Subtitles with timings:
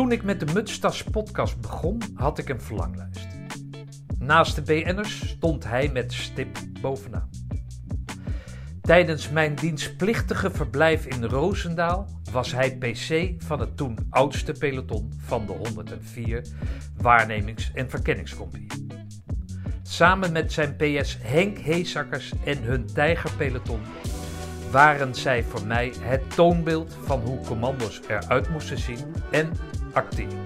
[0.00, 3.26] Toen ik met de Mutstas podcast begon, had ik een verlanglijst.
[4.18, 7.30] Naast de BN'ers stond hij met stip bovenaan.
[8.80, 15.46] Tijdens mijn dienstplichtige verblijf in Roosendaal was hij PC van het toen oudste peloton van
[15.46, 16.46] de 104
[16.96, 18.86] waarnemings- en verkenningscompagnie.
[19.82, 23.80] Samen met zijn PS Henk Heesakkers en hun tijgerpeloton
[24.70, 29.52] waren zij voor mij het toonbeeld van hoe commando's eruit moesten zien en
[29.92, 30.38] acteren.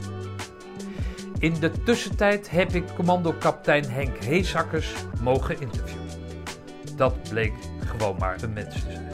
[1.38, 6.08] In de tussentijd heb ik commando-kapitein Henk Heesakkers mogen interviewen.
[6.96, 7.52] Dat bleek
[7.84, 9.08] gewoon maar een mens te zijn.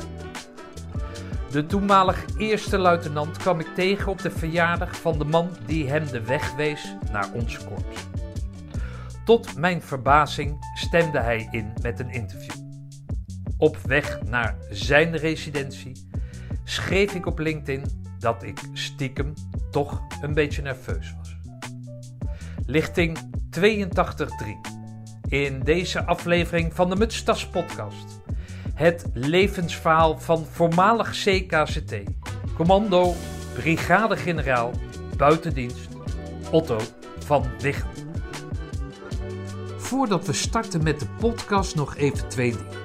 [1.51, 6.07] De toenmalig eerste luitenant kwam ik tegen op de verjaardag van de man die hem
[6.07, 8.07] de weg wees naar ons korps.
[9.25, 12.65] Tot mijn verbazing stemde hij in met een interview.
[13.59, 16.09] Op weg naar zijn residentie
[16.65, 17.85] schreef ik op LinkedIn
[18.21, 19.35] dat ik stiekem
[19.71, 21.37] toch een beetje nerveus was.
[22.67, 23.19] Lichting
[23.59, 23.65] 82.3.
[25.29, 28.21] In deze aflevering van de Mutstas podcast.
[28.75, 31.95] Het levensverhaal van voormalig CKCT.
[32.55, 33.15] Commando
[33.55, 34.73] Brigadegeneraal
[35.17, 35.89] Buitendienst
[36.51, 36.79] Otto
[37.25, 37.89] van Wiggen.
[39.77, 42.79] Voordat we starten met de podcast nog even twee dingen.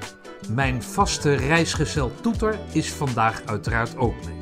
[0.50, 4.35] Mijn vaste reisgezel Toeter is vandaag uiteraard ook mee.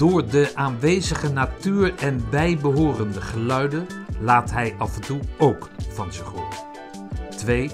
[0.00, 3.86] Door de aanwezige natuur en bijbehorende geluiden
[4.20, 6.58] laat hij af en toe ook van zich horen.
[7.36, 7.70] 2.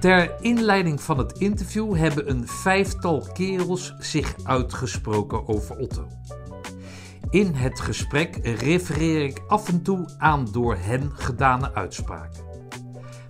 [0.00, 6.06] Ter inleiding van het interview hebben een vijftal kerels zich uitgesproken over Otto.
[7.30, 12.44] In het gesprek refereer ik af en toe aan door hen gedane uitspraken.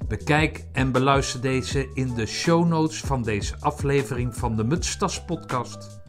[0.09, 6.01] Bekijk en beluister deze in de show notes van deze aflevering van de Mutstas podcast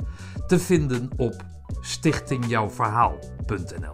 [0.47, 3.93] te vinden op stichtingjouwverhaal.nl.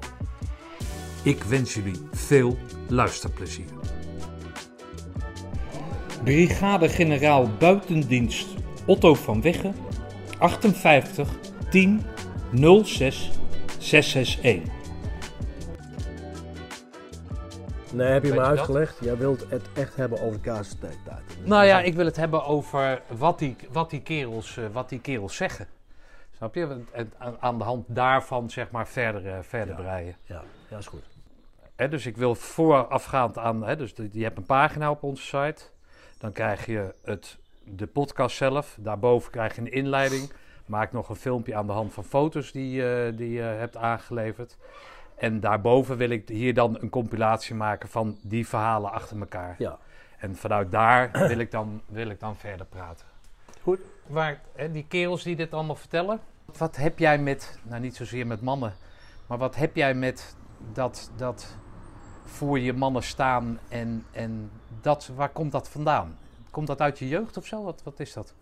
[1.23, 3.65] Ik wens jullie veel luisterplezier.
[6.23, 8.47] Brigade-generaal buitendienst
[8.85, 9.71] Otto van Wegge,
[10.39, 11.29] 58
[11.69, 12.01] 10
[12.83, 13.31] 06
[13.79, 14.75] 661.
[17.93, 18.45] Nee, heb je me dat?
[18.45, 18.97] uitgelegd.
[19.01, 21.21] Jij wilt het echt hebben over KCT-tijd.
[21.43, 24.99] Nou ja, ik wil het hebben over wat die, wat die, kerels, eh, wat die
[24.99, 25.67] kerels zeggen.
[26.37, 26.83] Snap je?
[26.91, 29.81] En aan- de hand daarvan zeg maar verder, eh, verder Ja.
[29.81, 30.15] breien.
[30.23, 31.03] Ja, ja, is goed.
[31.89, 35.63] Dus ik wil voorafgaand aan, dus je hebt een pagina op onze site.
[36.17, 38.77] Dan krijg je het, de podcast zelf.
[38.79, 40.31] Daarboven krijg je een inleiding.
[40.65, 42.81] Maak nog een filmpje aan de hand van foto's die,
[43.15, 44.57] die je hebt aangeleverd.
[45.15, 49.55] En daarboven wil ik hier dan een compilatie maken van die verhalen achter elkaar.
[49.57, 49.77] Ja.
[50.17, 53.05] En vanuit daar wil ik dan, wil ik dan verder praten.
[53.67, 53.79] Goed.
[54.07, 56.19] Waar, hè, die kerels die dit allemaal vertellen.
[56.57, 58.73] Wat heb jij met, nou niet zozeer met mannen,
[59.27, 60.35] maar wat heb jij met
[60.73, 61.57] dat, dat
[62.23, 64.51] voor je mannen staan en, en
[64.81, 66.17] dat, waar komt dat vandaan?
[66.51, 67.63] Komt dat uit je jeugd of zo?
[67.63, 68.33] Wat, wat is dat?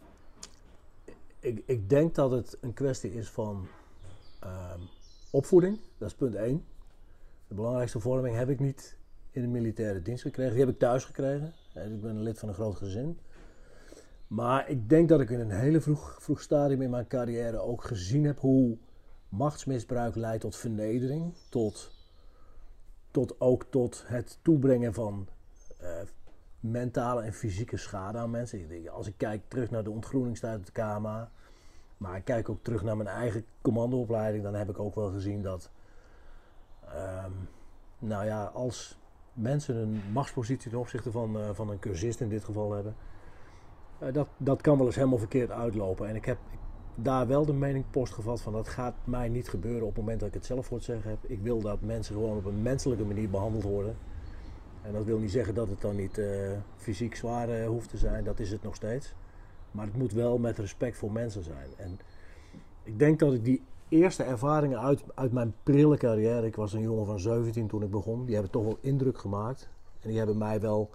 [1.40, 3.68] Ik, ik denk dat het een kwestie is van
[4.40, 4.80] ehm,
[5.31, 5.80] opvoeding.
[5.97, 6.66] Dat is punt 1.
[7.47, 8.97] De belangrijkste vorming heb ik niet
[9.31, 10.52] in de militaire dienst gekregen.
[10.52, 11.53] Die heb ik thuis gekregen.
[11.74, 13.19] Ik ben een lid van een groot gezin.
[14.28, 17.84] Maar ik denk dat ik in een hele vroeg, vroeg stadium in mijn carrière ook
[17.84, 18.78] gezien heb hoe
[19.30, 21.34] machtsmisbruik leidt tot vernedering.
[21.50, 21.91] Tot,
[23.12, 25.28] tot ook tot het toebrengen van
[25.80, 25.90] eh,
[26.59, 28.59] mentale en fysieke schade aan mensen.
[28.59, 31.31] Ik denk, Als ik kijk terug naar de ontgroeningstijd op de KMA,
[31.97, 35.41] maar ik kijk ook terug naar mijn eigen commandoopleiding, dan heb ik ook wel gezien
[35.41, 35.69] dat,
[36.85, 37.31] ehm,
[38.00, 39.00] nou ja, als
[39.34, 42.96] mensen een machtspositie ten opzichte van, eh, van een cursist in dit geval hebben,
[44.00, 46.07] dat, dat kan wel eens helemaal verkeerd uitlopen.
[46.07, 46.38] En ik heb
[46.95, 50.28] daar wel de mening postgevat van dat gaat mij niet gebeuren op het moment dat
[50.28, 51.19] ik het zelf voor het zeggen heb.
[51.22, 53.97] Ik wil dat mensen gewoon op een menselijke manier behandeld worden.
[54.81, 57.97] En dat wil niet zeggen dat het dan niet eh, fysiek zwaar eh, hoeft te
[57.97, 59.13] zijn, dat is het nog steeds.
[59.72, 61.67] Maar het moet wel met respect voor mensen zijn.
[61.78, 62.00] En
[62.84, 66.81] ik denk dat ik die eerste ervaringen uit, uit mijn prille carrière, ik was een
[66.81, 69.70] jongen van 17 toen ik begon, die hebben toch wel indruk gemaakt.
[70.02, 70.90] En die hebben mij wel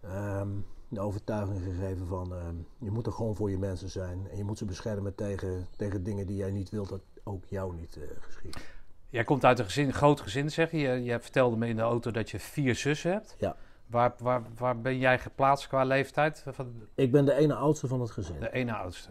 [0.00, 0.48] ehm,
[0.88, 4.28] de overtuiging gegeven van ehm, je moet er gewoon voor je mensen zijn.
[4.30, 7.74] En je moet ze beschermen tegen, tegen dingen die jij niet wilt dat ook jou
[7.76, 8.60] niet geschieden.
[9.08, 10.78] Jij komt uit een gezin, groot gezin, zeg je.
[10.78, 11.02] je.
[11.02, 13.36] Je vertelde me in de auto dat je vier zussen hebt.
[13.38, 13.56] Ja.
[13.86, 16.44] Waar, waar, waar ben jij geplaatst qua leeftijd?
[16.94, 18.40] Ik ben de ene oudste van het gezin.
[18.40, 19.10] de ene oudste.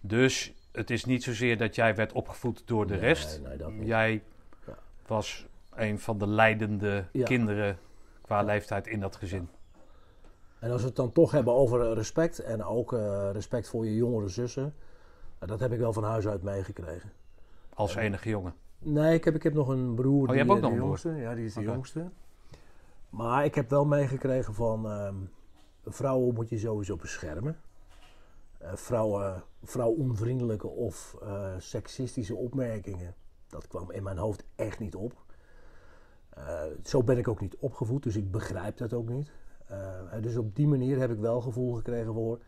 [0.00, 3.40] Dus het is niet zozeer dat jij werd opgevoed door de Nee, rest.
[3.42, 3.86] nee, dat niet.
[3.86, 4.22] Jij
[4.66, 4.74] Ja.
[5.06, 7.24] was een van de leidende Ja.
[7.24, 7.78] kinderen
[8.20, 9.48] qua leeftijd in dat gezin.
[10.60, 13.86] En als we het dan toch hebben over eh, respect en ook eh, respect voor
[13.86, 14.74] je jongere zussen,
[15.38, 17.12] nou, dat heb ik wel van huis uit meegekregen.
[17.74, 18.54] als enige jongen?
[18.78, 20.28] Nee, ik heb, ik heb nog een broer.
[20.28, 20.86] Oh, je hebt ook nog een broer?
[20.86, 21.10] jongste.
[21.10, 22.10] Ja, die is de jongste.
[23.10, 25.14] Maar ik heb wel meegekregen van ehm,
[25.84, 27.56] vrouwen moet je sowieso beschermen.
[28.60, 33.14] Eh, vrouwen, vrouwonvriendelijke of eh, seksistische opmerkingen,
[33.48, 35.24] dat kwam in mijn hoofd echt niet op.
[36.30, 39.30] Eh, zo ben ik ook niet opgevoed, dus ik begrijp dat ook niet.
[39.70, 42.38] Eh, dus op die manier heb ik wel gevoel gekregen voor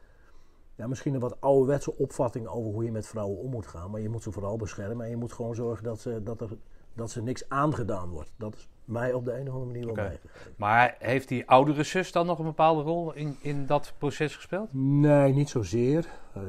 [0.76, 3.90] ja, misschien een wat ouderwetse opvatting over hoe je met vrouwen om moet gaan.
[3.90, 6.48] Maar je moet ze vooral beschermen en je moet gewoon zorgen dat ze, dat er,
[6.94, 8.32] dat ze niks aangedaan wordt.
[8.36, 10.30] Dat is mij op de een of andere manier wel meegegeven.
[10.56, 14.68] Maar heeft die oudere zus dan nog een bepaalde rol in, in dat proces gespeeld?
[14.72, 16.08] Nee, niet zozeer.
[16.34, 16.42] Eh,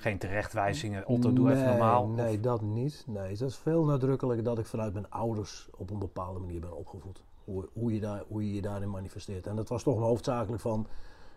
[0.00, 2.02] Geen terechtwijzingen, Otto, doe even nee, normaal.
[2.02, 3.04] Of- Nee, dat niet.
[3.06, 6.76] Nee, dat is veel nadrukkelijker dat ik vanuit mijn ouders op een bepaalde manier ben
[6.76, 7.24] opgevoed.
[7.44, 9.46] Hoe, hoe, je, daar, hoe je je daarin manifesteert.
[9.46, 10.86] En dat was toch hoofdzakelijk van,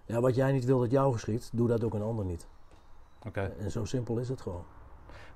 [0.05, 2.47] ja, wat jij niet wil dat jou geschiet, doe dat ook een ander niet.
[3.27, 3.53] Oké.
[3.59, 4.63] En zo simpel is het gewoon.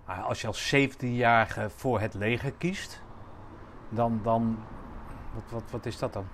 [0.05, 3.01] Maar als je als 17-jarige voor het leger kiest,
[3.89, 4.57] dan, dan
[5.33, 6.25] wat, wat, wat is dat dan?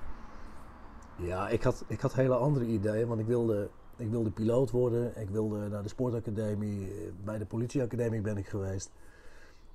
[1.15, 3.69] Ja, ik had, ik had hele andere ideeën, want ik wilde,
[4.01, 5.21] ik wilde piloot worden.
[5.21, 6.92] Ik wilde naar de sportacademie,
[7.24, 8.92] bij de politieacademie ben ik geweest.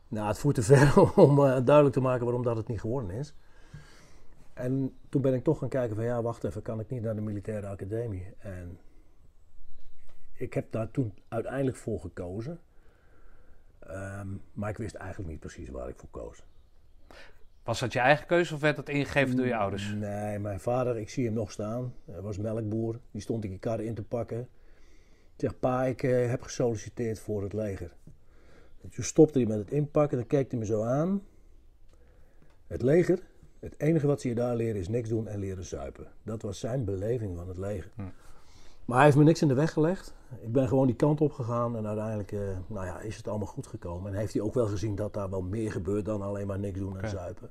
[0.09, 3.11] Nou, het voert te ver om eh, duidelijk te maken waarom dat het niet geworden
[3.11, 3.35] is.
[4.55, 7.15] En toen ben ik toch gaan kijken van ja, wacht even, kan ik niet naar
[7.15, 8.27] de militaire academie?
[8.39, 8.79] En
[10.33, 12.61] ik heb daar toen uiteindelijk voor gekozen.
[13.79, 16.43] Ehm, maar ik wist eigenlijk niet precies waar ik voor koos.
[17.67, 19.95] Was dat je eigen keuze of werd dat ingegeven door je ouders?
[19.95, 21.95] Nee, mijn vader, ik zie hem nog staan.
[22.05, 23.01] Hij was melkboer.
[23.11, 24.41] Die stond ik die kar in te pakken.
[25.35, 27.93] Ik zeg, pa, ik eh, heb gesolliciteerd voor het leger.
[28.83, 30.19] En toen stopte hij met het inpakken.
[30.19, 31.23] Dan keek hij me zo aan.
[32.67, 33.19] Het leger,
[33.61, 36.07] het enige wat ze je daar leren is niks doen en leren zuipen.
[36.23, 37.91] Dat was zijn beleving van het leger.
[37.95, 38.03] Hm.
[38.87, 40.15] Maar hij heeft me niks in de weg gelegd.
[40.41, 43.47] Ik ben gewoon die kant op gegaan en uiteindelijk eh, nou ja, is het allemaal
[43.47, 44.13] goed gekomen.
[44.13, 46.79] En heeft hij ook wel gezien dat daar wel meer gebeurt dan alleen maar niks
[46.79, 47.51] doen en zuipen.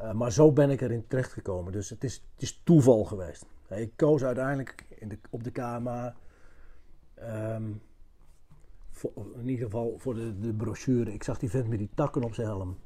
[0.00, 1.72] Uh, maar zo ben ik erin terechtgekomen.
[1.72, 3.46] Dus het is, het is toeval geweest.
[3.66, 6.14] Hey, Ik koos uiteindelijk in de, op de KMA.
[7.14, 7.72] ehm,
[8.90, 11.12] voor, in ieder geval voor de, de brochure.
[11.12, 12.78] Ik zag die vent met die takken op zijn helm.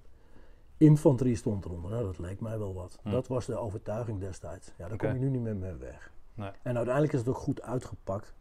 [0.77, 1.91] Infanterie stond eronder.
[1.91, 2.99] Nou, dat leek mij wel wat.
[3.03, 3.11] Hm.
[3.11, 4.73] Dat was de overtuiging destijds.
[4.79, 6.15] Ja, daar kom je nu niet meer mee weg.
[6.37, 6.51] Nee.
[6.63, 8.35] En uiteindelijk is het ook goed uitgepakt.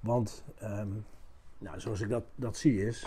[0.00, 0.88] Want, ehm,
[1.58, 3.06] nou, zoals ik dat, dat zie is...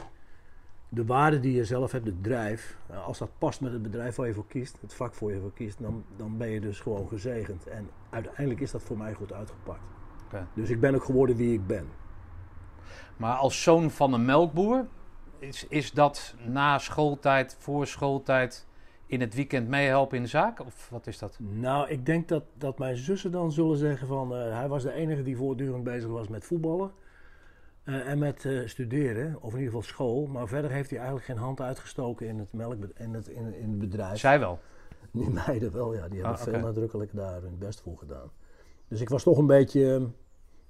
[0.90, 2.78] De waarde die je zelf hebt, de drijf...
[2.90, 4.78] nou, als dat past met het bedrijf waar je voor kiest...
[4.82, 5.82] Het vak voor je voor kiest...
[5.82, 7.68] Dan, dan ben je dus gewoon gezegend.
[7.68, 9.82] En uiteindelijk is dat voor mij goed uitgepakt.
[10.54, 11.88] Dus ik ben ook geworden wie ik ben.
[13.18, 14.88] Maar als zoon van een melkboer,
[15.40, 18.67] is, is dat na schooltijd, voor schooltijd,
[19.08, 20.60] in het weekend meehelpen in de zaak?
[20.66, 21.38] Of wat is dat?
[21.40, 24.36] Nou, ik denk dat, dat mijn zussen dan zullen zeggen van...
[24.36, 26.92] eh, hij was de enige die voortdurend bezig was met voetballen.
[27.84, 30.26] eh, en met eh, studeren, of in ieder geval school.
[30.28, 33.70] Maar verder heeft hij eigenlijk geen hand uitgestoken in het, melk, in het, in, in
[33.70, 34.20] het bedrijf.
[34.20, 34.60] Zij wel.
[35.12, 36.08] Die meiden wel, ja.
[36.08, 36.62] Die hebben Ah, veel oké.
[36.62, 38.32] nadrukkelijker daar hun best voor gedaan.
[38.88, 40.08] Dus ik was toch een beetje...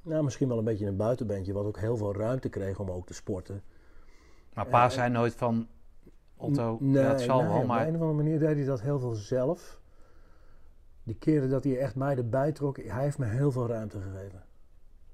[0.01, 1.53] Nou, misschien wel een beetje een buitenbeentje...
[1.53, 3.61] wat ook heel veel ruimte kreeg om ook te sporten.
[4.53, 5.67] Maar pa zei nooit van,
[6.37, 7.87] Otto, nee, het zal nee, wel, op maar...
[7.87, 9.79] een of andere manier deed hij dat heel veel zelf.
[11.03, 14.43] Die keren dat hij echt mij erbij trok, hij heeft me heel veel ruimte gegeven.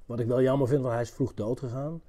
[0.05, 2.01] Wat ik wel jammer vind, want hij is vroeg dood gegaan.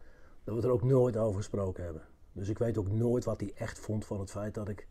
[0.44, 2.02] Dat we er ook nooit over gesproken hebben.
[2.32, 4.88] Dus ik weet ook nooit wat hij echt vond van het feit dat ik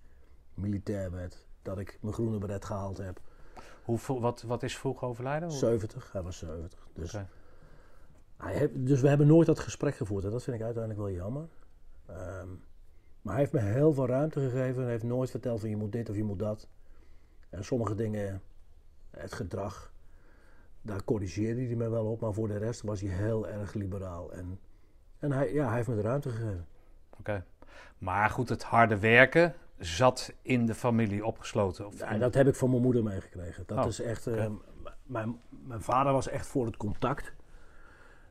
[0.54, 1.46] militair werd.
[1.62, 3.20] Dat ik mijn groene beret gehaald heb.
[3.84, 5.50] Hoe, wat, wat is vroeg overlijden?
[5.50, 6.88] Hoe- 70, hij was 70.
[6.94, 7.28] Dus, Oké.
[8.38, 10.24] hij heeft, dus we hebben nooit dat gesprek gevoerd.
[10.24, 11.48] En dat vind ik uiteindelijk wel jammer.
[12.06, 12.48] Ehm,
[13.24, 14.82] maar hij heeft me heel veel ruimte gegeven.
[14.82, 16.68] Hij heeft nooit verteld van je moet dit of je moet dat.
[17.50, 18.42] En sommige dingen,
[19.10, 19.92] het gedrag,
[20.82, 22.22] daar corrigeerde hij me wel op.
[22.22, 24.32] Maar voor de rest was hij heel erg liberaal.
[24.34, 24.60] En,
[25.20, 26.66] en hij, ja, hij heeft me de ruimte gegeven.
[27.20, 27.46] Oké.
[27.98, 31.86] Maar goed, het harde werken zat in de familie opgesloten.
[31.88, 33.64] Of Ja, dat heb ik van mijn moeder meegekregen.
[33.68, 34.28] Dat Oh, is echt.
[34.28, 34.50] eh, oké.
[34.50, 34.60] m-
[35.04, 37.34] mijn, mijn vader was echt voor het contact.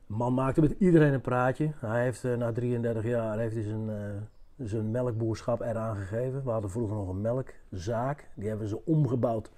[0.05, 1.71] Man maakte met iedereen een praatje.
[1.75, 3.89] Hij heeft eh, na 33 jaar heeft hij zijn,
[4.57, 6.43] eh, zijn melkboerschap eraan gegeven.
[6.43, 8.29] We hadden vroeger nog een melkzaak.
[8.35, 9.51] Die hebben ze omgebouwd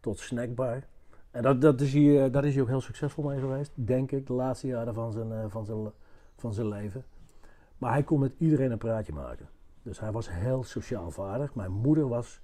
[0.00, 0.82] tot snackbar.
[1.30, 4.12] En dat, dat is hij, eh, daar is hij ook heel succesvol mee geweest, denk
[4.12, 5.90] ik, de laatste jaren van zijn, eh, van zijn,
[6.36, 7.04] van zijn leven.
[7.78, 9.48] Maar hij kon met iedereen een praatje maken.
[9.82, 11.54] Dus hij was heel sociaal vaardig.
[11.54, 12.40] Mijn moeder was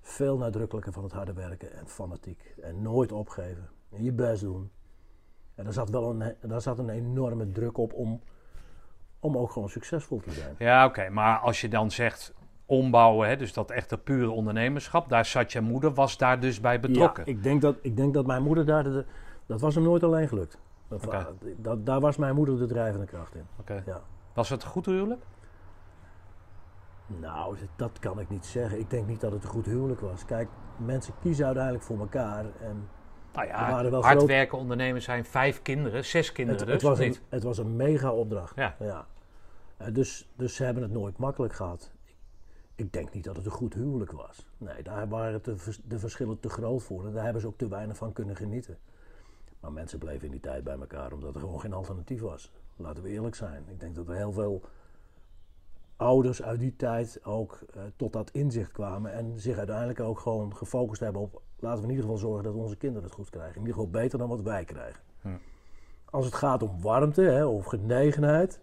[0.00, 2.54] veel nadrukkelijker van het harde werken en fanatiek.
[2.60, 3.68] En nooit opgeven.
[3.90, 4.70] En je best doen.
[5.54, 8.20] En daar zat wel een, daar zat een enorme druk op om,
[9.20, 10.54] om ook gewoon succesvol te zijn.
[10.58, 11.08] Ja, oké.
[11.08, 12.34] Maar als je dan zegt
[12.66, 16.80] ombouwen, hè, dus dat echte pure ondernemerschap, daar zat je moeder, was daar dus bij
[16.80, 17.22] betrokken.
[17.26, 18.84] Ja, ik denk dat, ik denk dat mijn moeder daar...
[18.84, 19.04] De,
[19.46, 20.58] dat was hem nooit alleen gelukt.
[20.88, 23.46] Dat, dat, daar was mijn moeder de drijvende kracht in.
[23.60, 23.82] Oké.
[23.86, 24.00] Ja.
[24.34, 25.22] Was het een goed huwelijk?
[27.06, 28.78] Nou, dat kan ik niet zeggen.
[28.78, 30.24] Ik denk niet dat het een goed huwelijk was.
[30.24, 32.44] Kijk, mensen kiezen uiteindelijk voor elkaar.
[32.60, 32.88] En
[33.34, 36.88] Nou ja, waren wel hard groot- werken ondernemers zijn vijf kinderen, zes kinderen het, dus,
[36.88, 38.56] het, was een, het was een mega opdracht.
[38.56, 39.06] Ja.
[39.76, 41.90] Eh, dus, dus ze hebben het nooit makkelijk gehad.
[42.74, 44.46] Ik, denk niet dat het een goed huwelijk was.
[44.58, 47.06] Nee, daar waren de, de verschillen te groot voor.
[47.06, 48.78] En daar hebben ze ook te weinig van kunnen genieten.
[49.60, 52.52] Maar mensen bleven in die tijd bij elkaar omdat er gewoon geen alternatief was.
[52.76, 53.64] Laten we eerlijk zijn.
[53.68, 54.62] Ik denk dat er heel veel
[55.98, 59.12] ouders uit die tijd ook eh, tot dat inzicht kwamen.
[59.12, 61.42] En zich uiteindelijk ook gewoon gefocust hebben op...
[61.58, 63.54] laten we in ieder geval zorgen dat onze kinderen het goed krijgen.
[63.54, 65.02] In ieder geval beter dan wat wij krijgen.
[65.20, 65.28] Hm.
[66.04, 68.60] Als het gaat om warmte hè, of genegenheid...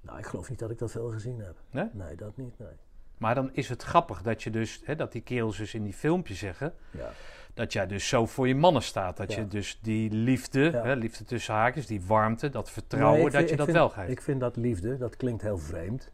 [0.00, 1.56] Nou, ik geloof niet dat ik dat veel gezien heb.
[1.70, 1.88] Nee?
[1.92, 2.76] Nee, dat niet, nee.
[3.18, 5.92] Maar dan is het grappig dat je dus, hè, dat die kerels dus in die
[5.92, 7.10] filmpjes zeggen, Ja.
[7.54, 9.16] Dat jij dus zo voor je mannen staat.
[9.16, 9.38] Dat Ja.
[9.38, 13.56] je dus die liefde, hè, liefde tussen haakjes, die warmte, dat vertrouwen, Nee, dat je
[13.56, 14.10] dat vind- wel geeft.
[14.10, 16.10] Ik vind dat liefde, dat klinkt heel vreemd.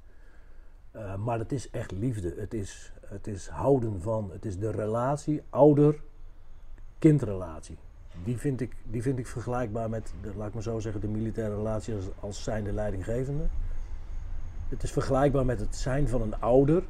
[0.90, 2.34] Eh, maar het is echt liefde.
[2.38, 4.30] Het is, het is houden van.
[4.32, 7.76] Het is de relatie, ouder-kindrelatie.
[8.24, 11.08] Die vind, ik, die vind ik vergelijkbaar met, de, laat ik maar zo zeggen, de
[11.08, 13.44] militaire relatie als, als zijnde leidinggevende.
[14.68, 16.82] Het is vergelijkbaar met het zijn van een ouder.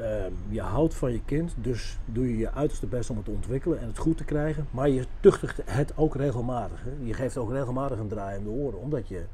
[0.00, 3.30] Ehm, je houdt van je kind, dus doe je je uiterste best om het te
[3.30, 4.66] ontwikkelen en het goed te krijgen.
[4.70, 6.84] Maar je tuchtigt het ook regelmatig.
[6.84, 6.90] Hè?
[7.06, 9.24] Je geeft ook regelmatig een draai om de oren, omdat je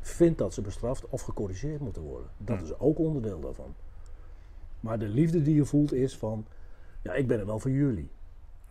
[0.00, 2.28] vindt dat ze bestraft of gecorrigeerd moeten worden.
[2.38, 2.64] Dat Hmm.
[2.66, 3.74] is ook onderdeel daarvan.
[4.80, 6.46] Maar de liefde die je voelt is van,
[7.02, 8.10] ja, ik ben er wel voor jullie.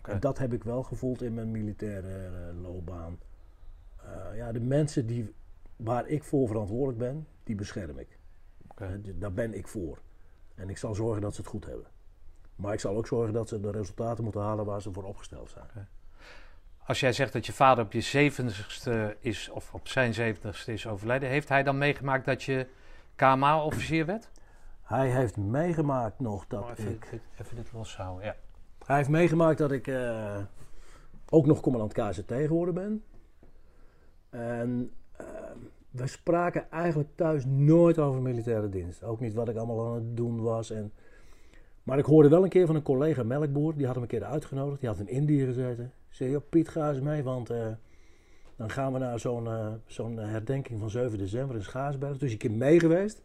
[0.01, 3.17] En dat heb ik wel gevoeld in mijn militaire eh, loopbaan.
[3.97, 5.33] Eh, ja, de mensen die,
[5.75, 8.17] waar ik voor verantwoordelijk ben, die bescherm ik.
[8.75, 8.87] Eh,
[9.19, 9.97] Daar ben ik voor.
[10.55, 11.85] En ik zal zorgen dat ze het goed hebben.
[12.55, 15.49] Maar ik zal ook zorgen dat ze de resultaten moeten halen waar ze voor opgesteld
[15.49, 15.87] zijn.
[16.85, 20.87] Als jij zegt dat je vader op je zeventigste is, of op zijn zeventigste is
[20.87, 22.67] overleden, heeft hij dan meegemaakt dat je
[23.15, 24.31] KMA-officier werd?
[24.81, 27.07] Hij heeft meegemaakt nog dat Oh, even, ik...
[27.11, 28.35] dit, even dit loshouden, ja.
[28.85, 30.37] Hij heeft meegemaakt dat ik eh,
[31.29, 33.03] ook nog commandant KZT geworden ben.
[34.29, 35.25] En eh,
[35.95, 39.03] we spraken eigenlijk thuis nooit over militaire dienst.
[39.03, 40.71] Ook niet wat ik allemaal aan het doen was.
[40.71, 40.91] En,
[41.83, 44.23] maar ik hoorde wel een keer van een collega melkboer, die had hem een keer
[44.23, 44.79] uitgenodigd.
[44.79, 45.91] Die had in Indië gezeten.
[46.09, 47.67] Zei, "Joh, Piet, ga eens mee, want eh,
[48.55, 52.17] dan gaan we naar zo'n eh, zo'n herdenking van 7 december in Schaarsberg.
[52.17, 53.23] Dus ik ben mee geweest.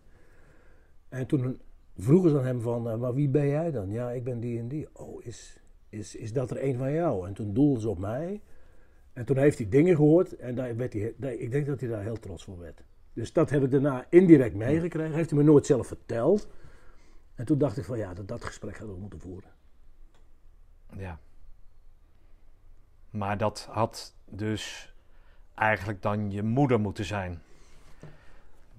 [1.08, 1.60] En toen
[1.96, 3.90] vroegen ze aan hem van, eh, maar wie ben jij dan?
[3.90, 4.88] Ja, ik ben die en die.
[4.92, 7.26] Oh, is, is, is dat er een van jou?
[7.26, 8.40] En toen doelden ze op mij.
[9.20, 11.88] En toen heeft hij dingen gehoord en daar werd hij, daar- ik denk dat hij
[11.88, 12.82] daar heel trots van werd.
[13.12, 15.14] Dus dat heb ik daarna indirect meegekregen.
[15.14, 16.48] Heeft hij me nooit zelf verteld.
[17.34, 19.50] En toen dacht ik van ja, dat, dat gesprek hadden we moeten voeren.
[20.96, 21.18] ja.
[23.10, 24.94] Maar dat had dus
[25.54, 27.42] eigenlijk dan je moeder moeten zijn.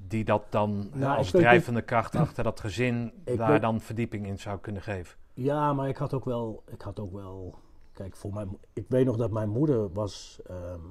[0.08, 4.26] Die dat dan Nou, als ik drijvende kracht achter dat gezin daar weet- dan verdieping
[4.28, 5.18] in zou kunnen geven.
[5.34, 7.60] Ja, maar ik had ook wel, ik had ook wel,
[7.94, 10.82] kijk, voor mijn, ik weet nog dat mijn moeder was, ehm,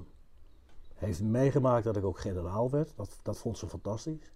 [0.94, 2.92] heeft meegemaakt dat ik ook generaal werd.
[2.96, 4.32] Dat, dat vond ze fantastisch.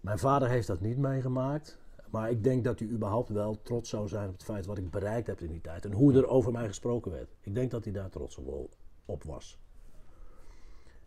[0.00, 1.78] Mijn vader heeft dat niet meegemaakt.
[2.10, 4.90] Maar ik denk dat hij überhaupt wel trots zou zijn op het feit wat ik
[4.90, 5.84] bereikt heb in die tijd.
[5.84, 7.34] En hoe er over mij gesproken werd.
[7.40, 9.58] Ik denk dat hij daar trots op, op was.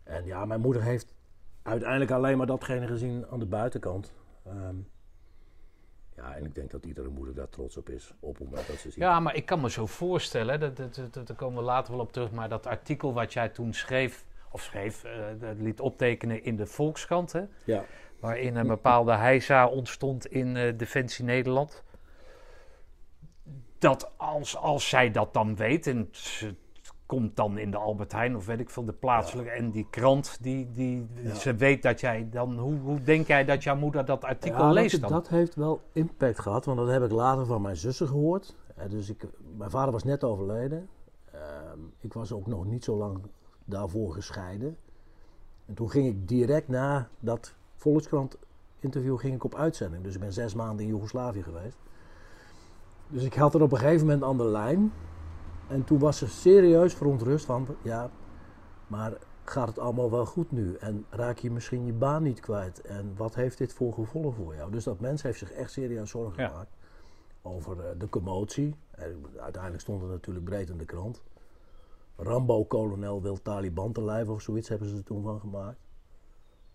[0.04, 1.14] En ja, mijn moeder heeft
[1.62, 4.14] uiteindelijk alleen maar datgene gezien aan de buitenkant.
[4.44, 4.76] Ehm,
[6.18, 8.14] ja, en ik denk dat iedere moeder daar trots op is.
[8.20, 8.96] Op het moment dat ze ziet.
[8.96, 12.02] Ja, maar ik kan me zo voorstellen, dat, dat, dat, daar komen we later wel
[12.02, 16.44] op terug, maar dat artikel wat jij toen schreef, of schreef, eh, dat liet optekenen
[16.44, 17.86] in de Volkskrant, hè, ja.
[18.20, 21.84] waarin een bepaalde heisa ontstond in eh, Defensie Nederland.
[23.78, 26.56] Dat als, als zij dat dan weet en ze
[27.08, 30.38] komt dan in de Albert Heijn of weet ik veel, de plaatselijke en die krant,
[30.42, 31.34] die, die, Ja.
[31.34, 34.72] ze weet dat jij dan, hoe, hoe denk jij dat jouw moeder dat artikel Ja,
[34.72, 35.20] leest dat, dan?
[35.20, 38.56] dat heeft wel impact gehad, want dat heb ik later van mijn zussen gehoord.
[38.76, 40.90] Eh, dus ik, mijn vader was net overleden.
[41.32, 43.20] Ehm, ik was ook nog niet zo lang
[43.66, 44.78] daarvoor gescheiden.
[45.66, 48.38] En toen ging ik direct na dat Volkskrant
[48.80, 50.04] interview ging ik op uitzending.
[50.04, 51.78] Dus ik ben zes maanden in Joegoslavië geweest.
[53.08, 54.92] Dus ik had er op een gegeven moment aan de lijn.
[55.68, 58.10] En toen was ze serieus verontrust van, ja,
[58.88, 60.76] maar gaat het allemaal wel goed nu?
[60.76, 62.82] En raak je misschien je baan niet kwijt?
[62.82, 64.72] En wat heeft dit voor gevolgen voor jou?
[64.72, 66.50] Dus dat mens heeft zich echt serieus zorgen Ja.
[66.50, 66.76] gemaakt
[67.42, 68.76] over eh, de commotie.
[68.92, 71.22] En uiteindelijk stond het natuurlijk breed in de krant.
[72.16, 75.80] Rambo-kolonel wil Taliban te lijf of zoiets hebben ze er toen van gemaakt.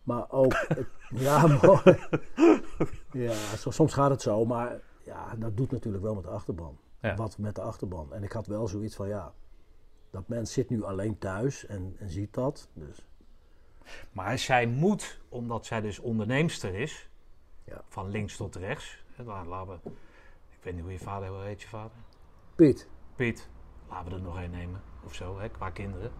[0.03, 1.99] Maar ook, het- ja, mooi.
[3.27, 6.77] ja, so- soms gaat het zo, maar ja, dat doet natuurlijk wel met de achterban.
[7.02, 7.14] Ja.
[7.14, 8.12] Wat met de achterban.
[8.12, 9.32] En ik had wel zoiets van, ja,
[10.11, 12.68] dat mens zit nu alleen thuis en, en ziet dat.
[12.75, 13.06] Dus
[14.12, 17.09] Maar zij moet, omdat zij dus onderneemster is,
[17.64, 17.82] Ja.
[17.88, 19.04] van links tot rechts.
[19.12, 19.90] Hè, laten we,
[20.50, 21.97] ik weet niet hoe je vader, hoe heet je vader?
[22.54, 22.88] Piet.
[23.16, 23.49] Piet,
[23.88, 26.11] laten we er nog één nemen of zo, hè, qua kinderen.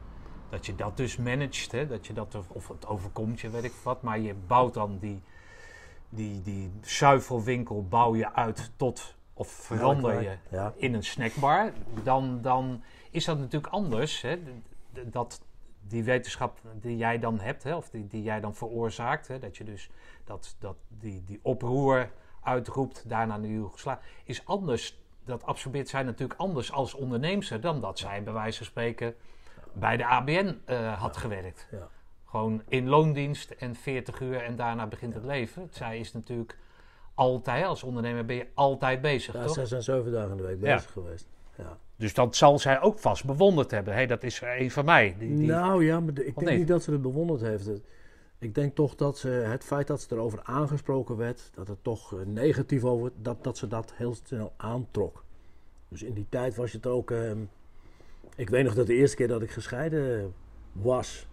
[0.48, 3.64] Dat je dat dus managt, hè, dat je dat, of- of het overkomt je, weet
[3.64, 4.02] ik wat.
[4.02, 5.22] Maar je bouwt dan die,
[6.08, 10.72] die, die zuivelwinkel bouw je uit tot, of verander je Ja.
[10.76, 11.72] in een snackbar.
[12.02, 14.20] Dan, dan is dat natuurlijk anders.
[14.20, 14.38] Hè,
[15.04, 15.42] dat
[15.80, 19.56] die wetenschap die jij dan hebt, hè, of die, die jij dan veroorzaakt, hè, dat
[19.56, 19.90] je dus
[20.25, 22.11] dat, dat die, die oproer
[22.42, 25.00] uitroept, daarna naar Joegoslavië, is anders.
[25.25, 29.14] Dat absorbeert zij natuurlijk anders als onderneemster dan dat zij bij wijze van spreken
[29.72, 31.68] bij de ABN eh, had gewerkt.
[31.70, 31.88] Ja.
[32.25, 35.68] Gewoon in loondienst en 40 uur en daarna begint het leven.
[35.70, 36.58] Zij is natuurlijk
[37.14, 39.54] altijd, als ondernemer ben je altijd bezig, Ja, toch?
[39.54, 40.75] zes en zeven dagen in de week Ja.
[40.75, 41.26] bezig geweest.
[41.59, 41.78] Ja.
[41.97, 43.95] Dus dat zal zij ook vast bewonderd hebben.
[43.95, 45.14] Hé, dat is een van mij.
[45.19, 45.47] Die, die...
[45.47, 46.59] Nou ja, maar de- ik denk niet?
[46.59, 47.71] niet dat ze het bewonderd heeft.
[48.38, 52.14] Ik denk toch dat ze het feit dat ze erover aangesproken werd, dat het toch
[52.14, 55.25] eh, negatief over, dat, dat ze dat heel snel aantrok.
[55.88, 57.11] Dus in die tijd was het ook.
[57.11, 57.38] ehm,
[58.37, 60.33] ik weet nog dat de eerste keer dat ik gescheiden
[60.73, 61.26] was,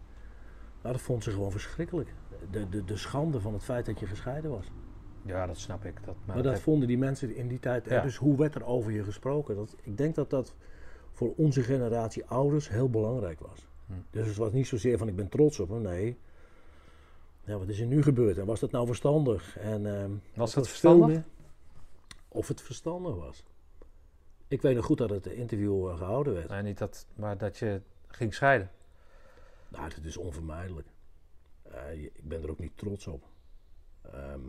[0.81, 2.13] nou, dat vond ze gewoon verschrikkelijk.
[2.51, 4.65] De, de, de schande van het feit dat je gescheiden was.
[5.25, 6.05] Ja, dat snap ik.
[6.05, 7.85] Dat, Maar dat vonden die mensen in die tijd.
[7.85, 8.01] Ja.
[8.01, 9.55] Dus hoe werd er over je gesproken?
[9.55, 10.53] Dat, ik denk dat dat
[11.11, 13.67] voor onze generatie ouders heel belangrijk was.
[13.85, 13.93] Hm.
[14.09, 15.81] Dus het was niet zozeer van ik ben trots op hem.
[15.81, 16.17] Nee.
[17.43, 18.37] Ja, wat is er nu gebeurd?
[18.37, 19.57] En was dat nou verstandig?
[19.57, 21.07] En, ehm, Was dat verstandig?
[21.07, 21.23] meer-
[22.27, 23.43] Of het verstandig was.
[24.47, 26.49] Ik weet nog goed dat het interview eh, gehouden werd.
[26.49, 28.71] Nee, niet dat, maar dat je ging scheiden.
[29.67, 30.87] Nou, het is onvermijdelijk.
[31.63, 33.23] Eh, je- ik ben er ook niet trots op.
[34.01, 34.39] Ehm,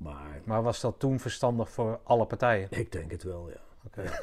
[0.00, 2.68] maar Maar was dat toen verstandig voor alle partijen?
[2.70, 3.60] ik denk het wel, ja.
[3.86, 4.02] Oké.
[4.02, 4.20] Ja,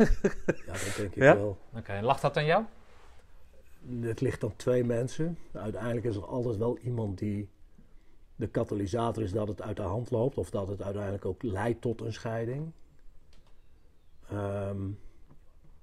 [0.74, 1.36] dat denk ik Ja?
[1.36, 1.57] wel.
[1.75, 2.63] Oké, en lag dat aan jou?
[4.00, 5.38] Het ligt aan twee mensen.
[5.53, 7.50] Uiteindelijk is er altijd wel iemand die
[8.36, 10.38] de katalysator is dat het uit de hand loopt.
[10.38, 12.72] Of dat het uiteindelijk ook leidt tot een scheiding.
[14.29, 14.82] Ehm,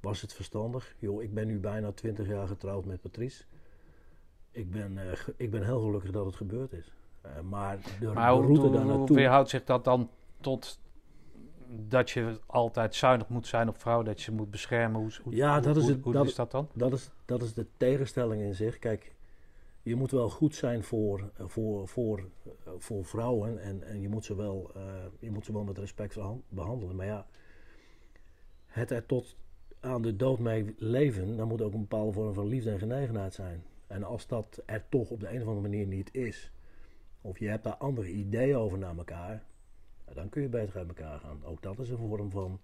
[0.01, 0.95] was het verstandig?
[0.99, 3.45] Joh, ik ben nu bijna 20 jaar getrouwd met Patrice.
[4.51, 6.93] Ik ben, eh, ik ben heel gelukkig dat het gebeurd is.
[7.25, 10.11] Eh, maar de, Maar de hoe, route hoe, daar hoe weerhoudt zich dat dan
[10.41, 10.81] tot
[11.89, 15.01] dat je altijd zuinig moet zijn op vrouwen, dat je ze moet beschermen?
[15.01, 16.69] Hoe, hoe, Ja, dat hoe- is het- Hoe dat- is dat dan?
[16.75, 18.79] Dat is, dat is de tegenstelling in zich.
[18.79, 19.15] Kijk,
[19.83, 22.19] je moet wel goed zijn voor, voor, voor,
[22.65, 24.83] eh, voor vrouwen en, en je, moet ze wel, eh,
[25.19, 26.17] je moet ze wel met respect
[26.49, 26.97] behandelen.
[26.97, 27.27] Maar ja,
[28.67, 29.37] het er tot
[29.81, 33.35] aan de dood mee leven, dan moet ook een bepaalde vorm van liefde en genegenheid
[33.35, 33.65] zijn.
[33.87, 36.51] En als dat er toch op de een of andere manier niet is,
[37.25, 39.45] of je hebt daar andere ideeën over naar elkaar,
[40.13, 41.45] dan kun je beter uit elkaar gaan.
[41.45, 42.61] Ook dat is een vorm van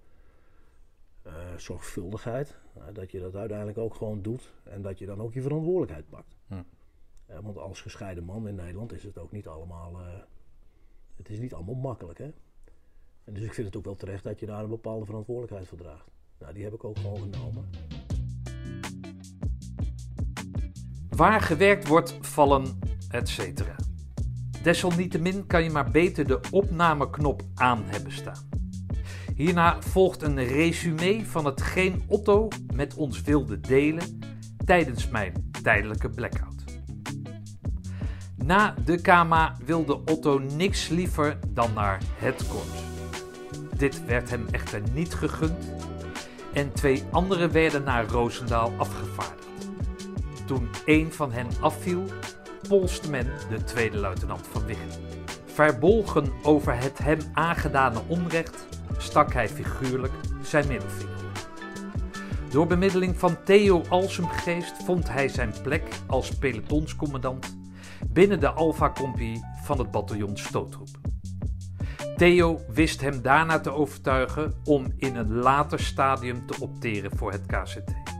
[1.22, 2.56] eh, zorgvuldigheid.
[2.92, 6.36] dat je dat uiteindelijk ook gewoon doet en dat je dan ook je verantwoordelijkheid pakt.
[6.46, 6.62] Hm.
[7.42, 10.00] Want als gescheiden man in Nederland is het ook niet allemaal.
[10.00, 10.06] eh,
[11.16, 12.32] het is niet allemaal makkelijk, hè?
[13.24, 15.78] En dus ik vind het ook wel terecht dat je daar een bepaalde verantwoordelijkheid voor
[15.78, 16.10] draagt.
[16.38, 17.68] Nou, die heb ik ook gewoon genomen.
[21.08, 22.78] Waar gewerkt wordt, vallen,
[23.10, 23.89] etc.
[24.62, 28.48] Desalniettemin kan je maar beter de opnameknop aan hebben staan.
[29.36, 34.20] Hierna volgt een resume van hetgeen Otto met ons wilde delen
[34.64, 36.64] tijdens mijn tijdelijke blackout.
[38.36, 42.82] Na de KMA wilde Otto niks liever dan naar het korps.
[43.76, 45.72] Dit werd hem echter niet gegund
[46.52, 49.68] en twee anderen werden naar Roosendaal afgevaardigd.
[50.46, 52.04] Toen één van hen afviel,
[53.10, 54.88] men de tweede luitenant van Wiggen.
[55.44, 61.14] Verbolgen over het hem aangedane onrecht, stak hij figuurlijk zijn middelvinger.
[62.50, 67.56] Door bemiddeling van Theo Alsemgeest vond hij zijn plek als pelotonscommandant
[68.08, 70.88] binnen de Alpha-compie van het bataljon Stoottroep.
[72.16, 77.46] Theo wist hem daarna te overtuigen om in een later stadium te opteren voor het
[77.46, 78.19] KCT.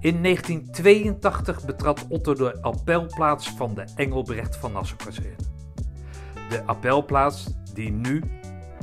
[0.00, 5.36] In 1982 betrad Otto de appelplaats van de Engelbrecht van Nassau-kazerne.
[6.48, 8.22] De appelplaats die nu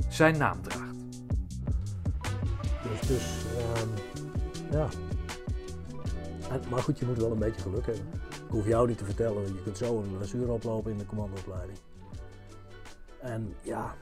[0.09, 0.95] zijn naam draagt.
[2.83, 3.89] Dus, dus ehm,
[4.71, 4.87] ja.
[6.69, 8.05] Maar goed, je moet wel een beetje geluk hebben.
[8.31, 11.77] Ik hoef jou niet te vertellen, je kunt zo een blessure oplopen in de commandoopleiding.
[13.19, 13.95] En ja,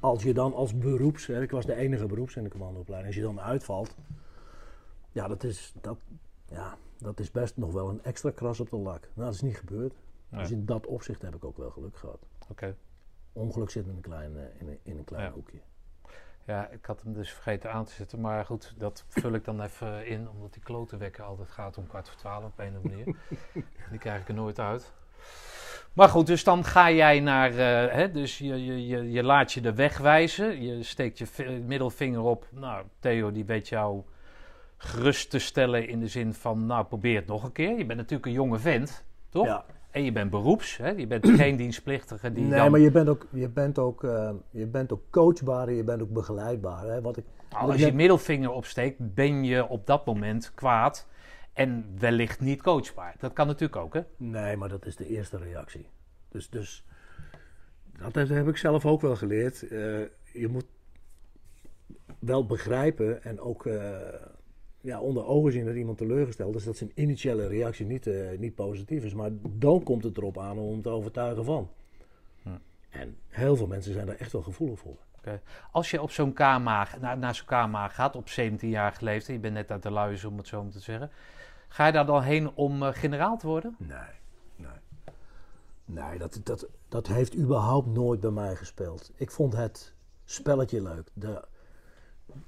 [0.00, 3.24] als je dan als beroeps, hè, ik was de enige beroeps in de commandoopleiding, als
[3.24, 3.94] je dan uitvalt,
[5.14, 5.98] ja, dat is, dat,
[6.48, 9.00] ja, dat is best nog wel een extra kras op de lak.
[9.00, 9.94] Nou, dat is niet gebeurd.
[10.28, 10.40] Nee.
[10.40, 12.18] Dus in dat opzicht heb ik ook wel geluk gehad.
[12.50, 12.76] Oké.
[13.32, 15.30] Ongeluk zit in een klein, eh, in een, in een klein Ja.
[15.32, 15.58] hoekje.
[16.46, 18.20] Ja, ik had hem dus vergeten aan te zetten.
[18.20, 20.28] Maar goed, dat vul ik dan even in.
[20.28, 23.16] Omdat die klotenwekker altijd gaat om kwart voor twaalf op een of andere manier.
[23.90, 24.92] die krijg ik er nooit uit.
[25.92, 29.52] Maar goed, dus dan ga jij naar, eh, hè, dus je, je, je, je laat
[29.52, 30.62] je de weg wijzen.
[30.62, 32.46] Je steekt je vi- middelvinger op.
[32.50, 34.02] Nou, Theo die weet jou
[34.76, 37.78] gerust te stellen in de zin van, nou probeer het nog een keer.
[37.78, 39.46] Je bent natuurlijk een jonge vent, toch?
[39.46, 39.64] Ja.
[39.90, 40.90] En je bent beroeps, hè?
[40.90, 42.70] je bent geen dienstplichtige die Nee, dan...
[42.70, 46.02] maar je bent ook, je bent ook, eh, je bent ook coachbaar en je bent
[46.02, 46.84] ook begeleidbaar.
[46.84, 47.00] Hè?
[47.00, 50.52] Wat ik, Nou, wat als ik je net- middelvinger opsteekt, ben je op dat moment
[50.54, 51.06] kwaad
[51.52, 53.14] en wellicht niet coachbaar.
[53.18, 54.00] Dat kan natuurlijk ook, hè?
[54.16, 55.88] Nee, maar dat is de eerste reactie.
[56.28, 56.84] Dus, dus
[57.98, 59.62] dat heb, heb ik zelf ook wel geleerd.
[59.62, 59.68] Eh,
[60.32, 60.66] je moet
[62.18, 63.90] wel begrijpen en ook eh,
[64.84, 66.64] ja, onder ogen zien dat iemand teleurgesteld is.
[66.64, 69.14] Dat zijn initiële reactie niet, eh, niet positief is.
[69.14, 71.70] Maar dan komt het erop aan om te overtuigen van.
[72.90, 74.96] En heel veel mensen zijn daar echt wel gevoelig voor.
[75.70, 79.54] Als je op zo'n KMA, naar, naar zo'n KMA gaat op 17-jarige leeftijd, je bent
[79.54, 81.10] net uit de luizen om het zo maar te zeggen,
[81.68, 83.76] ga je daar dan heen om eh, generaal te worden?
[83.78, 83.98] Nee,
[84.56, 84.68] nee.
[85.84, 89.12] Nee, dat, dat, dat heeft überhaupt nooit bij mij gespeeld.
[89.14, 89.94] Ik vond het
[90.24, 91.08] spelletje leuk.
[91.12, 91.44] De,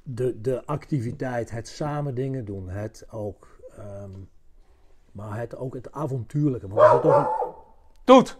[0.03, 4.11] de, de activiteit, het samen dingen doen, het ook, ehm,
[5.12, 6.68] maar het ook het avontuurlijke.
[6.68, 7.55] Want zit toch een-
[8.05, 8.38] Toet!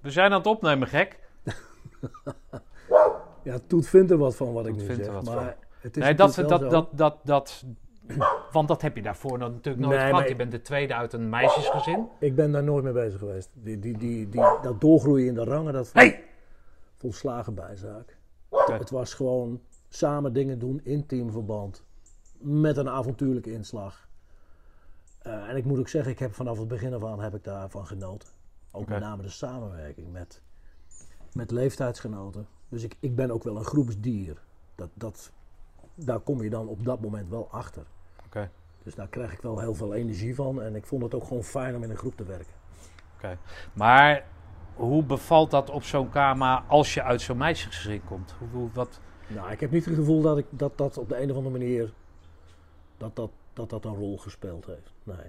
[0.00, 1.18] We zijn aan het opnemen, gek.
[3.42, 5.52] ja, Toet vindt er wat van wat ik nu vindt er zeg, wat maar van.
[5.80, 7.64] het is Nee, dat, dat, dat, dat, dat,
[8.52, 10.12] want dat heb je daarvoor natuurlijk nooit Nee, gehad.
[10.12, 12.08] maar- Je bent de tweede uit een meisjesgezin.
[12.18, 13.50] Ik ben daar nooit mee bezig geweest.
[13.54, 16.24] Die, die, die, die, dat doorgroeien in de rangen, dat Hey!
[16.94, 18.16] volslagen bijzaak.
[18.50, 19.60] Het was gewoon
[19.94, 21.84] samen dingen doen in teamverband.
[22.38, 24.08] Met een avontuurlijke inslag.
[25.18, 27.44] Eh, en ik moet ook zeggen, ik heb vanaf het begin af aan heb ik
[27.44, 28.28] daarvan genoten.
[28.70, 30.42] Ook met name de samenwerking met,
[31.32, 32.46] met leeftijdsgenoten.
[32.68, 34.42] Dus ik, ik ben ook wel een groepsdier.
[34.74, 35.32] Dat, dat,
[35.94, 37.86] daar kom je dan op dat moment wel achter.
[38.26, 38.50] Oké.
[38.82, 40.62] Dus daar krijg ik wel heel veel energie van.
[40.62, 42.54] En ik vond het ook gewoon fijn om in een groep te werken.
[43.16, 43.38] Oké.
[43.72, 44.24] Maar
[44.74, 48.34] hoe bevalt dat op zo'n KMA als je uit zo'n meisjesgezin komt?
[48.38, 51.22] Hoe, hoe- wat, Nou, ik heb niet het gevoel dat ik, dat, dat op de
[51.22, 51.92] een of andere manier
[52.96, 54.92] dat dat, dat, dat een rol gespeeld heeft.
[55.02, 55.26] Nee.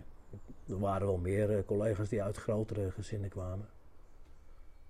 [0.69, 3.67] Er waren wel meer eh, collega's die uit grotere gezinnen kwamen.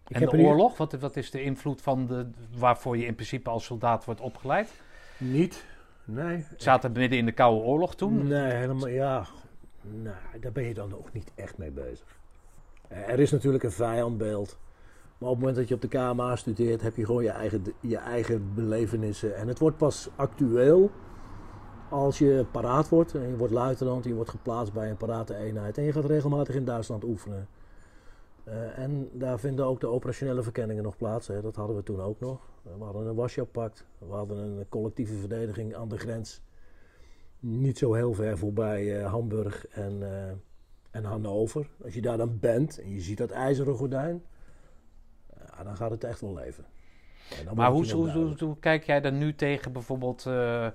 [0.08, 0.78] Ik en heb de oorlog?
[0.78, 4.82] Wat, wat is de invloed van de, waarvoor je in principe als soldaat wordt opgeleid?
[5.18, 5.66] Niet.
[6.06, 6.46] Nee.
[6.50, 8.28] Het zaten midden in de Koude Oorlog toen.
[8.28, 8.88] Nee, helemaal.
[8.88, 9.26] Ja.
[9.82, 12.18] Nou, daar ben je dan ook niet echt mee bezig.
[12.88, 14.58] Eh, Er is natuurlijk een vijandbeeld.
[15.26, 17.98] Op het moment dat je op de KMA studeert, heb je gewoon je eigen, je
[17.98, 19.36] eigen belevenissen.
[19.36, 20.92] En het wordt pas actueel
[21.90, 23.16] als je paraat wordt.
[23.16, 25.78] En je wordt luitenant, je wordt geplaatst bij een parate eenheid.
[25.78, 27.48] En je gaat regelmatig in Duitsland oefenen.
[28.44, 31.28] Eh, en daar vinden ook de operationele verkenningen nog plaats.
[31.28, 31.42] Hè.
[31.42, 32.40] Dat hadden we toen ook nog.
[32.78, 33.86] We hadden een Warschau-pact.
[33.98, 36.42] We hadden een collectieve verdediging aan de grens.
[37.40, 40.32] Niet zo heel ver voorbij eh, Hamburg en, eh,
[40.92, 41.70] en Hannover.
[41.84, 44.24] Als je daar dan bent en je ziet dat ijzeren gordijn,
[45.58, 46.66] ja, dan gaat het echt wel leven.
[47.56, 50.68] Maar hoe, hoe, kijk jij dan nu tegen bijvoorbeeld eh,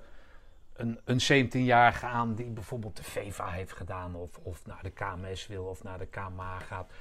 [0.73, 5.47] een, een 17-jarige aan die bijvoorbeeld de VEVA heeft gedaan of, of naar de KMS
[5.47, 6.91] wil of naar de KMA gaat?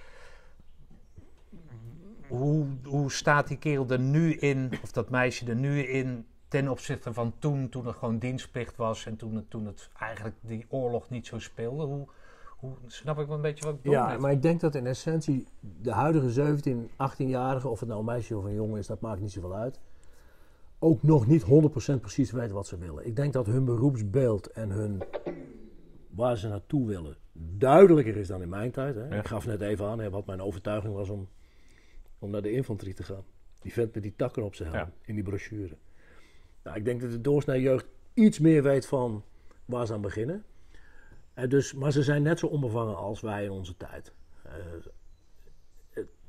[2.29, 6.69] Hoe, hoe staat die kerel er nu in, of dat meisje er nu in, ten
[6.69, 10.67] opzichte van toen, toen er gewoon dienstplicht was en toen het, toen het eigenlijk die
[10.69, 11.85] oorlog niet zo speelde?
[11.85, 12.09] Hoe,
[12.61, 13.99] hoe snap ik wel een beetje wat ik bedoel?
[13.99, 18.07] Ja, maar ik denk dat in essentie de huidige 17, 18-jarige, of het nou een
[18.07, 19.81] meisje of een jongen is, dat maakt niet zoveel uit.
[20.79, 21.47] Ook nog niet 100%
[22.01, 23.07] precies weten wat ze willen.
[23.07, 25.03] Ik denk dat hun beroepsbeeld en hun
[26.11, 27.17] waar ze naartoe willen
[27.59, 28.95] duidelijker is dan in mijn tijd.
[28.95, 29.09] Hè.
[29.09, 29.15] Ja.
[29.15, 31.29] Ik gaf net even aan hè, wat mijn overtuiging was om,
[32.19, 33.25] om naar de infanterie te gaan.
[33.61, 34.93] Die vent met die takken op zijn helm Ja.
[35.05, 35.77] in die brochure.
[36.63, 39.25] Nou, ik denk dat de doorsnee jeugd iets meer weet van
[39.65, 40.45] waar ze aan beginnen.
[41.41, 44.13] Eh, dus, maar ze zijn net zo onbevangen als wij in onze tijd.
[44.43, 44.53] Eh,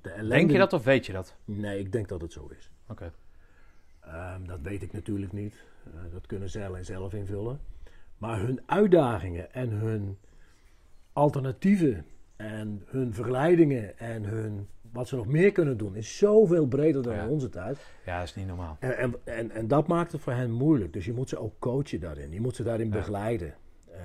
[0.01, 1.35] de ellende- Denk je dat of weet je dat?
[1.45, 2.69] Nee, ik denk dat het zo is.
[2.87, 3.11] Oké.
[3.99, 5.63] Ehm, dat weet ik natuurlijk niet.
[5.85, 7.59] Eh, dat kunnen zij alleen zelf invullen.
[8.17, 10.17] Maar hun uitdagingen en hun
[11.13, 17.03] alternatieven en hun verleidingen en hun, wat ze nog meer kunnen doen, is zoveel breder
[17.03, 17.23] dan Ja.
[17.23, 17.77] in onze tijd.
[18.05, 18.77] Ja, dat is niet normaal.
[18.79, 20.93] En, en, en, en dat maakt het voor hen moeilijk.
[20.93, 22.31] Dus je moet ze ook coachen daarin.
[22.31, 22.93] Je moet ze daarin Ja.
[22.93, 23.53] begeleiden.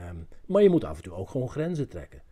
[0.01, 2.23] Ehm, maar je moet af en toe ook gewoon grenzen trekken.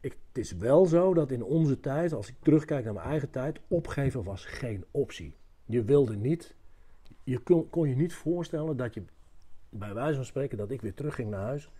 [0.00, 3.30] Ik, het is wel zo dat in onze tijd, als ik terugkijk naar mijn eigen
[3.30, 5.36] tijd, opgeven was geen optie.
[5.64, 6.54] Je wilde niet,
[7.22, 9.02] je kon, kon je niet voorstellen dat je,
[9.68, 11.70] bij wijze van spreken, dat ik weer terugging naar huis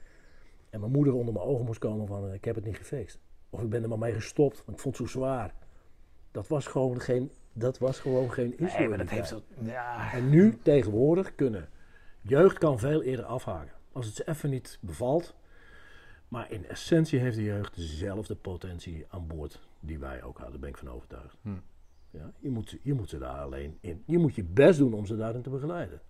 [0.71, 3.19] en mijn moeder onder mijn ogen moest komen van, eh, ik heb het niet gefixt.
[3.51, 5.55] Of ik ben er maar mee gestopt, want ik vond het zo zwaar.
[6.31, 8.79] Dat was gewoon geen, dat was gewoon geen issue.
[8.79, 9.43] Nee, maar dat heeft zo...
[9.61, 10.13] Ja.
[10.13, 11.69] En nu, tegenwoordig, kunnen.
[12.21, 13.73] Jeugd kan veel eerder afhaken.
[13.95, 15.35] Als het ze even niet bevalt.
[16.29, 20.69] Maar in essentie heeft de jeugd dezelfde potentie aan boord die wij ook hadden, ben
[20.69, 21.37] ik van overtuigd.
[21.43, 21.49] Hm.
[22.11, 24.03] Ja, je, moet, je moet ze daar alleen in.
[24.07, 26.01] Je moet je best doen om ze daarin te begeleiden.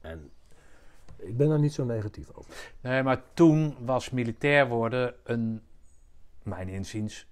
[0.00, 0.30] En
[1.16, 2.72] ik ben daar niet zo negatief over.
[2.80, 5.62] Nee, maar toen was militair worden een,
[6.42, 7.26] mijn inziens,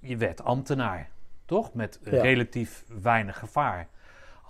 [0.00, 1.10] je werd ambtenaar.
[1.44, 1.74] Toch?
[1.74, 2.10] Met Ja.
[2.10, 3.88] relatief weinig gevaar.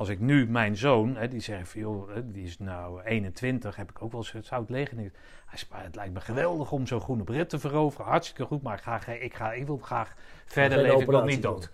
[0.01, 3.91] Als ik nu mijn zoon, hè, die zegt van joh, die is nou 21, heb
[3.91, 5.13] ik ook wel eens het zou het leger niet.
[5.47, 8.07] Hij zegt, maar het lijkt me geweldig om zo'n groene bret te veroveren.
[8.07, 11.01] Hartstikke goed, maar ik, ga, ik, ga, ik wil graag verder Geen leven.
[11.01, 11.53] Ik wil niet doen.
[11.53, 11.71] dood.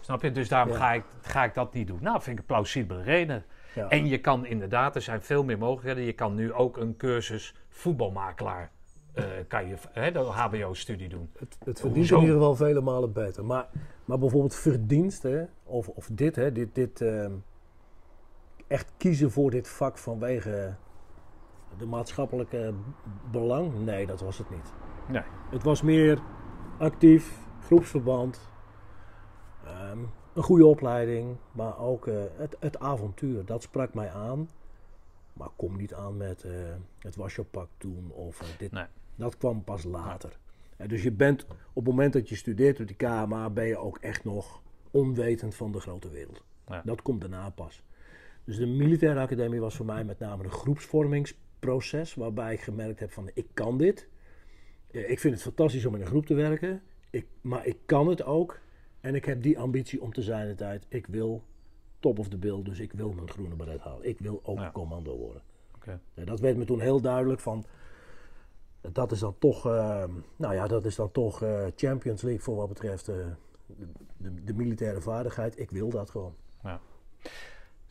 [0.00, 0.32] Snap je?
[0.32, 0.78] Dus daarom Ja.
[0.78, 1.98] ga, ik, ga ik dat niet doen.
[2.00, 3.44] Nou, vind ik een plausibele reden.
[3.74, 3.88] Ja.
[3.88, 6.04] En je kan inderdaad, er zijn veel meer mogelijkheden.
[6.04, 8.70] Je kan nu ook een cursus voetbalmakelaar,
[9.12, 11.30] eh, kan je, hè, de HBO-studie doen.
[11.38, 12.14] Het, het verdient Hoezo?
[12.14, 13.44] in ieder geval vele malen beter.
[13.44, 13.66] Maar,
[14.04, 17.32] maar bijvoorbeeld verdiensten, of, of dit, hè, dit, dit ehm,
[18.66, 20.74] echt kiezen voor dit vak vanwege
[21.78, 22.74] de maatschappelijke
[23.30, 24.72] belang, nee, dat was het niet.
[25.08, 25.22] Nee.
[25.50, 26.22] Het was meer
[26.78, 28.50] actief, groepsverband,
[29.64, 29.98] ehm,
[30.32, 34.48] een goede opleiding, maar ook eh, het, het avontuur, dat sprak mij aan.
[35.32, 36.52] Maar kom niet aan met eh,
[36.98, 38.72] het was je pak doen of eh, dit.
[38.72, 38.86] Nee.
[39.14, 40.38] Dat kwam pas later.
[40.86, 43.98] Dus je bent op het moment dat je studeert op die KMA, ben je ook
[43.98, 46.44] echt nog onwetend van de grote wereld.
[46.66, 46.82] Ja.
[46.84, 47.82] Dat komt daarna pas.
[48.44, 53.10] Dus de militaire academie was voor mij met name een groepsvormingsproces, waarbij ik gemerkt heb
[53.12, 54.08] van ik kan dit.
[54.90, 58.08] Eh, Ik vind het fantastisch om in een groep te werken, ik, maar ik kan
[58.08, 58.60] het ook.
[59.00, 60.86] En ik heb die ambitie om te zijn de tijd.
[60.88, 61.42] Ik wil
[62.00, 64.08] top of the bill, dus ik wil mijn groene beret halen.
[64.08, 64.70] Ik wil ook Ja.
[64.72, 65.42] commando worden.
[66.14, 67.64] Ja, dat werd me toen heel duidelijk van.
[68.92, 70.04] Dat is dan toch, eh,
[70.36, 73.16] nou ja, dat is dan toch eh, Champions League voor wat betreft eh,
[74.16, 75.58] de, de militaire vaardigheid.
[75.58, 76.34] Ik wil dat gewoon.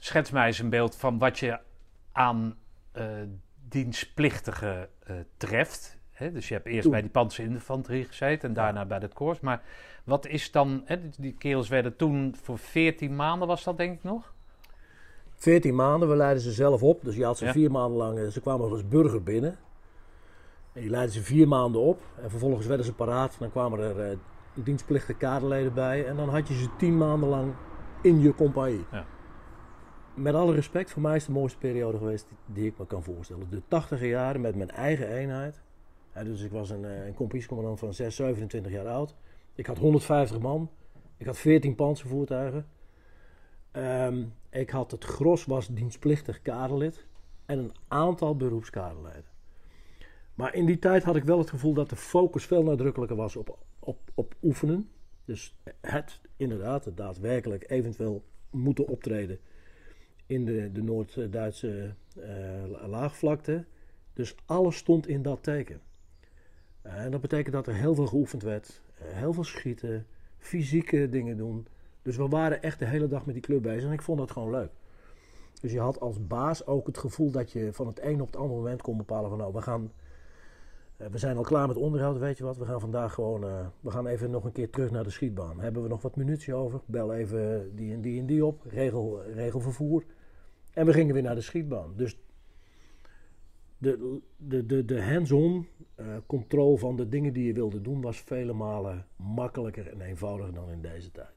[0.03, 1.59] Schets mij eens een beeld van wat je
[2.11, 2.55] aan
[2.91, 3.05] eh
[3.67, 5.99] dienstplichtigen eh, treft.
[6.33, 9.39] Dus je hebt eerst bij die panzerinfanterie gezeten en daarna bij het korps.
[9.39, 9.61] Maar
[10.03, 10.85] wat is dan,
[11.17, 14.33] die- kerels werden toen voor 14 maanden was dat denk ik nog?
[15.35, 17.03] 14 maanden, we leidden ze zelf op.
[17.03, 17.51] Dus je had ze Ja.
[17.51, 19.57] vier maanden lang, eh, ze kwamen als burger binnen.
[20.73, 22.01] En je leidde ze vier maanden op.
[22.21, 23.35] En vervolgens werden ze paraat.
[23.39, 24.17] Dan kwamen er
[24.53, 26.05] dienstplichtige kaderleden bij.
[26.07, 27.53] En dan had je ze tien maanden lang
[28.01, 28.85] in je compagnie.
[28.91, 29.05] Ja.
[30.21, 33.49] Met alle respect, voor mij is de mooiste periode geweest die, ik me kan voorstellen.
[33.49, 35.61] De tachtige jaren met mijn eigen eenheid.
[36.23, 39.15] Dus ik was een, eh, een van 6, 27 jaar oud.
[39.55, 40.69] Ik had 150 man.
[41.17, 42.67] Ik had 14 panzervoertuigen.
[43.71, 47.05] Ehm, ik had het gros was dienstplichtig kaderlid
[47.45, 49.25] en een aantal beroepskaderleden.
[50.33, 53.35] Maar in die tijd had ik wel het gevoel dat de focus veel nadrukkelijker was
[53.35, 54.89] op, op, op oefenen.
[55.25, 59.39] Dus het inderdaad, daadwerkelijk eventueel moeten optreden
[60.31, 63.65] in de, de Noord-Duitse eh, laagvlakte.
[64.13, 65.81] Dus alles stond in dat teken.
[66.81, 70.05] Eh, en dat betekent dat er heel veel geoefend werd, eh, heel veel schieten,
[70.37, 71.67] fysieke dingen doen.
[72.01, 74.31] Dus we waren echt de hele dag met die club bezig en ik vond dat
[74.31, 74.71] gewoon leuk.
[75.61, 78.35] Dus je had als baas ook het gevoel dat je van het een op het
[78.35, 79.91] andere moment kon bepalen van nou, we gaan,
[80.97, 83.41] we zijn al klaar met onderhoud, weet je wat, we gaan vandaag gewoon,
[83.79, 85.59] we gaan even nog een keer terug naar de schietbaan.
[85.59, 86.81] Hebben we nog wat munitie over?
[86.85, 90.03] Bel even die en die en die op, regel, regel vervoer.
[90.73, 91.93] En we gingen weer naar de schietbaan.
[91.95, 92.17] Dus
[93.77, 98.19] de, de, de, de hands-on eh controle van de dingen die je wilde doen was
[98.19, 101.33] vele malen makkelijker en eenvoudiger dan in deze tijd.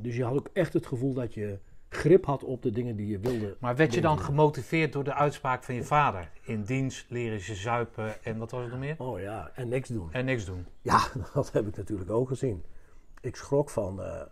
[0.00, 3.06] Dus je had ook echt het gevoel dat je grip had op de dingen die
[3.06, 3.56] je wilde.
[3.60, 4.24] Maar werd je dan doen.
[4.24, 6.30] gemotiveerd door de uitspraak van je vader?
[6.42, 8.94] In dienst leren ze zuipen en wat was het nog meer?
[8.98, 10.12] Oh ja, en niks doen.
[10.12, 10.66] En niks doen.
[10.82, 11.00] Ja,
[11.34, 12.64] dat heb ik natuurlijk ook gezien.
[13.20, 14.22] Ik schrok van, eh,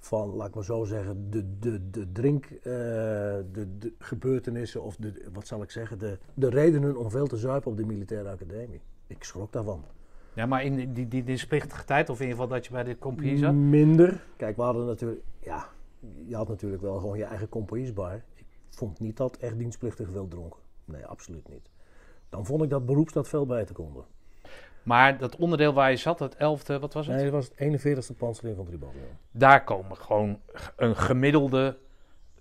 [0.00, 4.96] van laat ik maar zo zeggen, de, de, de drink, eh, de, de gebeurtenissen of
[4.96, 8.28] de, wat zal ik zeggen, de, de redenen om veel te zuipen op de militaire
[8.28, 8.80] academie.
[9.06, 9.84] Ik schrok daarvan.
[10.34, 12.84] Ja, maar in die, die, die dienstplichtige tijd, of in ieder geval dat je bij
[12.84, 13.54] de compagnie zat?
[13.54, 14.24] Minder.
[14.36, 15.68] Kijk, we hadden natuurlijk, ja,
[16.26, 18.14] je had natuurlijk wel gewoon je eigen compagniesbar.
[18.34, 20.60] Ik vond niet dat echt dienstplichtig veel dronken.
[20.84, 21.70] Nee, absoluut niet.
[22.28, 24.04] Dan vond ik dat beroeps dat veel beter konden.
[24.82, 27.16] Maar dat onderdeel waar je zat, het 11e, wat was het?
[27.16, 29.08] Nee, dat was het 41ste panzerinfanteriebataljon.
[29.30, 30.40] Daar komen gewoon
[30.76, 31.76] een gemiddelde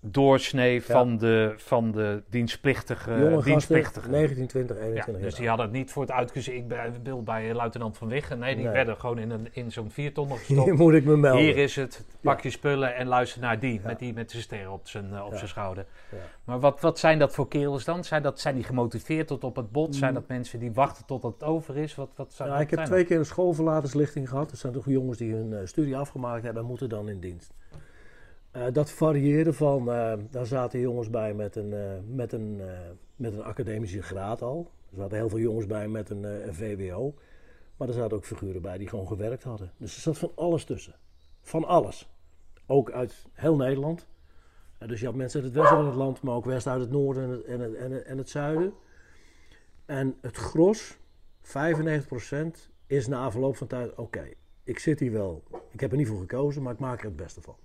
[0.01, 3.09] doorsnee van, de, van de dienstplichtige.
[3.11, 4.11] Jonge gasten, dienstplichtigen.
[4.11, 6.55] 19, 20, Ja, 21 dus die hadden het niet voor het uitkiezen.
[6.55, 8.39] Ik ben- wil bij luitenant van Wiggen.
[8.39, 8.73] Nee, die Nee.
[8.73, 10.77] werden gewoon in, een, in zo'n viertonner Hier gestopt.
[10.77, 11.41] moet ik me melden.
[11.41, 13.81] Hier is het, pak je spullen en luister naar die.
[13.83, 15.85] Met die met zijn ster op zijn, eh, op zijn schouder.
[16.43, 18.03] Maar wat, wat zijn dat voor kerels dan?
[18.03, 19.95] Zijn, dat, zijn die gemotiveerd tot op het bot?
[19.95, 20.15] Zijn Mm.
[20.19, 21.95] dat mensen die wachten tot het over is?
[21.95, 24.49] Wat, wat zou, Ja, wat ik heb twee keer een schoolverlaterslichting gehad.
[24.49, 27.51] Dat zijn toch jongens die hun eh, studie afgemaakt hebben en moeten dan in dienst.
[28.59, 32.61] Eh, dat varieerde van, eh, daar zaten jongens bij met een, eh, met, een,
[33.15, 34.71] met een academische graad al.
[34.91, 37.13] Er zaten heel veel jongens bij met een, een VWO.
[37.77, 39.71] Maar er zaten ook figuren bij die gewoon gewerkt hadden.
[39.77, 40.95] Dus er zat van alles tussen.
[41.41, 42.09] Van alles.
[42.65, 44.07] Ook uit heel Nederland.
[44.77, 46.89] Dus je had mensen uit het westen van het land, maar ook west uit het
[46.89, 48.73] noorden en het, en het, en het, en het zuiden.
[49.85, 50.97] En het gros,
[51.41, 51.49] 95%,
[52.87, 54.29] is na verloop van tijd: oké,
[54.63, 55.43] ik zit hier wel.
[55.71, 57.55] Ik heb er niet voor gekozen, maar ik maak er het beste van.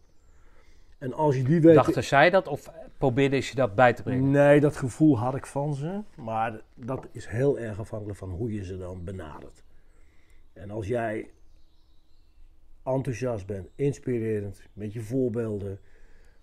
[1.04, 1.74] En als je die weet.
[1.74, 4.30] Dachten zij dat of probeerde je dat bij te brengen?
[4.30, 6.00] Nee, dat gevoel had ik van ze.
[6.16, 9.62] Maar dat is heel erg afhankelijk van hoe je ze dan benadert.
[10.52, 11.30] En als jij
[12.82, 15.78] enthousiast bent, inspirerend, met je voorbeelden,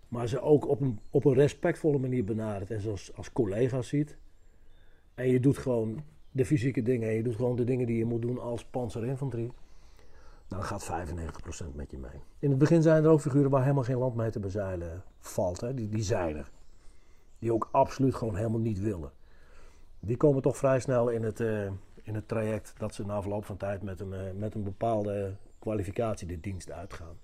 [0.07, 4.17] maar ze ook op een, op een respectvolle manier benadert en zoals als collega's ziet.
[5.13, 8.05] En je doet gewoon de fysieke dingen en je doet gewoon de dingen die je
[8.05, 9.51] moet doen als panzerinfanterie.
[10.51, 10.91] Dan gaat
[11.71, 12.21] 95% met je mee.
[12.39, 15.61] In het begin zijn er ook figuren waar helemaal geen land mee te bezeilen valt.
[15.61, 15.73] Hè?
[15.73, 16.51] Die, die zijn er.
[17.39, 19.11] Die ook absoluut gewoon helemaal niet willen.
[19.99, 23.45] Die komen toch vrij snel in het, uh, in het traject dat ze na verloop
[23.45, 27.19] van tijd met een, uh, met een bepaalde kwalificatie de dienst uitgaan.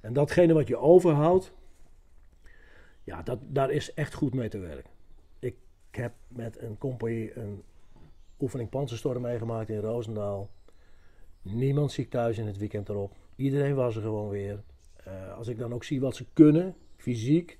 [0.00, 1.52] En datgene wat je overhoudt,
[3.04, 4.90] ja, dat, daar is echt goed mee te werken.
[5.38, 5.56] Ik
[5.90, 7.62] heb met een compagnie een
[8.40, 10.48] oefening Panzerstorm meegemaakt in Roosendaal.
[11.52, 13.16] Niemand ziek thuis in het weekend erop.
[13.36, 14.62] Iedereen was er gewoon weer.
[15.08, 17.58] Uh, als ik dan ook zie wat ze kunnen, fysiek.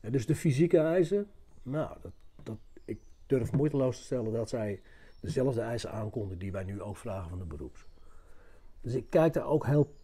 [0.00, 1.30] Uh, dus de fysieke eisen.
[1.62, 2.12] Nou, dat,
[2.42, 4.80] dat, ik durf moeiteloos te stellen dat zij
[5.20, 7.86] dezelfde eisen aankonden die wij nu ook vragen van de beroeps.
[8.80, 9.94] Dus ik kijk daar ook heel.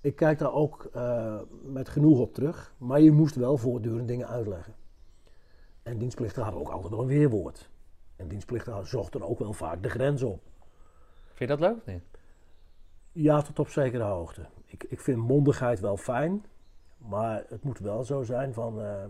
[0.00, 2.74] Ik kijk daar ook uh, met genoeg op terug.
[2.78, 4.74] Maar je moest wel voortdurend dingen uitleggen.
[5.82, 7.70] En dienstplichten hadden ook altijd wel een weerwoord.
[8.16, 10.42] En dienstplichten zochten ook wel vaak de grens op.
[11.24, 11.86] Vind je dat leuk?
[11.86, 12.00] Nee.
[13.16, 14.46] Ja, tot op zekere hoogte.
[14.64, 16.44] Ik, ik vind mondigheid wel fijn,
[16.96, 19.04] maar het moet wel zo zijn van, uh,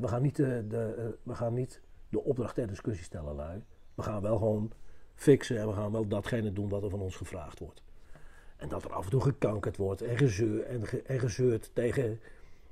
[0.00, 3.64] we, gaan niet de, de uh, we gaan niet de opdracht ter discussie stellen, lui.
[3.94, 4.72] We gaan wel gewoon
[5.14, 7.82] fixen en we gaan wel datgene doen wat er van ons gevraagd wordt.
[8.56, 12.20] En dat er af en toe gekankerd wordt en, gezeur, en, ge, en gezeurd tegen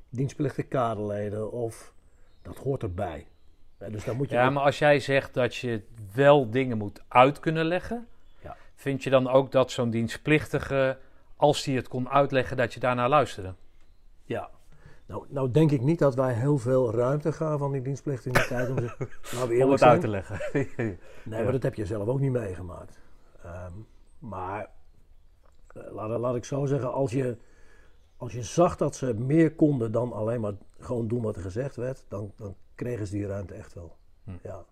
[0.09, 1.95] dienstplichtige kaderleden, of
[2.43, 3.27] dat hoort erbij.
[3.79, 5.83] Ja, dus dan moet je ja, maar als jij zegt dat je
[6.15, 8.07] wel dingen moet uit kunnen leggen.
[8.77, 10.99] Vind je dan ook dat zo'n dienstplichtige,
[11.37, 13.55] als hij het kon uitleggen, dat je daarnaar luisterde?
[14.25, 14.51] Ja.
[15.07, 18.35] Nou, nou denk ik niet dat wij heel veel ruimte gaan van die dienstplichtige in
[18.35, 19.91] die tijd om, ze, nou, om het zijn.
[19.91, 20.41] uit te leggen.
[20.77, 21.43] nee, ja.
[21.43, 23.01] maar dat heb je zelf ook niet meegemaakt.
[23.45, 23.87] Um,
[24.19, 24.71] maar
[25.77, 27.37] uh, laat, laat ik zo zeggen, als je,
[28.17, 31.77] als je zag dat ze meer konden dan alleen maar gewoon doen wat er gezegd
[31.77, 33.97] werd, dan, dan kregen ze die ruimte echt wel.
[34.25, 34.31] Hm.
[34.43, 34.65] Ja.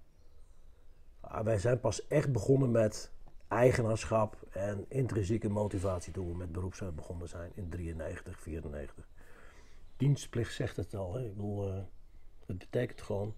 [1.20, 3.12] Maar wij zijn pas echt begonnen met
[3.54, 9.04] eigenaarschap en intrinsieke motivatie toen we met beroepswet begonnen zijn in 93, 94.
[9.96, 11.14] Dienstplicht zegt het al.
[11.14, 11.24] Hè?
[11.24, 11.74] Ik bedoel, uh,
[12.46, 13.34] het betekent gewoon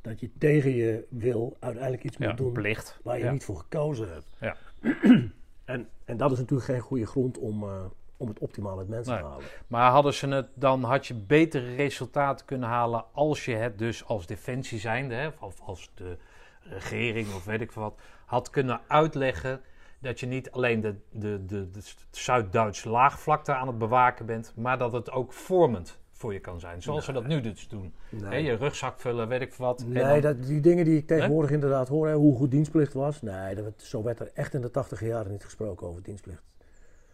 [0.00, 2.98] dat je tegen je wil uiteindelijk iets ja, moet doen plicht.
[3.02, 3.32] waar je ja.
[3.32, 4.26] niet voor gekozen hebt.
[4.40, 4.56] Ja.
[5.74, 7.84] en, en dat is natuurlijk geen goede grond om, uh,
[8.16, 9.22] om het optimaal uit mensen Nee.
[9.22, 9.44] te halen.
[9.66, 14.04] Maar hadden ze het, dan had je betere resultaten kunnen halen als je het dus
[14.04, 16.16] als defensie zijnde, hè, of als de
[16.62, 17.94] regering of weet ik wat,
[18.26, 19.60] had kunnen uitleggen
[20.00, 24.78] dat je niet alleen de, de, de, de Zuid-Duitse laagvlakte aan het bewaken bent, maar
[24.78, 26.82] dat het ook vormend voor je kan zijn.
[26.82, 27.94] Zoals we dat nu dus doen.
[28.30, 29.84] Je rugzak vullen, weet ik wat.
[29.86, 33.22] Nee, dan- dat, die dingen die ik tegenwoordig inderdaad hoor, hè, hoe goed dienstplicht was.
[33.22, 36.42] Nee, dat, zo werd er echt in de tachtig jaren niet gesproken over dienstplicht.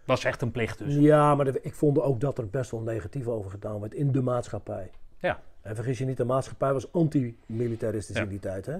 [0.04, 0.94] was echt een plicht dus.
[0.94, 4.12] Ja, maar de- ik vond ook dat er best wel negatief over gedaan werd in
[4.12, 4.90] de maatschappij.
[5.18, 5.40] Ja.
[5.60, 8.22] En vergis je niet, de maatschappij was anti-militaristisch Ja.
[8.22, 8.66] in die tijd.
[8.66, 8.76] Hè?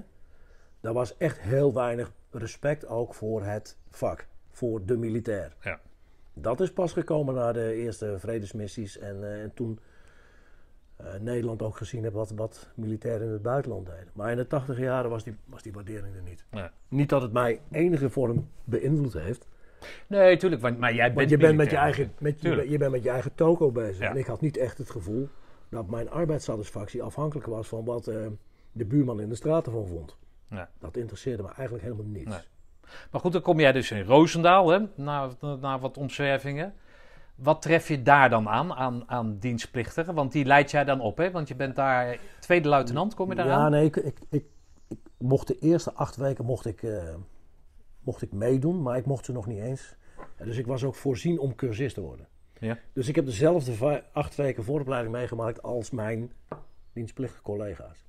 [0.79, 5.55] Daar was echt heel weinig respect ook voor het vak, voor de militair.
[5.61, 5.79] Ja.
[6.33, 9.79] Dat is pas gekomen na de eerste vredesmissies en, eh, en toen
[10.95, 14.09] eh, Nederland ook gezien heeft wat, wat militairen in het buitenland deden.
[14.13, 16.45] Maar in de tachtig jaren was die, was die waardering er niet.
[16.51, 16.67] Nee.
[16.87, 19.47] Niet dat het mij enige vorm beïnvloed heeft.
[20.07, 22.77] Nee, tuurlijk, want, maar jij bent Want je bent met je eigen, met je, je
[22.77, 23.99] bent met je eigen toko bezig.
[23.99, 24.09] Ja.
[24.09, 25.29] En ik had niet echt het gevoel
[25.69, 28.25] dat mijn arbeidssatisfactie afhankelijk was van wat eh,
[28.71, 30.17] de buurman in de straat ervan vond.
[30.47, 30.65] Nee.
[30.79, 32.29] Dat interesseerde me eigenlijk helemaal niets.
[32.29, 32.39] Nee.
[33.11, 36.73] Maar goed, dan kom jij dus in Roosendaal, hè, na, na wat omzwervingen.
[37.35, 40.13] Wat tref je daar dan aan, aan, aan dienstplichtigen?
[40.13, 41.31] Want die leid jij dan op, hè?
[41.31, 43.71] Want je bent daar tweede luitenant, kom je daar Ja, aan?
[43.71, 44.45] nee, ik, ik, ik,
[44.87, 47.15] ik mocht de eerste acht weken mocht ik, eh,
[47.99, 49.95] mocht ik meedoen, maar ik mocht ze nog niet eens.
[50.35, 52.27] En dus ik was ook voorzien om cursist te worden.
[52.59, 52.77] Ja.
[52.93, 56.31] Dus ik heb dezelfde acht weken vooropleiding meegemaakt als mijn
[56.93, 58.05] dienstplichtige collega's.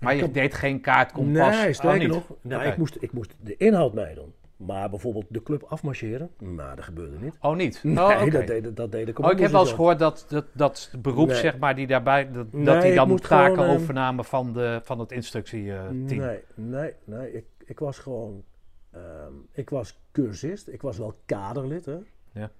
[0.00, 1.56] Maar je deed geen kaartkompas?
[1.56, 4.32] Nee, Oh, sterker nog, nou, ik, moest, ik moest de inhoud meedoen.
[4.56, 7.36] Maar bijvoorbeeld de club afmarcheren, nou, dat gebeurde niet.
[7.40, 7.80] Oh, niet?
[7.82, 10.44] Nee, oh, dat deden dat deed de Oh, ik heb wel eens gehoord dat, dat,
[10.52, 11.36] dat beroep, Nee.
[11.36, 14.24] zeg maar, die daarbij, dat, Nee, dat die ik dan moest taken gewoon, eh, overnamen
[14.24, 16.04] van, de, van het instructieteam.
[16.04, 17.32] Nee, nee, nee.
[17.32, 18.44] Ik, ik was gewoon
[18.90, 21.84] ehm, ik was cursist, ik was wel kaderlid.
[21.84, 21.96] Hè?
[22.32, 22.50] Ja.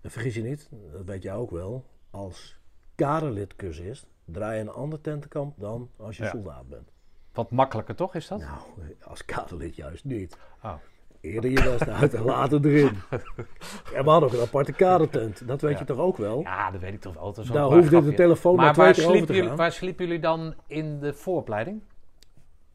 [0.00, 2.58] En vergis je niet, dat weet jij ook wel, als
[2.94, 6.30] kaderlid cursist draai je een ander tentenkamp dan als je Ja.
[6.30, 6.92] soldaat bent.
[7.32, 8.38] Wat makkelijker toch is dat?
[8.38, 8.58] Nou,
[9.02, 10.36] als kaderlid juist niet.
[10.62, 10.74] Oh.
[11.20, 12.98] Eerder je best uit en later erin.
[13.94, 15.78] En we hadden ook een aparte kadertent, dat weet Ja.
[15.78, 16.40] je toch ook wel?
[16.40, 17.34] Ja, dat weet ik toch wel.
[17.52, 21.00] Daar hoefde de telefoon maar Maar waar, sliepen te jullie, waar sliepen jullie dan in
[21.00, 21.82] de vooropleiding?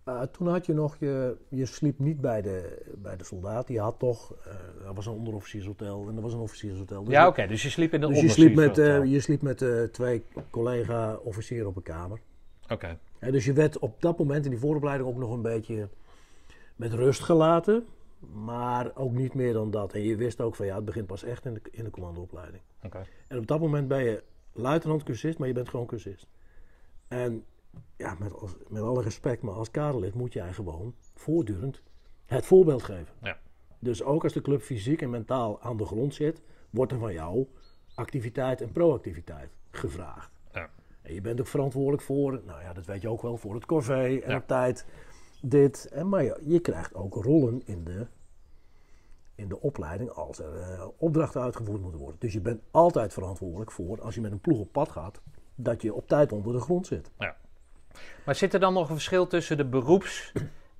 [0.10, 3.68] Uh, toen had je nog, je, je sliep niet bij de, bij de soldaat.
[3.68, 7.03] Je had toch, eh er was een onderofficiershotel en er was een officiershotel.
[7.03, 7.47] Dus Ja, oké.
[7.47, 10.24] dus je sliep in de Dus je sliep met, eh, je sliep met eh, twee
[10.49, 12.20] collega-officieren op een kamer.
[12.70, 12.97] Oké.
[13.20, 15.89] Hè, dus je werd op dat moment in die vooropleiding ook nog een beetje
[16.76, 17.86] met rust gelaten.
[18.34, 19.93] Maar ook niet meer dan dat.
[19.93, 22.62] En je wist ook van ja, het begint pas echt in de, in de commandoopleiding.
[22.84, 23.05] Oké.
[23.28, 26.28] En op dat moment ben je luitenant-cursist, maar je bent gewoon cursist.
[27.07, 27.43] En
[27.95, 31.82] ja, met, als- met alle respect, maar als kaderlid moet jij gewoon voortdurend
[32.26, 33.13] het voorbeeld geven.
[33.22, 33.38] Ja.
[33.80, 37.13] Dus ook als de club fysiek en mentaal aan de grond zit, wordt er van
[37.13, 37.47] jou
[37.95, 40.32] activiteit en proactiviteit gevraagd.
[40.53, 40.70] Ja.
[41.01, 43.65] En je bent ook verantwoordelijk voor, nou ja, dat weet je ook wel, voor het
[43.65, 44.38] corvée en Ja.
[44.38, 44.86] op tijd
[45.41, 45.89] dit.
[45.91, 48.07] En, maar je, je krijgt ook rollen in de,
[49.36, 52.20] in de opleiding als er eh, opdrachten uitgevoerd moeten worden.
[52.20, 55.22] Dus je bent altijd verantwoordelijk voor, als je met een ploeg op pad gaat,
[55.55, 57.11] dat je op tijd onder de grond zit.
[58.26, 60.32] Maar zit er dan nog een verschil tussen de beroeps-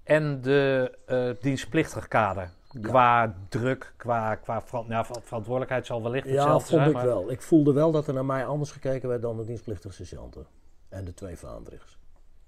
[0.03, 2.51] en de eh dienstplichtig kader?
[2.82, 6.88] Qua druk, qua, qua ja, ver- verantwoordelijkheid zal wellicht Ja, hetzelfde vond zijn.
[6.89, 7.32] ik maar- wel.
[7.32, 10.45] Ik voelde wel dat er naar mij anders gekeken werd dan de dienstplichtige sergeanten.
[10.89, 11.97] En de twee vaandrigs.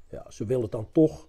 [0.09, 1.27] Ja, ze willen dan toch...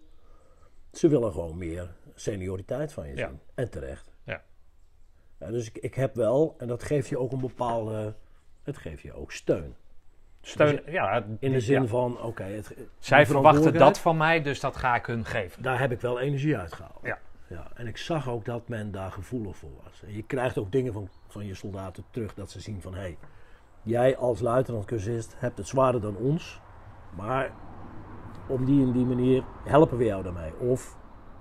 [0.92, 3.28] Ze willen gewoon meer senioriteit van je Ja.
[3.28, 3.40] zien.
[3.54, 4.10] En terecht.
[4.24, 4.42] Ja.
[5.38, 8.14] Ja, dus ik, ik heb wel, en dat geeft je ook een bepaalde...
[8.62, 9.74] Het geeft je ook steun.
[10.44, 11.60] Steun, ja, In de ja.
[11.60, 12.42] zin van, oké...
[12.42, 15.62] het- Zij verwachten dat van mij, dus dat ga ik hun geven.
[15.62, 16.98] Daar heb ik wel energie uit gehaald.
[17.02, 17.18] Ja.
[17.46, 20.02] Ja, en ik zag ook dat men daar gevoelig voor was.
[20.06, 22.94] En je krijgt ook dingen van, van je soldaten terug dat ze zien van...
[22.94, 23.16] hé, hey,
[23.82, 26.60] jij als luitenant-cursist hebt het zwaarder dan ons...
[27.16, 27.52] maar
[28.48, 30.58] op die en die manier helpen we jou daarmee.
[30.58, 30.96] Of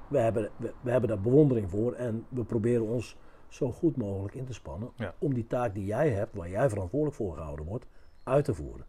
[0.08, 3.16] we hebben, we, we hebben daar bewondering voor en we proberen ons
[3.48, 4.90] zo goed mogelijk in te spannen...
[4.96, 5.14] Ja.
[5.18, 7.86] om die taak die jij hebt, waar jij verantwoordelijk voor gehouden wordt,
[8.24, 8.86] uit te voeren.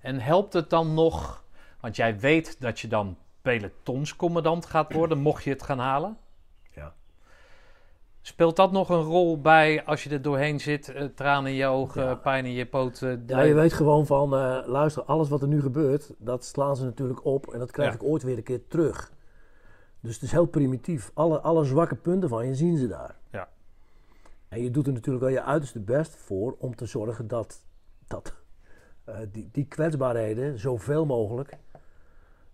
[0.00, 1.44] En helpt het dan nog,
[1.80, 6.18] want jij weet dat je dan pelotonscommandant gaat worden, mocht je het gaan halen.
[6.70, 6.94] Ja.
[8.20, 11.66] Speelt dat nog een rol bij als je er doorheen zit, eh, tranen in je
[11.66, 12.14] ogen, Ja.
[12.14, 13.24] pijn in je poten?
[13.26, 16.84] Ja, je weet gewoon van, eh, luister, alles wat er nu gebeurt, dat slaan ze
[16.84, 17.94] natuurlijk op en dat krijg Ja.
[17.94, 19.12] ik ooit weer een keer terug.
[20.00, 21.10] Dus het is heel primitief.
[21.14, 23.16] Alle, alle zwakke punten van je zien ze daar.
[23.30, 23.48] Ja.
[24.48, 27.62] En je doet er natuurlijk wel je uiterste best voor om te zorgen dat,
[28.06, 28.32] dat eh,
[29.32, 31.52] die, die kwetsbaarheden zoveel mogelijk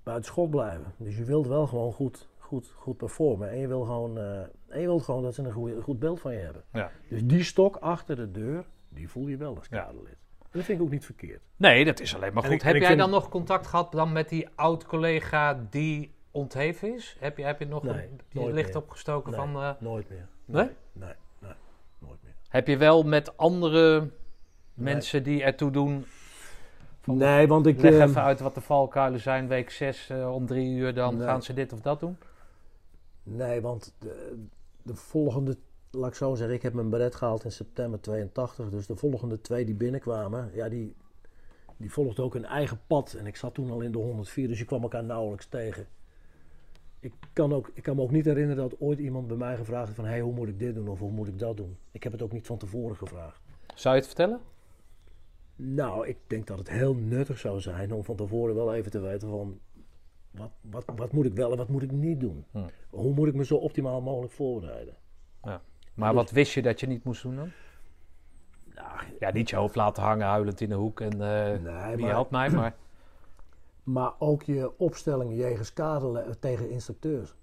[0.02, 0.92] buiten schot blijven.
[0.96, 4.38] Dus je wilt wel gewoon goed, goed, goed performen en je wil gewoon, eh,
[4.68, 6.62] en je wilt gewoon dat ze een goeie- goed beeld van je hebben.
[6.72, 6.90] Ja.
[7.08, 9.80] Dus die stok achter de deur, die voel je wel als Ja.
[9.82, 10.16] kaderlid.
[10.40, 11.40] En dat vind ik ook niet verkeerd.
[11.56, 12.52] Nee, dat is alleen maar goed.
[12.52, 17.16] ik- heb jij vind- dan nog contact gehad dan met die oud-collega die ontheven is?
[17.20, 18.76] Heb je, heb je nog Nee, een, die licht meer.
[18.82, 19.40] opgestoken Nee.
[19.40, 19.62] van...
[19.62, 20.28] eh, Nooit meer.
[20.44, 20.70] Nee?
[20.92, 21.52] Nee, nee,
[21.98, 22.34] nooit meer.
[22.48, 24.10] heb je wel met andere
[24.74, 26.04] mensen die ertoe doen...
[27.06, 27.80] Van- Nee, want ik...
[27.80, 31.26] Leg eh, even uit wat de valkuilen zijn, week 6 om drie uur, dan Nee.
[31.26, 32.16] gaan ze dit of dat doen.
[33.22, 34.44] Nee, want de,
[34.82, 35.56] de volgende...
[35.90, 38.68] Laat ik zo zeggen, ik heb mijn beret gehaald in september 82.
[38.70, 40.94] Dus de volgende twee die binnenkwamen, ja, die,
[41.76, 43.12] die volgden ook hun eigen pad.
[43.18, 45.86] En ik zat toen al in de 104, dus je kwam elkaar nauwelijks tegen.
[47.00, 49.84] Ik kan, ook, ik kan me ook niet herinneren dat ooit iemand bij mij gevraagd
[49.84, 50.04] heeft van...
[50.08, 51.76] Hey, hoe moet ik dit doen of hoe moet ik dat doen?
[51.90, 53.40] Ik heb het ook niet van tevoren gevraagd.
[53.74, 54.40] Zou je het vertellen?
[55.56, 59.00] Nou, ik denk dat het heel nuttig zou zijn om van tevoren wel even te
[59.00, 59.58] weten van
[60.30, 62.44] wat, wat, wat moet ik wel en wat moet ik niet doen.
[62.50, 62.58] Hm.
[62.90, 64.94] Hoe moet ik me zo optimaal mogelijk voorbereiden?
[65.94, 67.50] Maar Dus- wat wist je dat je niet moest doen dan?
[68.74, 68.88] Nou,
[69.18, 72.10] Ja, niet je hoofd laten hangen huilend in de hoek en eh, nee, wie maar,
[72.14, 72.74] helpt mij, maar...
[73.82, 77.34] maar ook je opstelling jegens kader tegen instructeurs.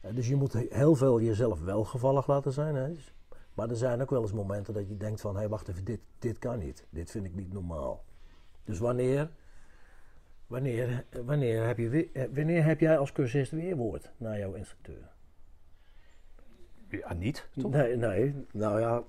[0.00, 2.74] Eh, Dus je moet he- heel veel jezelf wel gevallig laten zijn.
[2.74, 2.92] Hè?
[2.92, 3.14] Dus-
[3.58, 5.32] Maar er zijn ook wel eens momenten dat je denkt van...
[5.32, 6.86] hé, hey, wacht even, dit, dit kan niet.
[6.90, 8.04] Dit vind ik niet normaal.
[8.64, 9.30] Dus wanneer...
[10.46, 15.08] Wanneer, wanneer, heb, je, eh, wanneer heb jij als cursist weerwoord naar jouw instructeur?
[16.88, 17.70] Ja, niet, toch?
[17.70, 19.02] Nee, nee, nou ja,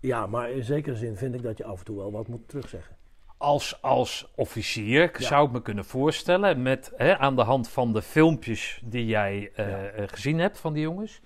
[0.00, 2.48] ja, maar in zekere zin vind ik dat je af en toe wel wat moet
[2.48, 2.96] terugzeggen.
[3.36, 5.26] Als, als officier Ja.
[5.26, 9.50] zou ik me kunnen voorstellen, met, hè, aan de hand van de filmpjes die jij
[9.54, 9.86] eh, Ja.
[9.86, 11.20] eh, gezien hebt van die jongens,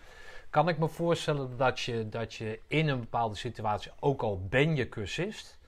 [0.56, 4.76] kan ik me voorstellen dat je, dat je in een bepaalde situatie, ook al ben
[4.76, 5.58] je cursist,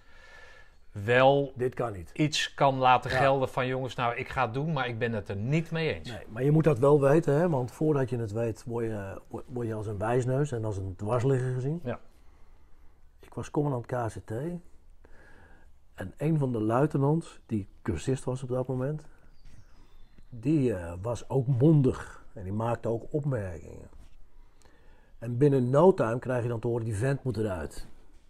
[0.92, 2.10] wel Dit kan niet.
[2.14, 3.16] iets kan laten Ja.
[3.16, 5.94] gelden van jongens, nou ik ga het doen, maar ik ben het er niet mee
[5.94, 6.08] eens.
[6.10, 7.48] Nee, maar je moet dat wel weten, hè?
[7.48, 10.96] want voordat je het weet word je, word je als een wijsneus en als een
[10.96, 11.80] dwarsligger gezien.
[11.84, 12.00] Ja.
[13.20, 14.30] Ik was commandant KCT
[15.94, 19.02] en een van de luitenants, die cursist was op dat moment,
[20.28, 23.96] die eh, was ook mondig en die maakte ook opmerkingen.
[25.18, 27.86] En binnen no time krijg je dan te horen, die vent moet eruit.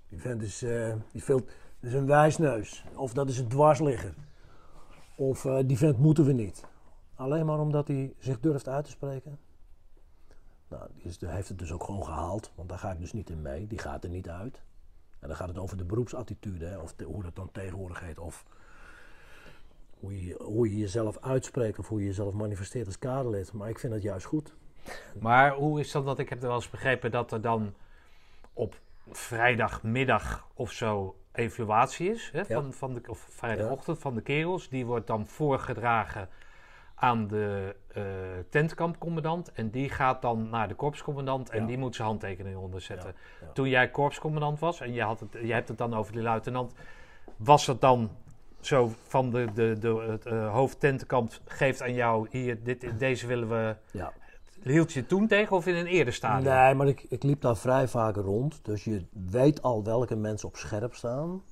[0.09, 1.41] Die vent is, eh, die veel,
[1.81, 4.15] is een wijsneus, of dat is een dwarsligger.
[5.17, 6.65] Of eh, die vent moeten we niet.
[7.15, 9.39] Alleen maar omdat hij zich durft uit te spreken.
[10.69, 13.31] Nou, die is, heeft het dus ook gewoon gehaald, want daar ga ik dus niet
[13.31, 13.67] in mee.
[13.67, 14.63] Die gaat er niet uit.
[15.19, 18.19] En dan gaat het over de beroepsattitude, hè, of hoe dat dan tegenwoordig heet.
[18.19, 18.45] Of
[20.01, 23.53] hoe je, hoe je jezelf uitspreekt of hoe je jezelf manifesteert als kaderlid.
[23.53, 24.55] Maar ik vind dat juist goed.
[25.21, 26.05] Maar hoe is dat?
[26.05, 27.75] Want ik heb wel eens begrepen dat er dan
[28.53, 32.31] op vrijdagmiddag of zo evaluatie is.
[32.33, 34.69] Hè, van, van de, of vrijdagochtend van de kerels.
[34.69, 36.29] Die wordt dan voorgedragen
[36.95, 38.03] aan de eh,
[38.51, 39.53] tentkampcommandant.
[39.53, 41.67] En die gaat dan naar de korpscommandant en Ja.
[41.67, 43.15] die moet zijn handtekening onderzetten.
[43.41, 43.53] Ja, ja.
[43.53, 46.73] Toen jij korpscommandant was en je, had het, je hebt het dan over die luitenant.
[47.37, 48.11] Was het dan
[48.61, 52.27] zo van de, de, de, het uh, hoofdtentenkamp geeft aan jou...
[52.31, 53.77] Hier, dit, deze willen we...
[54.63, 56.53] Hield je toen tegen of in een eerder stadium?
[56.53, 58.65] Nee, maar ik, ik liep daar vrij vaak rond.
[58.65, 61.43] Dus je weet al welke mensen op scherp staan.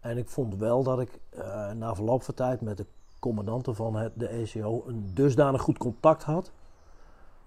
[0.00, 2.86] En ik vond wel dat ik eh, na verloop van tijd met de
[3.18, 6.52] commandanten van het, de ECO een dusdanig goed contact had.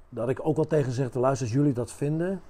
[0.09, 2.41] Dat ik ook wel tegen ze zeg, luister, als jullie dat vinden,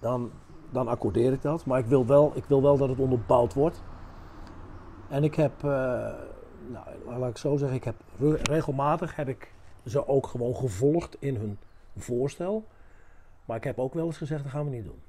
[0.00, 0.30] dan,
[0.70, 1.64] dan accordeer ik dat.
[1.66, 3.82] Maar ik wil, wel, ik wil wel dat het onderbouwd wordt.
[5.08, 5.70] En ik heb, eh,
[6.68, 6.86] nou,
[7.18, 9.52] laat ik zo zeggen, ik heb re- regelmatig heb ik
[9.86, 11.58] ze ook gewoon gevolgd in hun
[11.96, 12.64] voorstel.
[13.44, 15.00] Maar ik heb ook wel eens gezegd, dat gaan we niet doen.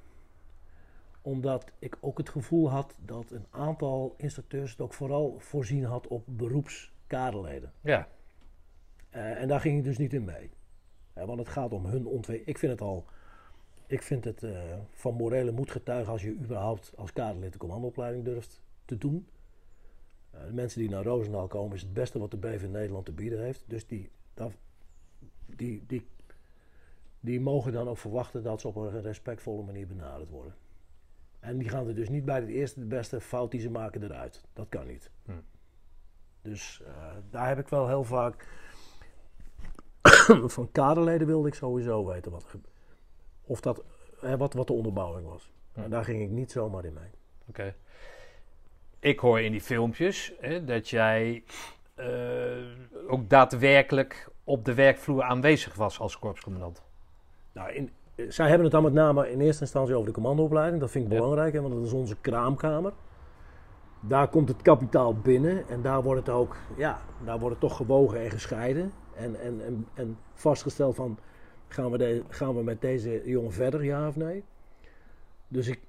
[1.22, 6.06] Omdat ik ook het gevoel had dat een aantal instructeurs het ook vooral voorzien had
[6.06, 7.72] op beroepskaderleden.
[7.80, 8.08] Ja.
[9.10, 10.50] Eh, en daar ging ik dus niet in mee.
[11.12, 12.46] Want het gaat om hun ontwikkeling.
[12.46, 13.04] Ik vind het al,
[13.86, 18.24] ik vind het eh, van morele moed getuigen als je überhaupt als kaderlid de commandoopleiding
[18.24, 19.26] durft te doen.
[20.30, 23.12] Eh, de mensen die naar Roosendaal komen is het beste wat de BV Nederland te
[23.12, 23.64] bieden heeft.
[23.66, 24.52] Dus die, dat,
[25.56, 26.06] die, die,
[27.20, 30.54] die mogen dan ook verwachten dat ze op een respectvolle manier benaderd worden.
[31.40, 34.02] En die gaan er dus niet bij de eerste de beste fout die ze maken
[34.02, 34.44] eruit.
[34.52, 35.10] Dat kan niet.
[35.24, 35.32] Hm.
[36.42, 36.92] Dus eh,
[37.30, 38.46] daar heb ik wel heel vaak.
[40.56, 42.44] van kaderleden wilde ik sowieso weten wat,
[43.44, 43.84] of dat,
[44.20, 45.52] hè, wat, wat de onderbouwing was.
[45.72, 45.80] Hm.
[45.80, 47.10] En daar ging ik niet zomaar in mee.
[47.48, 47.74] Oké.
[48.98, 51.44] Ik hoor in die filmpjes hè, dat jij
[51.94, 56.82] eh, ook daadwerkelijk op de werkvloer aanwezig was als korpscommandant.
[57.52, 60.80] Nou, in, eh, zij hebben het dan met name in eerste instantie over de commandoopleiding.
[60.80, 61.18] Dat vind ik Ja.
[61.18, 62.92] belangrijk, hè, want dat is onze kraamkamer.
[64.00, 67.76] Daar komt het kapitaal binnen en daar wordt het ook, ja, daar wordt het toch
[67.76, 68.92] gewogen en gescheiden.
[69.14, 71.18] En, en, en, en vastgesteld van,
[71.68, 74.44] gaan we, de, gaan we met deze jongen verder, ja of nee?
[75.48, 75.80] Dus ik,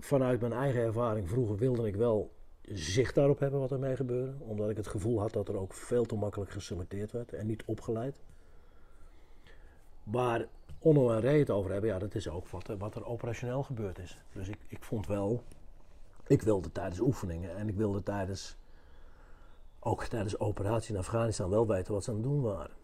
[0.00, 2.30] vanuit mijn eigen ervaring vroeger wilde ik wel
[2.72, 4.32] zicht daarop hebben wat er mee gebeurde.
[4.38, 7.62] Omdat ik het gevoel had dat er ook veel te makkelijk geselecteerd werd en niet
[7.66, 8.20] opgeleid.
[10.02, 10.46] Waar
[10.78, 13.62] Onno en Ray het over hebben, ja, dat is ook wat, er- wat er operationeel
[13.62, 14.18] gebeurd is.
[14.32, 15.42] Dus ik, ik vond wel,
[16.26, 18.56] ik wilde tijdens oefeningen en ik wilde tijdens,
[19.80, 22.76] ook tijdens operatie in Afghanistan wel weten wat ze aan het doen waren.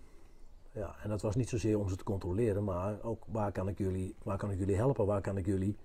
[0.73, 3.79] Ja, en dat was niet zozeer om ze te controleren, maar ook waar kan ik
[3.79, 5.77] jullie, waar kan ik jullie helpen, waar kan ik jullie,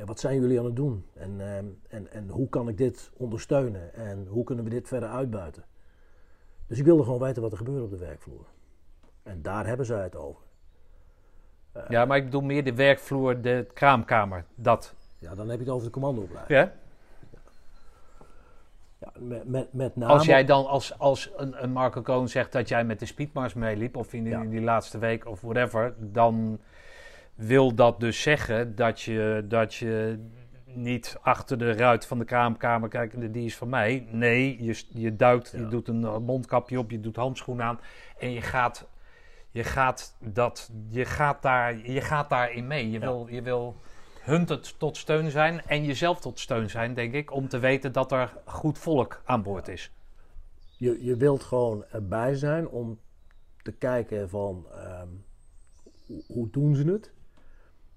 [0.00, 3.10] ja, wat zijn jullie aan het doen en, ehm, en, en hoe kan ik dit
[3.16, 5.64] ondersteunen en hoe kunnen we dit verder uitbuiten.
[6.66, 8.46] Dus ik wilde gewoon weten wat er gebeurde op de werkvloer.
[9.22, 10.42] En daar hebben zij het over.
[11.88, 14.44] Ja, maar ik bedoel meer de werkvloer, de kraamkamer.
[14.54, 14.94] Dat.
[15.18, 16.58] Ja, dan heb je het over de commandoopleiding.
[16.58, 16.72] Ja?
[18.98, 20.12] Ja, met, met, met name...
[20.12, 23.54] Als jij dan als, als een, een Marco Koon zegt dat jij met de speedmars
[23.54, 24.44] meeliep, of in die, Ja.
[24.44, 26.60] die laatste week of whatever, dan
[27.34, 30.18] wil dat dus zeggen dat je, dat je
[30.64, 34.06] niet achter de ruit van de kraamkamer kijkt, die is van mij.
[34.10, 37.80] Nee, je, je duikt, je doet een eh, mondkapje op, je doet handschoenen aan
[38.18, 38.88] en je gaat,
[39.50, 42.90] je gaat, dat, je gaat, daar, je gaat daarin mee.
[42.90, 43.06] Je, Ja.
[43.06, 43.76] wil, je wil
[44.20, 47.92] hun tot, tot steun zijn en jezelf tot steun zijn, denk ik, om te weten
[47.92, 49.92] dat er goed volk aan boord is.
[50.76, 52.98] Je, je wilt gewoon erbij zijn om
[53.62, 55.08] te kijken van ehm,
[56.26, 57.12] hoe doen ze het.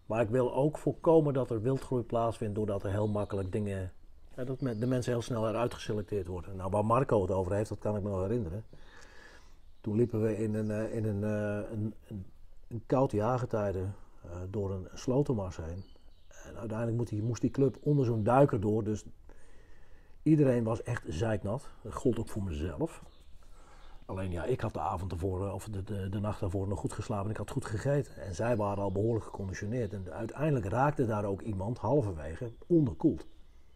[0.05, 3.91] Maar ik wil ook voorkomen dat er wildgroei plaatsvindt doordat er heel makkelijk dingen...
[4.35, 6.55] Dat de mensen heel snel eruit geselecteerd worden.
[6.55, 8.63] Nou, waar Marco het over heeft, dat kan ik me nog herinneren.
[9.81, 12.25] Toen liepen we in een, eh, in een, eh, een, een,
[12.67, 15.83] een koud jaargetijde eh, door een slotenmars heen.
[16.27, 18.83] En uiteindelijk moet die, moest die club onder zo'n duiker door.
[18.83, 19.05] Dus
[20.21, 21.69] iedereen was echt zeiknat.
[21.81, 23.03] Dat gold ook voor mezelf.
[24.05, 26.93] Alleen ja, ik had de avond ervoor, of de, de, de nacht daarvoor nog goed
[26.93, 28.15] geslapen en ik had goed gegeten.
[28.17, 29.93] En zij waren al behoorlijk geconditioneerd.
[29.93, 33.27] En uiteindelijk raakte daar ook iemand halverwege onderkoeld.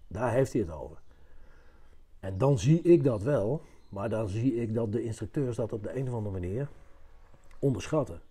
[0.07, 0.97] Daar heeft hij het over.
[2.19, 5.83] En dan zie ik dat wel, maar dan zie ik dat de instructeurs dat op
[5.83, 6.69] de een of andere manier
[7.59, 8.21] onderschatten.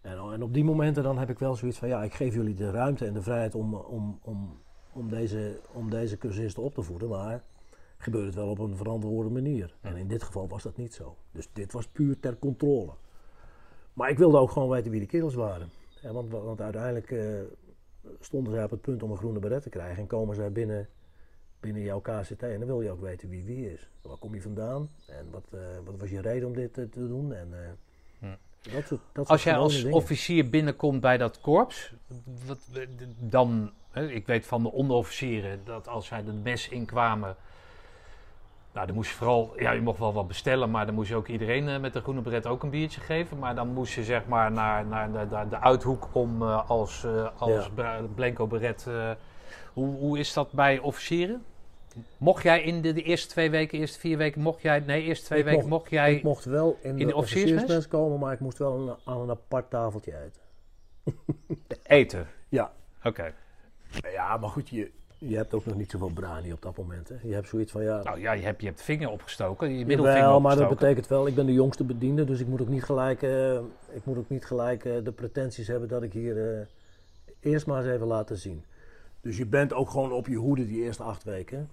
[0.00, 2.54] En, en op die momenten dan heb ik wel zoiets van, ja, ik geef jullie
[2.54, 4.58] de ruimte en de vrijheid om, om, om,
[4.92, 7.44] om, deze, om deze cursisten op te voeden, maar
[8.04, 9.74] gebeurt het wel op een verantwoorde manier.
[9.80, 11.16] En in dit geval was dat niet zo.
[11.32, 12.92] Dus dit was puur ter controle.
[13.92, 15.70] Maar ik wilde ook gewoon weten wie de kerels waren.
[16.02, 17.40] want, want uiteindelijk uh,
[18.20, 20.88] stonden zij op het punt om een groene beret te krijgen en komen zij binnen
[21.60, 22.42] binnen jouw KCT.
[22.42, 23.88] En dan wil je ook weten wie wie is.
[24.02, 24.88] Waar kom je vandaan?
[25.06, 27.32] En wat, uh, wat was je reden om dit te doen?
[27.32, 27.78] En,
[28.18, 28.26] hm.
[28.72, 31.94] dat soort, dat als jij als officier binnenkomt bij dat korps,
[32.46, 32.58] wat,
[33.18, 37.36] dan, hè, ik weet van de onderofficieren dat als zij de mes inkwamen,
[38.74, 41.16] nou, dan moest je vooral, ja, je mocht wel wat bestellen, maar dan moest je
[41.16, 43.38] ook iedereen uh, met de groene beret ook een biertje geven.
[43.38, 47.06] Maar dan moest je zeg maar naar, naar, naar de, uithoek om als,
[47.36, 48.00] als ja.
[48.14, 48.86] blanco beret.
[49.72, 51.42] hoe, hoe is dat bij officieren?
[52.16, 55.24] Mocht jij in de, de, eerste twee weken, eerste vier weken, mocht jij, nee, eerste
[55.24, 56.14] twee weken, mocht, jij...
[56.14, 59.30] Ik mocht wel in, de, de officiersmes komen, maar ik moest wel een, aan een
[59.30, 60.42] apart tafeltje eten.
[61.82, 62.26] eten?
[62.48, 62.72] Ja.
[63.04, 63.34] Oké.
[64.02, 64.90] Ja, maar goed, je,
[65.28, 67.08] je hebt ook nog niet zoveel brani op dat moment.
[67.08, 67.14] Hè.
[67.22, 68.02] Je hebt zoiets van, ja...
[68.02, 71.26] Nou ja, je hebt je hebt vinger opgestoken, je middelvinger Wel, maar dat betekent wel,
[71.26, 73.54] ik ben de jongste bediende, dus ik moet ook niet gelijk, uh,
[73.92, 76.66] ik moet ook niet gelijk uh, de pretenties hebben dat ik hier uh,
[77.40, 78.64] eerst maar eens even laten zien.
[79.20, 81.70] Dus je bent ook gewoon op je hoede die eerste acht weken.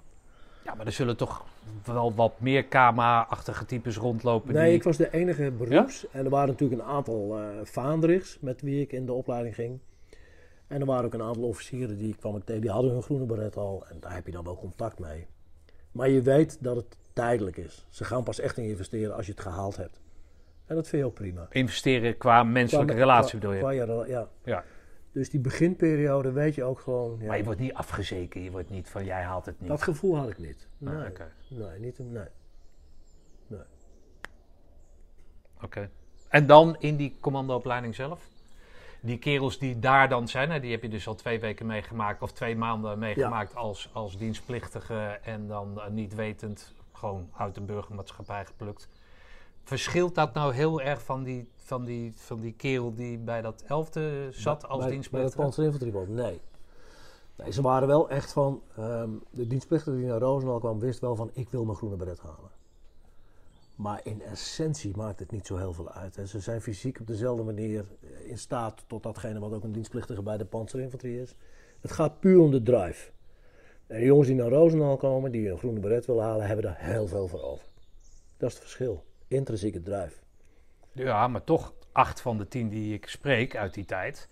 [0.65, 1.45] Ja, maar er zullen toch
[1.85, 4.53] wel wat meer KMA-achtige types rondlopen?
[4.53, 6.05] Nee, ik was de enige beroeps.
[6.11, 9.79] En er waren natuurlijk een aantal vaandrigs met wie ik in de opleiding ging.
[10.71, 12.61] En er waren ook een aantal officieren die kwam ik tegen.
[12.61, 13.85] Die hadden hun groene beret al.
[13.87, 15.27] En daar heb je dan wel contact mee.
[15.91, 17.85] Maar je weet dat het tijdelijk is.
[17.89, 20.01] Ze gaan pas echt in investeren als je het gehaald hebt.
[20.65, 21.47] En dat vind je ook prima.
[21.49, 23.59] Investeren qua menselijke relatie bedoel je?
[23.59, 24.29] Qua, ja.
[24.43, 24.63] ja.
[25.11, 27.17] Dus die beginperiode weet je ook gewoon.
[27.19, 27.27] Ja.
[27.27, 29.69] Maar je wordt niet afgezeken, je wordt niet van jij haalt het niet.
[29.69, 30.67] Dat gevoel had ik niet.
[30.85, 31.11] Ah, nee,
[31.49, 32.23] nee niet nee.
[33.47, 33.59] nee.
[35.61, 35.89] Oké.
[36.29, 38.29] En dan in die commandoopleiding zelf?
[39.03, 42.31] Die kerels die daar dan zijn, die heb je dus al twee weken meegemaakt of
[42.31, 48.89] twee maanden meegemaakt als, als dienstplichtige en dan niet wetend gewoon uit de burgermaatschappij geplukt.
[49.63, 53.63] Verschilt dat nou heel erg van die, van die, van die kerel die bij dat
[53.67, 55.35] elfde zat als bij, dienstplichtige?
[55.35, 56.41] Bij dat panzerinfanteriebond, nee.
[57.35, 57.51] nee.
[57.51, 61.29] Ze waren wel echt van, um, de dienstplichtige die naar Roosendaal kwam, wist wel van
[61.33, 62.60] ik wil mijn groene beret halen.
[63.81, 66.15] Maar in essentie maakt het niet zo heel veel uit.
[66.15, 66.25] Hè.
[66.25, 67.85] Ze zijn fysiek op dezelfde manier
[68.25, 71.35] in staat tot datgene wat ook een dienstplichtige bij de panzerinfanterie is.
[71.79, 73.11] Het gaat puur om de drive.
[73.87, 76.77] En de jongens die naar Roosendaal komen, die een groene beret willen halen, hebben daar
[76.79, 77.65] heel veel voor over.
[78.37, 80.19] Dat is het verschil intrinsieke drive.
[80.91, 84.27] Ja, maar toch, acht van de tien die ik spreek uit die tijd,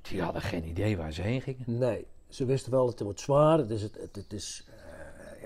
[0.00, 1.78] die hadden geen idee waar ze heen gingen.
[1.78, 4.74] Nee, ze wisten wel, het wordt zwaar, het is, het, het, het is, uh,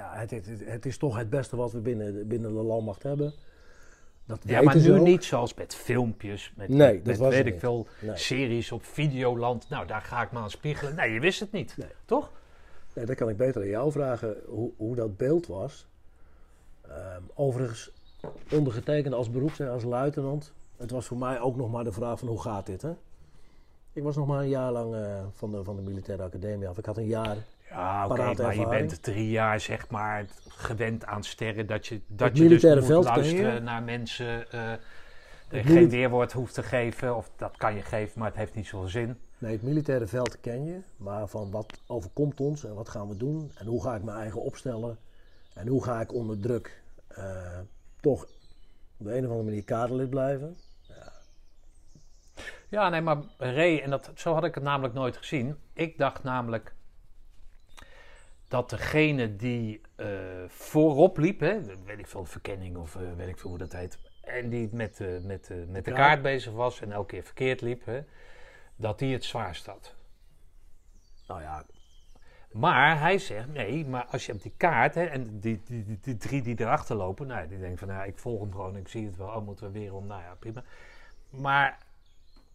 [0.00, 3.32] ja, het, het, het, is toch het beste wat we binnen, binnen de landmacht hebben.
[4.26, 8.72] Dat ja, maar nu niet zoals met filmpjes, met, nee, met weet ik veel series
[8.72, 9.68] op Videoland.
[9.68, 10.94] Nou, daar ga ik maar aan spiegelen.
[10.94, 11.88] Nee, je wist het niet, nee.
[12.04, 12.30] toch?
[12.94, 15.86] Nee, dan kan ik beter aan jou vragen hoe, hoe dat beeld was.
[16.88, 17.90] Um, overigens,
[18.52, 20.52] ondergetekend als beroeps als luitenant.
[20.76, 22.92] Het was voor mij ook nog maar de vraag van hoe gaat dit, hè?
[23.92, 26.78] Ik was nog maar een jaar lang uh, van, de, van de militaire academie af.
[26.78, 27.36] Ik had een jaar
[27.70, 32.00] ja, oké, okay, maar je bent drie jaar zeg maar gewend aan sterren dat je,
[32.06, 34.46] dat je dus moet luisteren naar mensen.
[34.54, 34.72] Uh,
[35.50, 38.88] geen weerwoord hoeft te geven, of dat kan je geven, maar het heeft niet zoveel
[38.88, 39.18] zin.
[39.38, 43.16] Nee, het militaire veld ken je, maar van wat overkomt ons en wat gaan we
[43.16, 44.98] doen en hoe ga ik mijn eigen opstellen
[45.54, 46.82] en hoe ga ik onder druk
[47.18, 47.58] uh,
[48.00, 48.22] toch
[48.96, 50.56] op de een of andere manier kaderlid blijven.
[50.88, 51.12] Ja.
[52.68, 55.56] ja, nee, maar Ray, en dat, zo had ik het namelijk nooit gezien.
[55.72, 56.74] Ik dacht namelijk
[58.50, 60.08] dat degene die uh,
[60.48, 63.98] voorop liep, hè, weet ik veel, verkenning of uh, weet ik veel hoe dat heet,
[64.22, 67.84] en die met, uh, met, met de kaart bezig was en elke keer verkeerd liep,
[67.84, 68.00] hè,
[68.76, 69.94] dat die het zwaarst had.
[71.26, 71.66] Nou ja,
[72.52, 75.98] maar hij zegt, nee, maar als je op die kaart, hè, en die, die, die,
[76.00, 78.88] die, drie die erachter lopen, nou, die denken van, nou, ik volg hem gewoon, ik
[78.88, 80.64] zie het wel, oh, moeten we weer om, nou ja, prima.
[81.30, 81.78] Maar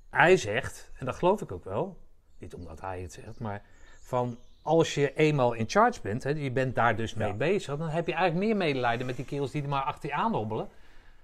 [0.09, 1.97] hij zegt, en dat geloof ik ook wel,
[2.37, 3.63] niet omdat hij het zegt, maar
[4.01, 7.89] van, als je eenmaal in charge bent, hè, je bent daar dus mee bezig, dan
[7.89, 10.68] heb je eigenlijk meer medelijden met die kerels die er maar achter je aanhobbelen.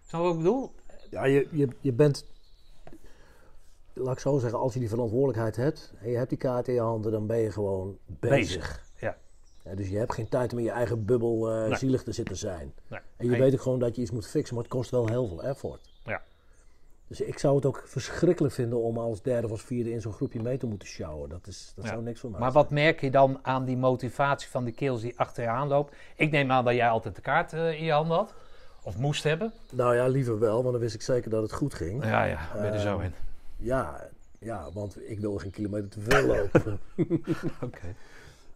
[0.08, 0.72] Zo wat ik bedoel?
[1.10, 2.26] Ja, je, je, je bent
[3.94, 6.74] laat ik zo zeggen, als je die verantwoordelijkheid hebt en je hebt die kaart in
[6.74, 8.84] je handen, dan ben je gewoon bezig.
[9.00, 9.18] Ja.
[9.64, 11.78] Ja, dus je hebt geen tijd om in je eigen bubbel eh, Nee.
[11.78, 12.74] zielig te zitten zijn.
[12.88, 13.00] Nee.
[13.18, 15.28] En je weet ook gewoon dat je iets moet fixen, maar het kost wel heel
[15.28, 15.91] veel effort.
[17.12, 20.14] Dus ik zou het ook verschrikkelijk vinden om als derde of als vierde in zo'n
[20.14, 21.30] groepje mee te moeten sjouwen.
[21.30, 21.92] Dat, is, dat Ja.
[21.92, 22.64] zou niks voor mij Maar zijn.
[22.64, 25.96] wat merk je dan aan die motivatie van die kills die achter je aanloopt?
[26.16, 28.34] Ik neem aan dat jij altijd de kaart eh, in je hand had.
[28.84, 29.54] Of moest hebben.
[29.72, 32.04] Nou ja, liever wel, want dan wist ik zeker dat het goed ging.
[32.04, 33.14] Ja, ja, ben je er zo Ehm, in.
[33.58, 34.10] Ja,
[34.40, 36.80] ja want ik wil geen kilometer te veel lopen.
[37.64, 37.96] Oké.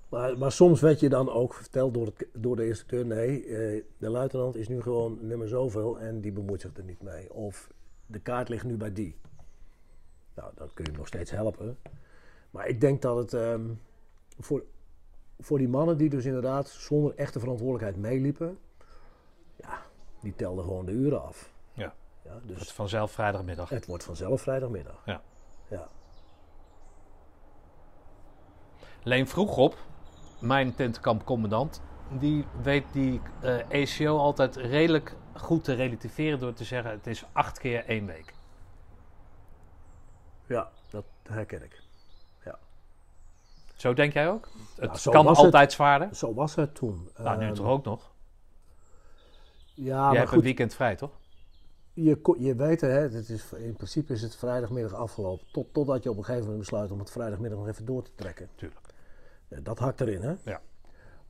[0.10, 3.06] maar, maar soms werd je dan ook verteld door, het, door de instructeur...
[3.06, 7.02] nee, eh, de luitenant is nu gewoon nummer zoveel en die bemoeit zich er niet
[7.02, 7.34] mee.
[7.34, 7.70] Of
[8.06, 9.18] de kaart ligt nu bij die.
[10.36, 11.78] Nou, dan kun je hem nog steeds helpen.
[12.50, 13.74] Maar ik denk dat het ehm,
[14.40, 14.64] voor,
[15.40, 18.58] voor die mannen die dus inderdaad zonder echte verantwoordelijkheid meeliepen...
[19.56, 19.82] ja,
[20.22, 21.54] die telden gewoon de uren af.
[21.74, 21.94] Ja.
[22.24, 23.70] ja Het dus wordt vanzelf vrijdagmiddag.
[23.70, 25.02] het wordt vanzelf vrijdagmiddag.
[25.06, 25.22] Ja.
[25.70, 25.88] Ja.
[29.04, 29.78] Leen vroeg op,
[30.40, 31.82] mijn tentkampcommandant,
[32.20, 37.26] die weet die eh ACO altijd redelijk goed te relativeren door te zeggen: het is
[37.32, 38.34] acht keer één week.
[40.48, 41.84] Ja, dat herken ik.
[43.76, 44.50] Zo denk jij ook?
[44.76, 45.38] Het Nou, kan het.
[45.38, 46.16] altijd zwaarder.
[46.16, 47.10] Zo was het toen.
[47.18, 48.12] Nou, nu Ehm, toch ook nog?
[49.74, 51.12] Ja, Je maar hebt een goed, weekend vrij, toch?
[51.94, 55.46] je, je weet hè, het is, in principe is het vrijdagmiddag afgelopen.
[55.52, 58.12] Tot, totdat je op een gegeven moment besluit om het vrijdagmiddag nog even door te
[58.16, 58.50] trekken.
[58.56, 58.80] Tuurlijk.
[59.48, 60.34] Dat hakt erin, hè?
[60.44, 60.62] Ja.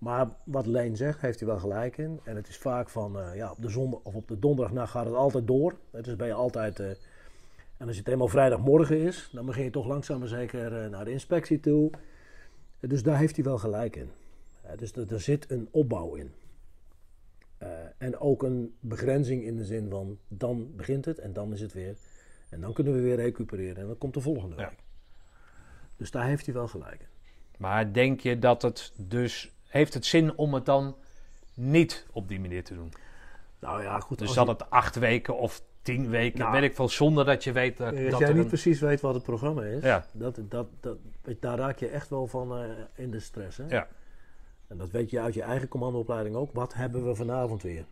[0.06, 2.20] Maar wat Leen zegt, heeft hij wel gelijk in.
[2.24, 5.06] En het is vaak van, eh, ja, op de zondag of op de donderdagnacht gaat
[5.06, 5.76] het altijd door.
[5.92, 6.80] Dus ben je altijd...
[6.80, 6.90] eh,
[7.78, 11.06] en als het helemaal vrijdagmorgen is, dan begin je toch langzaam maar zeker eh, naar
[11.06, 11.92] de inspectie toe.
[12.80, 14.10] Dus daar heeft hij wel gelijk in.
[14.76, 16.32] Dus er, zit een opbouw in.
[17.98, 21.74] En ook een begrenzing in de zin van, dan begint het en dan is het
[21.74, 21.98] weer.
[22.50, 24.68] En dan kunnen we weer recupereren en dan komt de volgende Ja.
[24.70, 24.80] week.
[25.98, 27.08] Dus daar heeft hij wel gelijk in.
[27.58, 29.55] Maar denk je dat het dus.
[29.68, 30.96] Heeft het zin om het dan
[31.54, 32.92] niet op die manier te doen?
[33.60, 34.20] Nou ja, goed.
[34.20, 37.44] Dus dat je- het acht weken of tien weken, Nou, weet ik veel, zonder dat
[37.44, 40.06] je weet dat, dat jij niet een- precies weet wat het programma is, Ja.
[40.12, 40.98] dat, dat, dat,
[41.40, 43.58] daar raak je echt wel van eh, in de stress.
[43.58, 43.66] Hè?
[43.68, 43.88] Ja.
[44.68, 46.50] En dat weet je uit je eigen commandoopleiding ook.
[46.54, 47.86] Wat hebben we vanavond weer?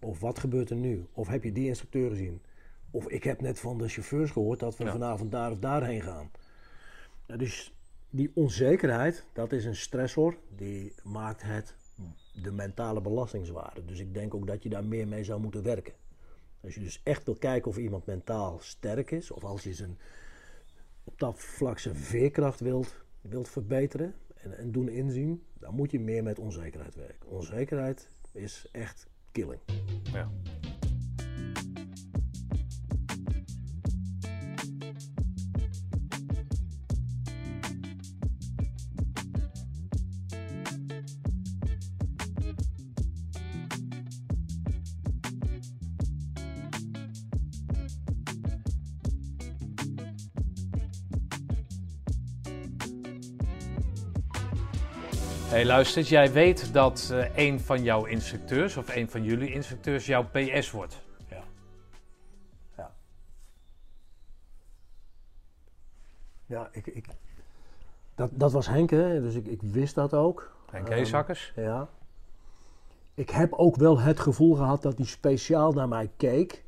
[0.00, 1.06] Of wat gebeurt er nu?
[1.12, 2.42] Of heb je die instructeur gezien?
[2.90, 4.90] Of ik heb net van de chauffeurs gehoord dat we Ja.
[4.92, 6.30] vanavond daar of daarheen gaan.
[7.26, 7.72] Dus
[8.10, 10.36] die onzekerheid, dat is een stressor.
[10.56, 11.74] Die maakt het
[12.42, 13.86] de mentale belasting zwaarder.
[13.86, 15.94] Dus ik denk ook dat je daar meer mee zou moeten werken.
[16.62, 19.98] Als je dus echt wil kijken of iemand mentaal sterk is, of als je zijn,
[21.04, 26.00] op dat vlak zijn veerkracht wilt, wilt verbeteren en, en doen inzien, dan moet je
[26.00, 27.28] meer met onzekerheid werken.
[27.28, 29.60] Onzekerheid is echt killing.
[30.12, 30.30] Ja.
[55.60, 60.06] Hey, luister, jij weet dat eh, een van jouw instructeurs of een van jullie instructeurs
[60.06, 61.02] jouw PS wordt.
[61.28, 61.42] Ja.
[62.76, 62.90] Ja.
[66.46, 67.06] Ja, ik, ik,
[68.14, 69.20] dat, dat was Henk, hè?
[69.20, 70.52] dus ik, ik wist dat ook.
[70.70, 71.52] En Ehm, Keesakkers?
[71.56, 71.88] Ja.
[73.14, 76.64] Ik heb ook wel het gevoel gehad dat hij speciaal naar mij keek.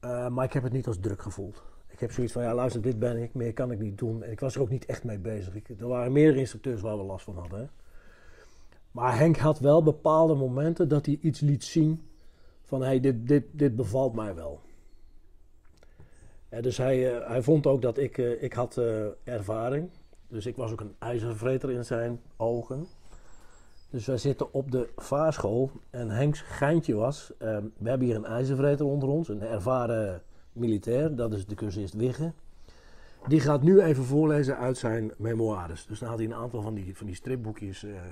[0.00, 1.62] Eh, maar ik heb het niet als druk gevoeld.
[2.02, 4.22] Heb zoiets van, ja luister, dit ben ik, meer kan ik niet doen.
[4.22, 5.54] En ik was er ook niet echt mee bezig.
[5.54, 7.70] Ik, er waren meerdere instructeurs waar we last van hadden.
[8.90, 12.02] Maar Henk had wel bepaalde momenten dat hij iets liet zien
[12.62, 14.60] van, hey, dit, dit, dit bevalt mij wel.
[16.48, 19.90] Ja, dus hij, eh, hij vond ook dat ik, eh, ik had eh, ervaring.
[20.28, 22.86] Dus ik was ook een ijzervreter in zijn ogen.
[23.92, 28.24] Dus wij zitten op de vaarschool en Henks geintje was, eh, we hebben hier een
[28.24, 30.22] ijzervreter onder ons, een ervaren
[30.52, 32.32] militair, dat is de cursist Wigge.
[33.28, 35.86] Die gaat nu even voorlezen uit zijn memoires.
[35.86, 38.02] Dus dan had hij een aantal van die, van die stripboekjes eh, eh,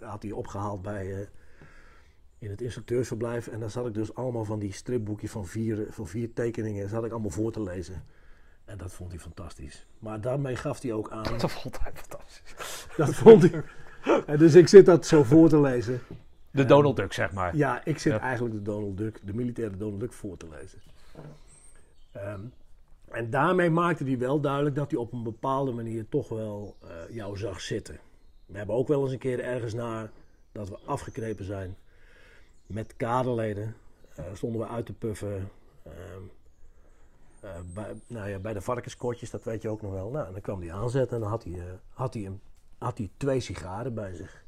[0.00, 1.26] had hij opgehaald bij, eh,
[2.38, 3.46] in het instructeursverblijf.
[3.46, 7.04] En dan zat ik dus allemaal van die stripboekjes van vier, van vier tekeningen, zat
[7.04, 8.02] ik allemaal voor te lezen.
[8.64, 9.86] En dat vond hij fantastisch.
[9.98, 12.86] Maar daarmee gaf hij ook aan Dat vond hij fantastisch.
[12.96, 13.64] dat vond ik.
[14.26, 16.00] En dus ik zit dat zo voor te lezen.
[16.50, 17.56] De Donald Duck, zeg maar.
[17.56, 18.18] Ja, ik zit Ja.
[18.20, 20.78] eigenlijk de Donald Duck, de militaire Donald Duck voor te lezen.
[22.16, 22.40] Ehm,
[23.08, 26.88] en daarmee maakte hij wel duidelijk dat hij op een bepaalde manier toch wel eh,
[27.14, 27.98] jou zag zitten.
[28.46, 30.10] We hebben ook wel eens een keer ergens na
[30.52, 31.76] dat we afgekrepen zijn
[32.66, 33.76] met kaderleden.
[34.14, 35.50] eh, stonden we uit te puffen.
[35.82, 36.22] ehm,
[37.40, 40.10] eh, bij, nou ja, bij de varkenskotjes, dat weet je ook nog wel.
[40.10, 42.38] Nou, en dan kwam hij aanzetten en dan had hij, had hij,
[42.78, 44.44] had hij twee sigaren bij zich.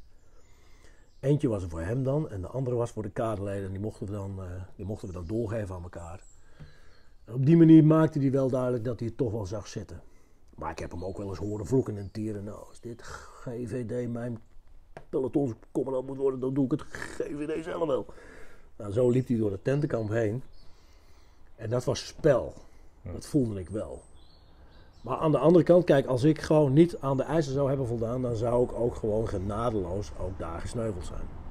[1.21, 3.65] Eentje was er voor hem dan en de andere was voor de kaderleden.
[3.65, 4.07] En die mochten
[4.77, 6.23] die mochten we dan doorgeven aan elkaar.
[7.33, 10.03] Op die manier maakte hij wel duidelijk dat hij het toch wel zag zitten.
[10.55, 12.45] Maar ik heb hem ook wel eens horen vloeken en tieren.
[12.45, 14.39] Nou, als dit GVD mijn
[15.09, 18.07] pelotonscommandant moet worden, dan doe ik het GVD zelf wel.
[18.77, 20.43] Nou, zo liep hij door het tentenkamp heen.
[21.57, 22.55] En dat was spel.
[23.03, 24.03] Dat voelde ik wel.
[25.01, 27.87] Maar aan de andere kant, kijk, als ik gewoon niet aan de eisen zou hebben
[27.87, 31.48] voldaan, dan zou ik ook gewoon genadeloos ook daar gesneuveld zijn.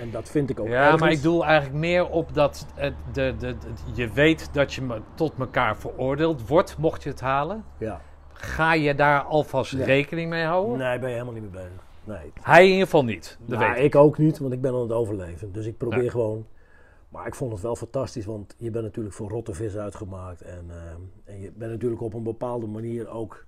[0.00, 2.92] En dat vind ik ook Ja, ergens- maar ik doel eigenlijk meer op dat de,
[3.12, 3.56] de, de-
[3.94, 7.64] je weet dat je me- tot elkaar veroordeeld wordt, mocht je het halen.
[7.78, 8.00] Ja.
[8.32, 10.78] Ga je daar alvast rekening mee houden?
[10.78, 11.84] Nee, ben je helemaal niet mee bezig.
[12.04, 12.32] Nee.
[12.42, 13.38] Hij in ieder geval niet.
[13.40, 13.84] Dat Nou, weet ik.
[13.84, 15.52] ik ook niet, want ik ben aan het overleven.
[15.52, 16.10] Dus ik probeer Ja.
[16.10, 16.46] gewoon.
[17.08, 20.40] Maar ik vond het wel fantastisch, want je bent natuurlijk voor rotte vis uitgemaakt.
[20.42, 23.46] En, eh, en je bent natuurlijk op een bepaalde manier ook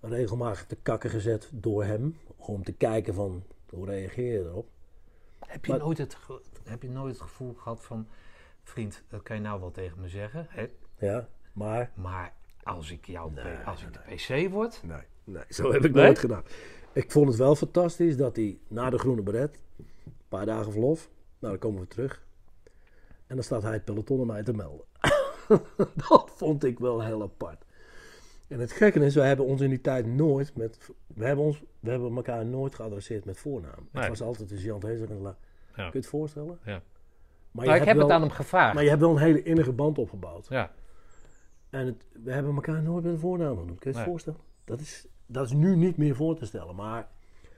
[0.00, 2.16] regelmatig te kakken gezet door hem.
[2.36, 4.66] Om te kijken van, hoe reageer je erop?
[5.46, 6.16] Heb, je maar- nooit het,
[6.64, 8.08] heb je nooit het gevoel gehad van...
[8.62, 10.46] Vriend, dat kan je nou wel tegen me zeggen.
[10.48, 10.66] Hè?
[10.98, 11.90] Ja, maar...
[11.94, 12.32] Maar
[12.62, 14.80] als ik, jou, Nee, als ik de PC word...
[14.84, 16.42] Nee, nee zo heb ik nooit gedaan.
[16.92, 21.10] Ik vond het wel fantastisch dat hij na de groene beret, een paar dagen verlof,
[21.38, 22.24] nou dan komen we terug.
[23.26, 24.86] En dan staat hij het peloton om mij te melden.
[26.08, 27.64] dat vond ik wel heel apart.
[28.52, 31.62] En het gekke is, we hebben ons in die tijd nooit met, we hebben, ons,
[31.80, 33.88] we hebben elkaar nooit geadresseerd met voornaam.
[33.92, 34.02] Nee.
[34.02, 35.36] Het was altijd de Jean Hezer en La.
[35.68, 35.74] Ja.
[35.74, 36.58] Kun je het voorstellen?
[36.64, 36.70] Ja.
[36.72, 36.80] Maar,
[37.52, 38.74] Maar je ik hebt heb wel, het aan hem gevraagd.
[38.74, 40.46] maar je hebt wel een hele innige band opgebouwd.
[40.48, 40.70] Ja.
[41.70, 43.78] En het, we hebben elkaar nooit met een voornaam genoemd.
[43.78, 44.04] Kun je het Nee.
[44.06, 44.40] voorstellen?
[44.64, 46.74] Dat is, dat is nu niet meer voor te stellen.
[46.74, 47.08] Maar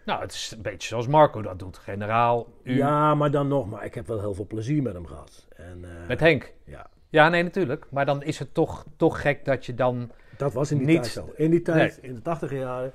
[0.04, 1.78] Nou, het is een beetje zoals Marco dat doet.
[1.78, 3.66] Generaal, u, Ja, maar dan nog.
[3.70, 5.46] Maar ik heb wel heel veel plezier met hem gehad.
[5.56, 6.52] En, eh, met Henk.
[6.64, 7.86] ja, Ja, nee, natuurlijk.
[7.90, 10.10] Maar dan is het toch, toch gek dat je dan...
[10.36, 11.32] dat was in die Niet- tijd zo.
[11.36, 12.92] In die tijd, in de tachtiger jaren.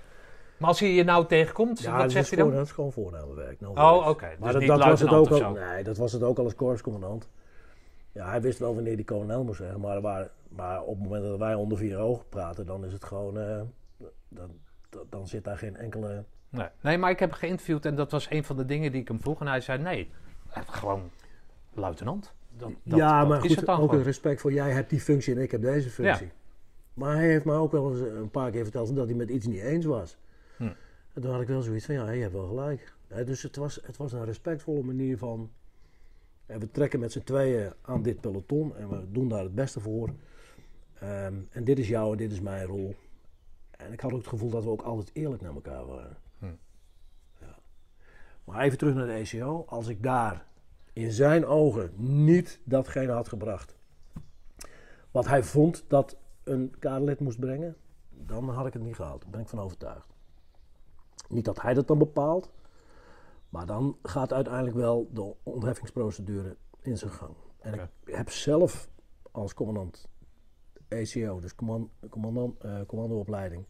[0.57, 2.45] Maar als hij je nou tegenkomt, Ja, wat zegt hij dan?
[2.47, 3.59] gewoon, dat is gewoon voornamenwerk.
[3.59, 4.29] no Oh, oké.
[4.39, 5.51] Maar Dus dat, was het ook al.
[5.51, 7.29] Nee, dat was het ook al als korpscommandant.
[8.11, 9.79] Ja, hij wist wel wanneer die kolonel moest zeggen.
[9.79, 13.03] Maar, waren, maar op het moment dat wij onder vier ogen praten, dan is het
[13.03, 13.39] gewoon.
[13.39, 13.61] eh,
[14.27, 14.49] dan,
[15.09, 16.23] dan, zit daar geen enkele.
[16.49, 16.67] Nee.
[16.81, 19.07] nee, maar ik heb hem geïnterviewd en dat was een van de dingen die ik
[19.07, 19.39] hem vroeg.
[19.39, 20.11] En hij zei, nee,
[20.53, 21.09] eh, gewoon
[21.73, 22.33] luitenant.
[22.57, 25.41] Dat, dat, ja, maar is goed, ook een respect voor jij hebt die functie en
[25.41, 26.31] ik heb deze functie.
[26.99, 29.47] Maar hij heeft me ook wel eens een paar keer verteld dat hij met iets
[29.47, 30.17] niet eens was.
[30.57, 30.63] Hm.
[31.13, 32.93] En toen had ik wel zoiets van, ja, je hebt wel gelijk.
[33.25, 35.51] Dus het was, het was een respectvolle manier van...
[36.45, 39.79] hè, we trekken met z'n tweeën aan dit peloton en we doen daar het beste
[39.79, 40.09] voor.
[40.99, 42.95] Ehm, en dit is jou en dit is mijn rol.
[43.71, 46.17] En ik had ook het gevoel dat we ook altijd eerlijk naar elkaar waren.
[46.39, 46.45] Hm.
[47.39, 47.57] Ja.
[48.43, 49.63] Maar even terug naar de ECO.
[49.67, 50.45] Als ik daar
[50.93, 53.77] in zijn ogen niet datgene had gebracht
[55.11, 56.17] wat hij vond dat
[56.49, 57.75] een kaderlid moest brengen,
[58.09, 59.21] dan had ik het niet gehaald.
[59.21, 60.07] Daar ben ik van overtuigd.
[61.29, 62.49] Niet dat hij dat dan bepaalt,
[63.49, 67.33] maar dan gaat uiteindelijk wel de ontheffingsprocedure in zijn gang.
[67.59, 68.89] En ik heb zelf
[69.31, 70.07] als commandant
[70.87, 73.65] ECO, dus command, commandant, eh, commandoopleiding,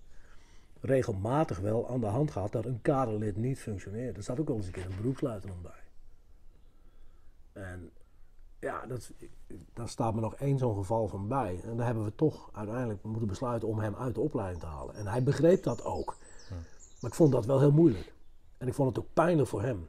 [0.81, 4.17] regelmatig wel aan de hand gehad dat een kaderlid niet functioneerde.
[4.17, 5.83] Er staat ook wel eens een keer een beroepsluitenant bij.
[7.63, 7.91] En
[8.59, 9.11] ja, dat,
[9.73, 11.61] daar staat me nog één zo'n geval van bij.
[11.63, 14.95] En daar hebben we toch uiteindelijk moeten besluiten om hem uit de opleiding te halen.
[14.95, 16.17] En hij begreep dat ook.
[17.01, 18.13] Maar ik vond dat wel heel moeilijk.
[18.57, 19.87] En ik vond het ook pijnlijk voor hem.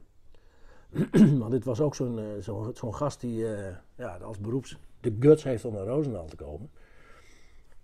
[1.39, 5.15] Want dit was ook zo'n eh, zo'n zo'n gast die eh, ja, als beroeps de
[5.19, 6.69] guts heeft om naar Roosendaal te komen.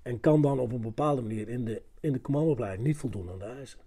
[0.01, 3.39] En kan dan op een bepaalde manier in de, in de commandoopleiding niet voldoen aan
[3.39, 3.79] de eisen.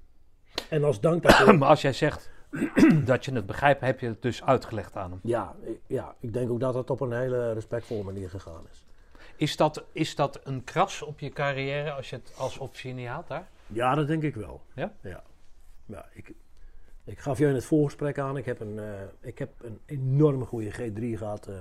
[0.69, 1.59] En als dank daarvoor...
[1.59, 2.31] Maar als jij zegt
[3.05, 5.21] dat je het begrijpt, heb je het dus uitgelegd aan hem.
[5.23, 8.85] ja, ik- ja, ik denk ook dat het op een hele respectvolle manier gegaan is.
[9.37, 13.29] Is dat, is dat een kras op je carrière als je het als niet haalt
[13.29, 13.49] daar?
[13.67, 14.61] Ja, dat denk ik wel.
[14.75, 14.93] Ja?
[15.01, 15.23] Ja.
[15.87, 16.33] ja ik,
[17.05, 18.85] ik gaf je in het voorgesprek aan, ik heb een, eh,
[19.21, 21.47] ik heb een enorme goede G3 gehad.
[21.47, 21.55] eh,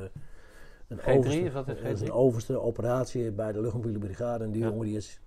[0.88, 2.04] een G3, overste, wat is dat is G3?
[2.04, 4.44] een overste operatie bij de luchtmobiele brigade.
[4.44, 4.68] En die Ja.
[4.70, 5.20] jongen die is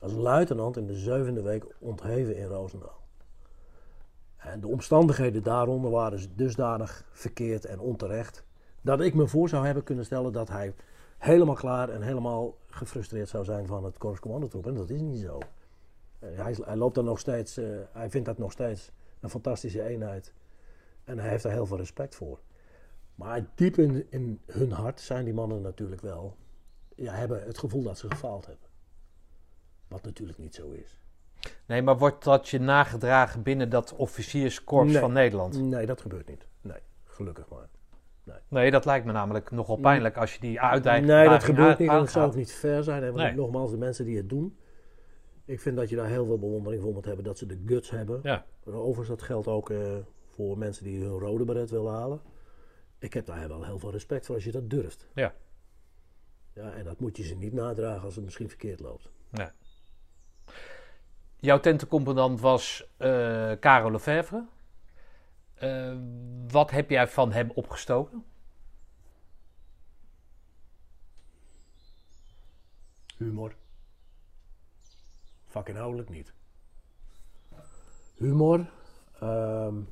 [0.00, 2.98] als luitenant in de zevende week ontheven in Roosendaal.
[4.40, 8.44] En de omstandigheden daaronder waren dusdanig verkeerd en onterecht.
[8.82, 10.74] Dat ik me voor zou hebben kunnen stellen dat hij
[11.18, 14.66] helemaal klaar en helemaal gefrustreerd zou zijn van het Korps Commandotroep.
[14.66, 15.38] En dat is niet zo.
[16.18, 16.28] Eh,
[16.64, 20.32] hij, loopt dan nog steeds, eh, hij vindt dat nog steeds een fantastische eenheid.
[21.04, 22.40] En hij heeft daar heel veel respect voor.
[23.14, 26.36] Maar diep in, in hun hart zijn die mannen natuurlijk wel,
[26.94, 28.68] ja, hebben het gevoel dat ze gefaald hebben.
[29.88, 31.00] Wat natuurlijk niet zo is.
[31.66, 35.00] Nee, maar wordt dat je nagedragen binnen dat officierskorps Nee.
[35.00, 35.60] van Nederland?
[35.60, 36.46] Nee, dat gebeurt niet.
[36.60, 37.68] Nee, gelukkig maar.
[38.48, 41.90] Nee, dat lijkt me namelijk nogal pijnlijk als je die uitdaging Nee, dat gebeurt niet
[41.90, 43.14] het zou ook niet fair zijn.
[43.14, 43.34] Nee.
[43.34, 44.58] nogmaals, de mensen die het doen.
[45.44, 47.90] Ik vind dat je daar heel veel bewondering voor moet hebben dat ze de guts
[47.90, 48.20] hebben.
[48.22, 48.44] Ja.
[48.64, 52.20] Overigens, dat geldt ook eh, voor voor mensen die hun rode beret willen halen.
[52.98, 55.08] Ik heb daar wel heel veel respect voor als je dat durft.
[55.14, 55.34] Ja.
[56.54, 59.10] Ja, en dat moet je ze niet nadragen als het misschien verkeerd loopt.
[59.32, 59.52] Ja.
[61.40, 64.46] Jouw tentencommandant was uh, Karel Lefevre.
[65.62, 65.96] Uh,
[66.48, 68.24] wat heb jij van hem opgestoken?
[73.16, 73.54] Humor.
[75.46, 76.32] Vakinhoudelijk niet.
[78.16, 78.70] Humor.
[79.22, 79.88] Um,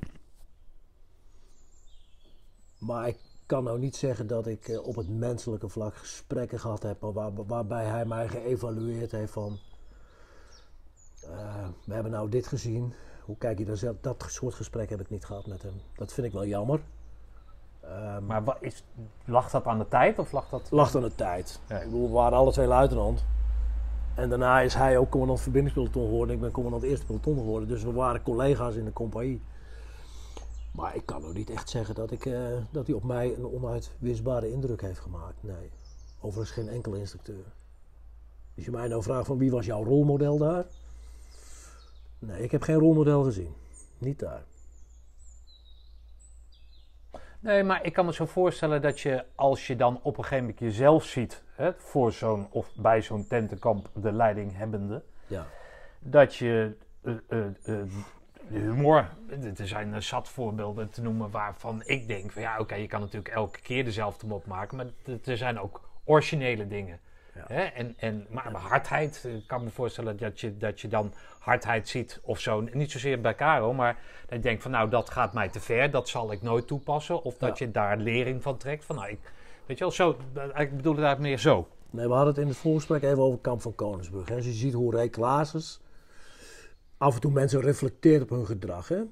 [2.77, 6.83] maar ik kan nou niet zeggen dat ik uh, op het menselijke vlak gesprekken gehad
[6.83, 7.01] heb,
[7.47, 9.59] waarbij hij mij geëvalueerd heeft van.
[11.29, 12.93] Uh, we hebben nou dit gezien.
[13.25, 13.95] Hoe kijk je daar zelf?
[14.01, 15.73] Dat soort gesprek heb ik niet gehad met hem.
[15.95, 16.79] Dat vind ik wel jammer.
[17.83, 18.83] Um, maar wat is,
[19.25, 20.67] lag dat aan de tijd of lag dat?
[20.71, 21.59] Lag aan de tijd.
[21.67, 21.77] Ja.
[21.77, 23.25] Ik bedoel, we waren alle twee luitenant.
[24.15, 26.35] En daarna is hij ook commandant verbindingspeloton geworden.
[26.35, 27.67] Ik ben commandant eerste peloton geworden.
[27.67, 29.41] Dus we waren collega's in de compagnie.
[30.71, 33.45] Maar ik kan ook niet echt zeggen dat, ik, uh, dat hij op mij een
[33.45, 35.43] onuitwisbare indruk heeft gemaakt.
[35.43, 35.71] Nee.
[36.19, 37.45] Overigens geen enkele instructeur.
[38.55, 40.65] Als je mij nou vraagt van wie was jouw rolmodel daar?
[42.19, 43.53] Nee, ik heb geen rolmodel gezien.
[43.97, 44.43] Niet daar.
[47.39, 50.43] Nee, maar ik kan me zo voorstellen dat je als je dan op een gegeven
[50.43, 55.45] moment jezelf ziet, hè, voor zo'n of bij zo'n tentenkamp de leiding hebbende, ja.
[55.99, 57.81] dat je uh, uh, uh,
[58.47, 59.09] humor,
[59.57, 62.99] er zijn zat voorbeelden te noemen waarvan ik denk van ja, oké, okay, je kan
[62.99, 64.87] natuurlijk elke keer dezelfde mop maken, maar
[65.25, 66.99] er zijn ook originele dingen.
[67.33, 67.61] Hè?
[67.63, 72.19] En, en, maar hardheid, ik kan me voorstellen dat je, dat je dan hardheid ziet
[72.23, 72.61] of zo.
[72.61, 75.91] Niet zozeer bij Caro, maar dat je denkt van nou, dat gaat mij te ver,
[75.91, 77.23] dat zal ik nooit toepassen.
[77.23, 78.85] Of dat je daar lering van trekt.
[78.85, 79.19] Van nou, ik,
[79.65, 80.09] weet je wel, zo,
[80.55, 81.67] ik bedoel het eigenlijk meer zo.
[81.89, 84.29] Nee, we hadden het in het voorgesprek even over Kamp van Koningsbrug.
[84.29, 84.35] Hè.
[84.35, 85.81] Als je ziet hoe Ray Klaassens
[86.97, 88.87] af en toe mensen reflecteert op hun gedrag.
[88.87, 89.03] Hè?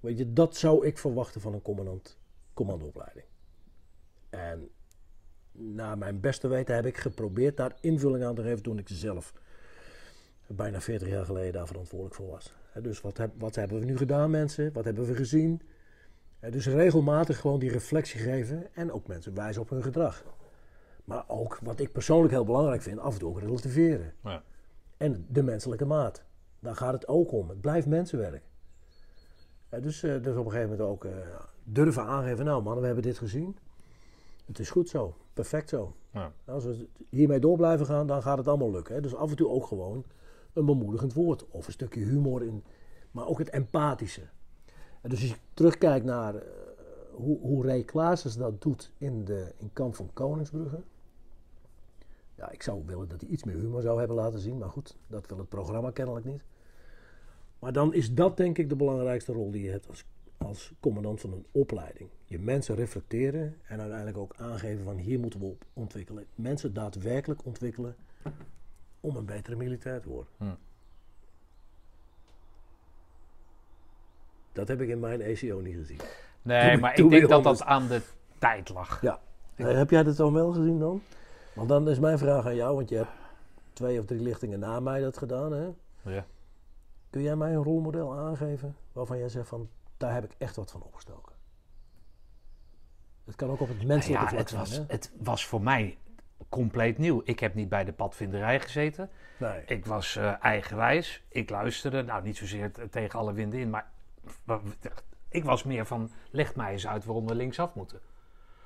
[0.00, 2.18] Weet je, dat zou ik verwachten van een commandant,
[2.54, 3.26] commandoopleiding.
[4.30, 4.70] En
[5.58, 9.32] naar mijn beste weten heb ik geprobeerd daar invulling aan te geven toen ik zelf
[10.46, 12.52] bijna 40 jaar geleden daar verantwoordelijk voor was.
[12.82, 14.72] Dus wat, heb, wat hebben we nu gedaan, mensen?
[14.72, 15.60] Wat hebben we gezien?
[16.50, 20.24] Dus regelmatig gewoon die reflectie geven en ook mensen wijzen op hun gedrag.
[21.04, 24.12] Maar ook, wat ik persoonlijk heel belangrijk vind, af en toe ook relativeren.
[24.22, 24.42] Ja.
[24.96, 26.24] En de menselijke maat.
[26.60, 27.48] Daar gaat het ook om.
[27.48, 28.42] Het blijft mensenwerk.
[29.80, 31.12] dus, uh, dus op een gegeven moment ook uh,
[31.64, 33.56] durven aangeven, nou man, we hebben dit gezien.
[34.44, 35.94] Het is goed zo, perfect zo.
[36.10, 36.32] Ja.
[36.44, 38.94] Als we hiermee door blijven gaan, dan gaat het allemaal lukken.
[38.94, 39.00] Hè?
[39.00, 40.04] Dus af en toe ook gewoon
[40.52, 42.64] een bemoedigend woord of een stukje humor in,
[43.10, 44.22] maar ook het empathische.
[45.00, 46.40] En dus als je terugkijkt naar uh,
[47.12, 50.82] hoe, hoe Ray Klaassen dat doet in, de, in Kamp van Koningsbrugge.
[52.34, 54.96] Ja, ik zou willen dat hij iets meer humor zou hebben laten zien, maar goed,
[55.06, 56.42] dat wil het programma kennelijk niet.
[57.58, 60.04] Maar dan is dat denk ik de belangrijkste rol die je hebt als,
[60.44, 62.08] als commandant van een opleiding.
[62.24, 66.26] Je mensen reflecteren en uiteindelijk ook aangeven van hier moeten we op ontwikkelen.
[66.34, 67.96] Mensen daadwerkelijk ontwikkelen
[69.00, 70.32] om een betere militair te worden.
[70.36, 70.44] Hm.
[74.52, 76.00] Dat heb ik in mijn ECO niet gezien.
[76.42, 78.00] Nee, maar ik denk dat dat aan de
[78.38, 79.00] tijd lag.
[79.02, 79.20] Ja.
[79.54, 81.02] heb jij dat dan wel gezien dan?
[81.54, 83.10] Want dan is mijn vraag aan jou, want je hebt
[83.72, 85.68] twee of drie lichtingen na mij dat gedaan, hè?
[86.02, 86.26] Ja.
[87.10, 89.68] Kun jij mij een rolmodel aangeven waarvan jij zegt van
[90.04, 91.32] daar heb ik echt wat van opgestoken?
[93.24, 94.86] Het kan ook op het menselijke nou ja, vlak het zijn.
[94.86, 95.98] Was, het was voor mij
[96.48, 97.20] compleet nieuw.
[97.24, 99.10] Ik heb niet bij de padvinderij gezeten.
[99.38, 99.62] Nee.
[99.66, 101.22] Ik was uh, eigenwijs.
[101.28, 103.90] Ik luisterde, nou niet zozeer tegen alle winden in, maar
[105.28, 108.00] ik was meer van leg mij eens uit waarom we linksaf moeten.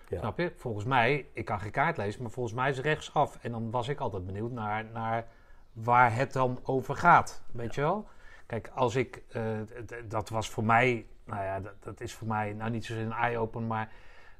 [0.09, 0.18] Ja.
[0.18, 0.53] Snap je?
[0.57, 3.39] Volgens mij, ik kan geen kaart lezen, maar volgens mij is rechtsaf.
[3.43, 5.26] En dan was ik altijd benieuwd naar, naar
[5.72, 7.43] waar het dan over gaat.
[7.53, 8.09] Weet je wel?
[8.47, 9.61] Kijk, als ik, uh,
[10.09, 13.12] dat was voor mij, nou ja, dat, dat is voor mij, nou niet zozeer een
[13.12, 13.90] eye-open, maar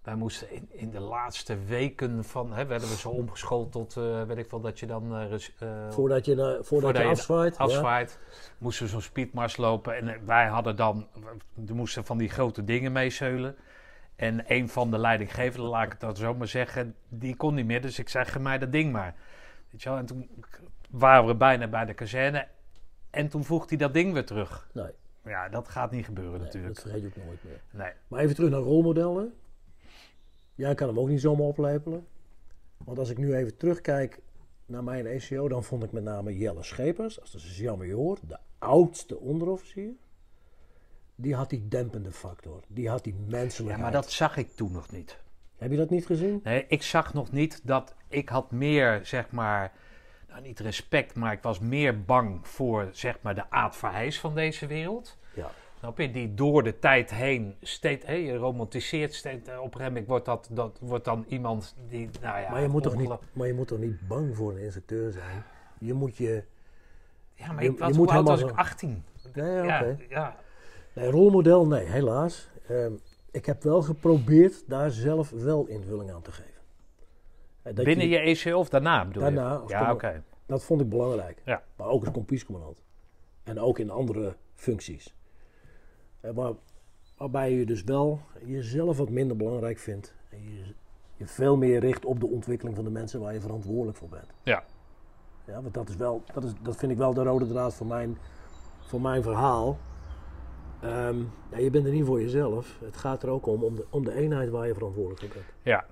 [0.03, 4.23] wij moesten in, in de laatste weken van, hè, werden we zo omgeschoold tot, uh,
[4.23, 5.23] weet ik wel, dat je dan...
[5.23, 7.59] Uh, voordat je, voordat, voordat je afzwaait.
[7.59, 8.39] afzwaait, ja.
[8.59, 9.97] moesten we zo'n speedmars lopen.
[9.97, 11.07] En wij hadden dan,
[11.55, 13.57] we moesten van die grote dingen meeseulen.
[14.17, 17.67] En een van de leidinggevenden, laat ik het dan zo maar zeggen, die kon niet
[17.67, 17.83] meer.
[17.83, 19.15] Dus ik zei, geef mij dat ding maar.
[19.71, 19.99] Weet je wel?
[19.99, 20.31] En toen
[20.91, 22.47] waren we bijna bij de kazerne.
[23.11, 24.69] En toen voegt hij dat ding weer terug.
[24.73, 24.91] Nee.
[25.29, 26.75] Ja, dat gaat niet gebeuren natuurlijk.
[26.75, 27.61] Dat vergeet je ook nooit meer.
[27.71, 27.93] Nee.
[28.09, 29.35] Maar even terug naar rolmodellen.
[30.55, 32.07] Jij kan hem ook niet zomaar oplepelen.
[32.77, 34.21] Want als ik nu even terugkijk
[34.67, 39.19] naar mijn ECO, dan vond ik met name Jelle Schepers, als de sergeant-major, de oudste
[39.19, 39.93] onderofficier.
[41.15, 42.63] Die had die dempende factor.
[42.69, 43.77] Die had die menselijkheid.
[43.77, 45.19] Ja, maar dat zag ik toen nog niet.
[45.57, 46.41] Heb je dat niet gezien?
[46.43, 47.95] Nee, ik zag nog niet dat...
[48.09, 49.73] Ik had meer, zeg maar...
[50.29, 54.35] Nou, niet respect, maar ik was meer bang voor, zeg maar, de Aad Verheijs van
[54.35, 55.18] deze wereld.
[55.35, 55.51] Ja.
[55.79, 56.11] Snap je?
[56.11, 59.49] Die door de tijd heen steeds, je romantiseert steeds.
[59.49, 62.51] eh, Op een gegeven moment wordt dat, dat wordt dan iemand die, nou ja.
[62.51, 65.45] maar, je moet toch niet, maar je moet toch niet bang voor een instructeur zijn?
[65.79, 66.45] Je moet je...
[67.35, 68.49] Ja, maar je- ik was, je moet was helemaal ik?
[68.49, 69.05] zo- 18.
[69.35, 69.67] Nee, oké.
[69.69, 70.37] Ja, ja.
[70.93, 72.49] Nee, rolmodel, nee, helaas.
[72.69, 72.93] Ehm,
[73.31, 76.53] ik heb wel geprobeerd daar zelf wel invulling aan te geven.
[77.63, 79.59] Eh, dat Binnen je ECO of daarna bedoel Daarna, je?
[79.59, 80.23] als Ja, oké.
[80.47, 81.43] Dat vond ik belangrijk.
[81.45, 81.63] Ja.
[81.77, 82.83] Maar ook als kompiescommandant.
[83.43, 85.15] En ook in andere functies.
[86.21, 86.53] Waar,
[87.17, 90.15] waarbij je dus wel jezelf wat minder belangrijk vindt.
[90.31, 90.75] En je,
[91.17, 94.33] je veel meer richt op de ontwikkeling van de mensen waar je verantwoordelijk voor bent.
[94.43, 94.65] Ja.
[95.45, 97.87] Ja, want dat, is wel, dat, is, dat vind ik wel de rode draad voor
[97.87, 98.19] mijn,
[98.81, 99.79] voor mijn verhaal.
[100.81, 101.19] Ehm,
[101.51, 102.79] ja, je bent er niet voor jezelf.
[102.81, 105.47] Het gaat er ook om, om de, om de eenheid waar je verantwoordelijk voor bent.
[105.63, 105.85] Ja.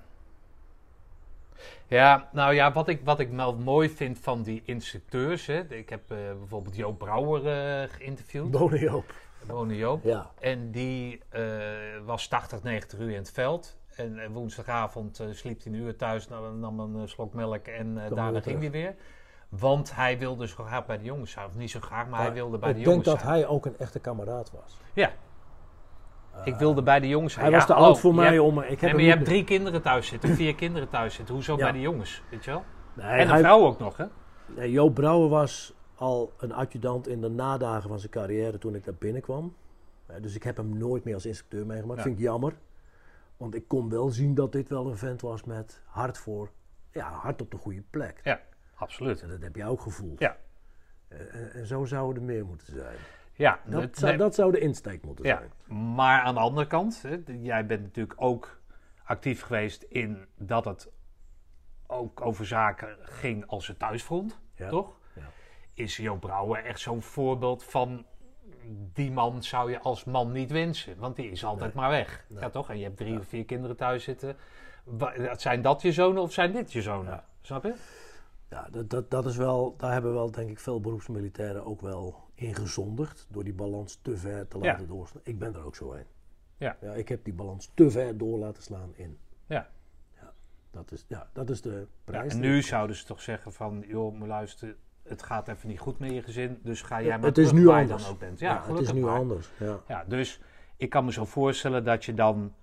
[1.86, 5.46] Ja, nou ja, wat ik, wat ik wel mooi vind van die instructeurs.
[5.46, 8.50] Hè, ik heb eh, bijvoorbeeld Joop Brouwer eh, geïnterviewd.
[8.50, 9.14] Bonen op.
[9.48, 10.04] Wonen Joop.
[10.04, 10.30] Ja.
[10.40, 11.42] En die eh,
[12.04, 13.78] was 80, 90 uur in het veld.
[13.96, 17.94] En eh, woensdagavond eh, sliep hij een uur thuis, nam, nam een slok melk en
[18.14, 18.94] daarna ging hij weer.
[19.48, 21.46] Want hij wilde zo graag bij de jongens zijn.
[21.46, 23.32] Of niet zo graag, maar hij wilde bij ik de denk jongens dat zijn.
[23.32, 24.76] hij ook een echte kameraad was.
[24.92, 25.10] Ja,
[26.44, 27.44] ik wilde bij de jongens zijn.
[27.44, 28.58] Hij Ja, was te oud voor mij hebt- om...
[28.60, 31.34] Ik heb Nee, maar je hebt drie kinderen thuis zitten, vier kinderen thuis zitten.
[31.34, 31.62] Hoezo Ja.
[31.62, 32.64] bij de jongens, weet je wel?
[32.94, 34.04] Nee, en een hij- vrouw ook nog, hè?
[34.46, 38.84] Nee, Joop Brouwer was al een adjudant in de nadagen van zijn carrière toen ik
[38.84, 39.54] daar binnenkwam.
[40.20, 41.98] Dus ik heb hem nooit meer als instructeur meegemaakt.
[41.98, 42.04] Ja.
[42.04, 42.54] Vind ik jammer.
[43.36, 46.50] Want ik kon wel zien dat dit wel een vent was met hart voor...
[46.90, 48.20] Ja, hart op de goede plek.
[48.24, 48.40] Ja,
[48.74, 49.22] absoluut.
[49.22, 50.18] En dat heb je ook gevoeld.
[50.20, 50.36] Ja.
[51.08, 52.96] En, en zo zou er meer moeten zijn.
[53.32, 55.36] Ja, Dat, het- zou, nee, dat zou de insteek moeten ja.
[55.66, 55.84] zijn.
[55.94, 58.60] maar aan de andere kant, hè, jij bent natuurlijk ook
[59.04, 60.88] actief geweest in dat het
[61.86, 64.68] ook over zaken ging als het thuisfront, Ja.
[64.68, 64.98] toch?
[65.76, 65.82] Ja.
[65.84, 68.04] Is Joop Brouwer echt zo'n voorbeeld van
[68.92, 72.24] die man zou je als man niet wensen, want die is altijd maar weg.
[72.28, 72.40] Nee.
[72.40, 72.70] Ja, toch?
[72.70, 74.36] En je hebt drie of vier kinderen thuis zitten.
[75.36, 77.12] Zijn dat je zonen of zijn dit je zonen?
[77.12, 77.24] Ja.
[77.42, 77.74] Snap je?
[78.50, 82.24] Ja, dat, dat, dat is wel, daar hebben wel denk ik veel beroepsmilitairen ook wel
[82.34, 83.26] in gezondigd.
[83.30, 84.64] Door die balans te ver te Ja.
[84.64, 85.22] laten doorslaan.
[85.24, 86.06] Ik ben er ook zo een.
[86.56, 86.76] Ja.
[86.80, 86.92] ja.
[86.92, 89.18] Ik heb die balans te ver door laten slaan in.
[89.46, 89.68] Ja.
[90.20, 90.32] Ja,
[90.70, 92.32] dat is, ja, dat is de Ja, prijs.
[92.32, 94.76] en nu zouden ze toch zeggen van, joh, maar luister,
[95.08, 97.52] het gaat even niet goed met je gezin, dus ga jij Ja, maar het is
[97.52, 98.02] nu waar je anders.
[98.02, 98.38] dan ook bent.
[98.40, 99.18] ja, Ja, het is nu maar.
[99.18, 99.48] anders.
[99.58, 99.80] Ja.
[99.88, 100.40] Ja, dus
[100.76, 102.54] ik kan me zo voorstellen dat je dan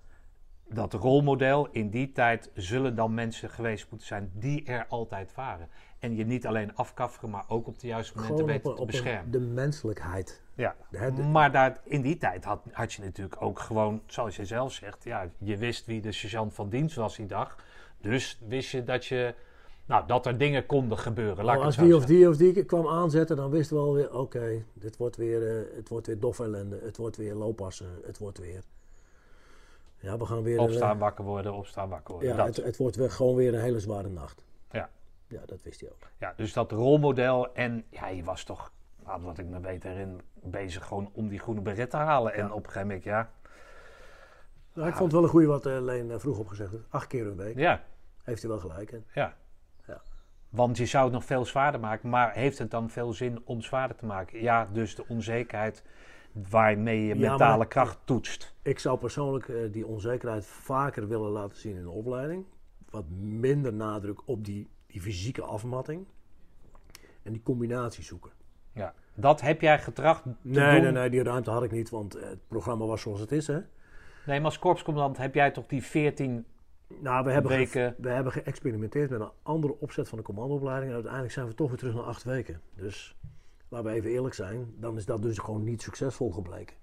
[0.70, 5.70] dat rolmodel in die tijd zullen dan mensen geweest moeten zijn die er altijd waren.
[6.00, 8.88] En je niet alleen afkafferen, maar ook op de juiste momenten weten op, te een-
[8.88, 9.32] beschermen.
[9.32, 10.42] de menselijkheid.
[10.56, 10.76] Ja.
[10.90, 14.74] De- Maar daar, in die tijd had, had je natuurlijk ook gewoon, zoals je zelf
[14.74, 17.56] zegt, ja, je wist wie de sergeant van dienst was die dag.
[18.02, 19.36] Dus wist je dat, je,
[19.86, 21.46] nou, dat er dingen konden gebeuren.
[21.46, 24.64] Laat Oh, als die of die of die kwam aanzetten, dan wisten we alweer, oké,
[24.74, 28.38] dit wordt weer, eh, het wordt weer dof ellende, het wordt weer looppassen, het wordt
[28.38, 28.64] weer...
[30.00, 30.58] Ja, we gaan weer...
[30.58, 32.30] een, Opstaan, wakker worden, opstaan, wakker worden.
[32.30, 32.56] Ja, dat.
[32.56, 34.46] het, het wordt weer gewoon weer een hele zware nacht.
[34.72, 34.90] Ja.
[35.28, 36.10] Ja, dat wist hij ook.
[36.20, 37.54] Ja, dus dat rolmodel.
[37.54, 38.72] En ja, je was toch,
[39.22, 42.34] wat ik me weet erin, bezig gewoon om die groene beret te halen.
[42.34, 43.32] En op een gegeven moment, ja.
[44.74, 46.84] Nou, ik vond het wel een goede wat eh, Leen eh, vroeg opgezegd heeft.
[46.90, 47.58] Acht keer een week.
[47.58, 47.84] Ja,
[48.24, 48.98] Heeft hij wel gelijk ja.
[49.14, 49.36] Ja.
[50.54, 52.10] Want je zou het nog veel zwaarder maken.
[52.10, 54.42] Maar heeft het dan veel zin om zwaarder te maken?
[54.42, 55.84] Ja, dus de onzekerheid
[56.50, 58.54] waarmee je mentale kracht toetst.
[58.62, 62.46] Ik zou persoonlijk eh, die onzekerheid vaker willen laten zien in de opleiding.
[62.90, 66.06] Wat minder nadruk op die, die fysieke afmatting.
[67.24, 68.32] En die combinatie zoeken.
[68.72, 68.94] Ja.
[69.14, 70.82] Dat heb jij getracht te Nee, doen.
[70.82, 73.48] nee, nee, die ruimte had ik niet, want het programma was zoals het is.
[73.48, 73.60] Hè?
[74.26, 76.46] Nee, maar als korpscommandant heb jij toch die 14...
[77.02, 77.96] Nou, we hebben, Weken.
[77.98, 80.88] we hebben geëxperimenteerd met een andere opzet van de commandoopleiding.
[80.88, 82.62] En uiteindelijk zijn we toch weer terug naar acht weken.
[82.76, 83.16] Dus
[83.68, 86.76] laten we even eerlijk zijn, dan is dat dus gewoon niet succesvol gebleken.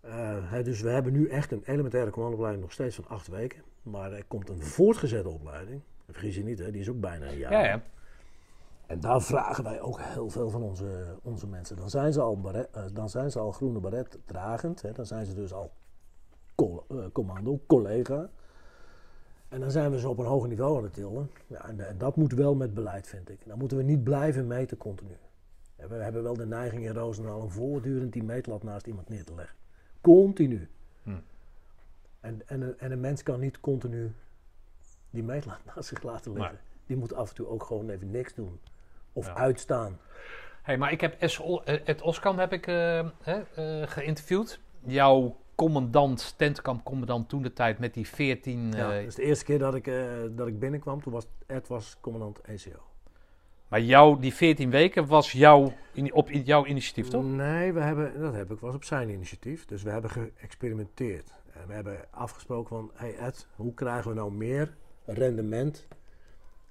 [0.00, 3.62] Eh, hè, dus we hebben nu echt een elementaire commandoopleiding nog steeds van acht weken.
[3.82, 5.80] Maar er komt een voortgezette opleiding.
[6.10, 7.52] Vergis je niet, hè, die is ook bijna een jaar.
[7.52, 7.82] Ja, ja.
[8.86, 11.76] En daar vragen wij ook heel veel van onze, onze mensen.
[11.76, 14.82] Dan zijn ze al, baret, eh, dan zijn ze al groene baret dragend.
[14.82, 14.92] Hè.
[14.92, 15.70] Dan zijn ze dus al
[16.56, 18.30] eh, commando, collega.
[19.50, 21.30] En dan zijn we ze op een hoger niveau aan het tillen.
[21.46, 23.38] Ja, en, en dat moet wel met beleid, vind ik.
[23.46, 25.16] Dan moeten we niet blijven meten continu.
[25.76, 29.34] We hebben wel de neiging in Roosendaal om voortdurend die meetlat naast iemand neer te
[29.34, 29.56] leggen.
[30.00, 30.68] Continu.
[31.02, 31.10] Hm.
[32.20, 34.12] En, en, een- en een mens kan niet continu
[35.10, 36.58] die meetlat naast zich laten liggen.
[36.86, 38.60] Die moet af en toe ook gewoon even niks doen.
[39.12, 39.34] Of Ja.
[39.34, 39.98] uitstaan.
[40.62, 41.16] Hey, maar ik heb.
[41.40, 43.06] O- eh, Ed Oskan heb ik eh, eh,
[43.88, 44.60] geïnterviewd.
[44.84, 48.72] Jouw commandant, tentkampcommandant toen de tijd met die 14...
[48.72, 51.02] Ja, dat is de eerste keer dat ik, eh, dat ik binnenkwam.
[51.02, 52.78] Toen was Ed was commandant ECO.
[53.68, 57.24] Maar jouw, die 14 weken was jouw, in- op in- jouw initiatief, toch?
[57.24, 59.64] Nee, we hebben, dat heb ik was op zijn initiatief.
[59.64, 61.34] Dus we hebben geëxperimenteerd.
[61.52, 65.86] En we hebben afgesproken van, hey Ed, hoe krijgen we nou meer rendement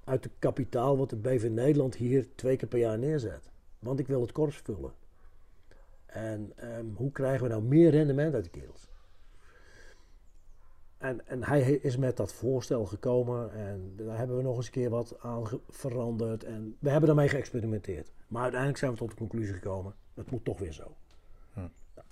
[0.04, 3.50] uit het kapitaal wat de BV Nederland hier twee keer per jaar neerzet?
[3.80, 4.92] Want ik wil het korps vullen.
[6.14, 8.88] En ehm, hoe krijgen we nou meer rendement uit de kerels?
[10.98, 14.72] En, en hij is met dat voorstel gekomen en daar hebben we nog eens een
[14.72, 16.44] keer wat aan veranderd.
[16.44, 18.12] En we hebben daarmee geëxperimenteerd.
[18.28, 20.96] Maar uiteindelijk zijn we tot de conclusie gekomen, het moet toch weer zo.
[21.54, 21.60] Hm.
[21.96, 22.04] Ja.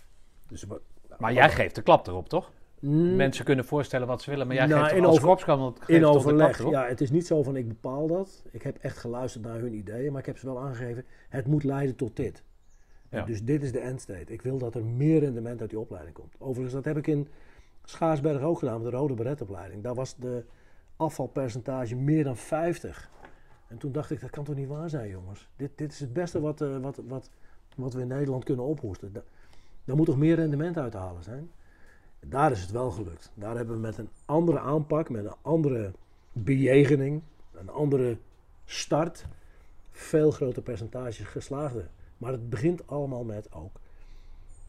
[0.47, 0.81] Dus, we-
[1.17, 2.51] Maar jij geeft de klap erop, toch?
[2.79, 5.89] Mm, Mensen kunnen voorstellen wat ze willen, maar jij Nou, geeft in als over- geeft
[5.89, 6.59] in de overleg.
[6.59, 6.71] erop?
[6.71, 8.43] Ja, het is niet zo van ik bepaal dat.
[8.51, 11.05] Ik heb echt geluisterd naar hun ideeën, maar ik heb ze wel aangegeven.
[11.29, 12.43] Het moet leiden tot dit.
[13.25, 14.33] Dus dit is de endstate.
[14.33, 16.35] Ik wil dat er meer rendement uit die opleiding komt.
[16.37, 17.27] Overigens, dat heb ik in
[17.83, 19.83] Schaarsberg ook gedaan, met de Rode Beretopleiding.
[19.83, 20.43] Daar was de
[20.95, 23.09] afvalpercentage meer dan 50.
[23.67, 25.47] En toen dacht ik, dat kan toch niet waar zijn, jongens?
[25.55, 27.29] Dit, dit is het beste wat, eh, wat, wat,
[27.75, 29.13] wat we in Nederland kunnen ophoesten.
[29.13, 29.23] Da-
[29.85, 31.49] Daar moet toch meer rendement uit te halen zijn?
[32.19, 33.31] Daar is het wel gelukt.
[33.33, 35.91] Daar hebben we met een andere aanpak, met een andere
[36.31, 37.21] bejegening,
[37.53, 38.17] een andere
[38.65, 39.25] start,
[39.91, 41.89] veel groter percentages geslaagden.
[42.17, 43.79] Maar het begint allemaal met ook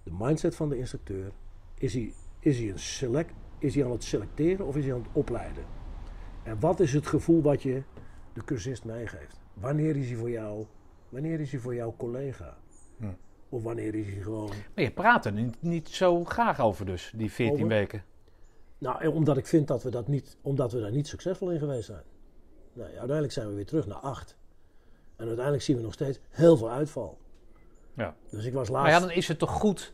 [0.03, 1.33] de mindset van de instructeur.
[1.75, 5.03] Is hij, is hij, een select, is hij aan het selecteren of is hij aan
[5.03, 5.65] het opleiden?
[6.43, 7.83] En wat is het gevoel wat je
[8.33, 9.41] de cursist meegeeft?
[9.55, 10.66] Wanneer is hij voor jou,
[11.09, 12.57] wanneer is hij voor jouw collega?
[12.97, 13.07] Hm.
[13.49, 17.12] Of wanneer is hij gewoon Maar je praat er niet, niet zo graag over dus,
[17.16, 17.69] die 14 Over?
[17.69, 18.05] weken.
[18.79, 21.87] Nou, omdat ik vind dat we, dat niet, omdat we daar niet succesvol in geweest
[21.87, 22.03] zijn.
[22.73, 24.37] Nou, ja, uiteindelijk zijn we weer terug naar acht.
[25.16, 27.19] En uiteindelijk zien we nog steeds heel veel uitval.
[27.99, 28.16] Ja.
[28.31, 29.01] Dus ik was Maar laatst...
[29.01, 29.93] ja, dan is het toch goed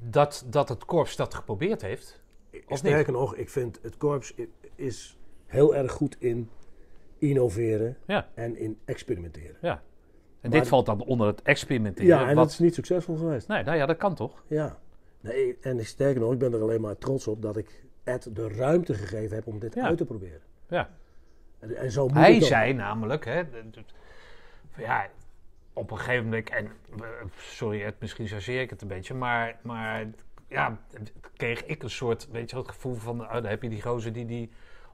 [0.00, 2.20] dat, dat het korps dat geprobeerd heeft?
[2.68, 4.34] of Sterker nog, ik vind het korps
[4.74, 6.50] is heel erg goed in
[7.18, 9.56] innoveren Ja, en in experimenteren.
[9.60, 9.82] ja.
[10.40, 12.06] En Maar- dit valt dan onder het experimenteren.
[12.08, 12.44] Ja, en wat...
[12.44, 13.48] dat is niet succesvol geweest.
[13.48, 14.44] Nee, nou ja, dat kan toch?
[14.46, 14.78] Ja.
[15.20, 18.36] Nee, en ik- sterker nog, ik ben er alleen maar trots op dat ik Ed
[18.36, 19.84] de ruimte gegeven heb om dit Ja.
[19.84, 20.40] uit te proberen.
[20.68, 20.90] Ja.
[21.58, 23.42] En, en zo moet Hij zei namelijk, hè,
[24.76, 25.06] ja,
[25.72, 26.66] op een gegeven moment, en
[27.00, 27.04] eh,
[27.36, 30.06] sorry, Ed, misschien chargeer ik het een beetje, maar, maar
[30.48, 30.78] ja,
[31.36, 33.82] kreeg ik een soort, weet je, wel, het gevoel van, oh, dan heb je die
[33.82, 34.50] gozer die die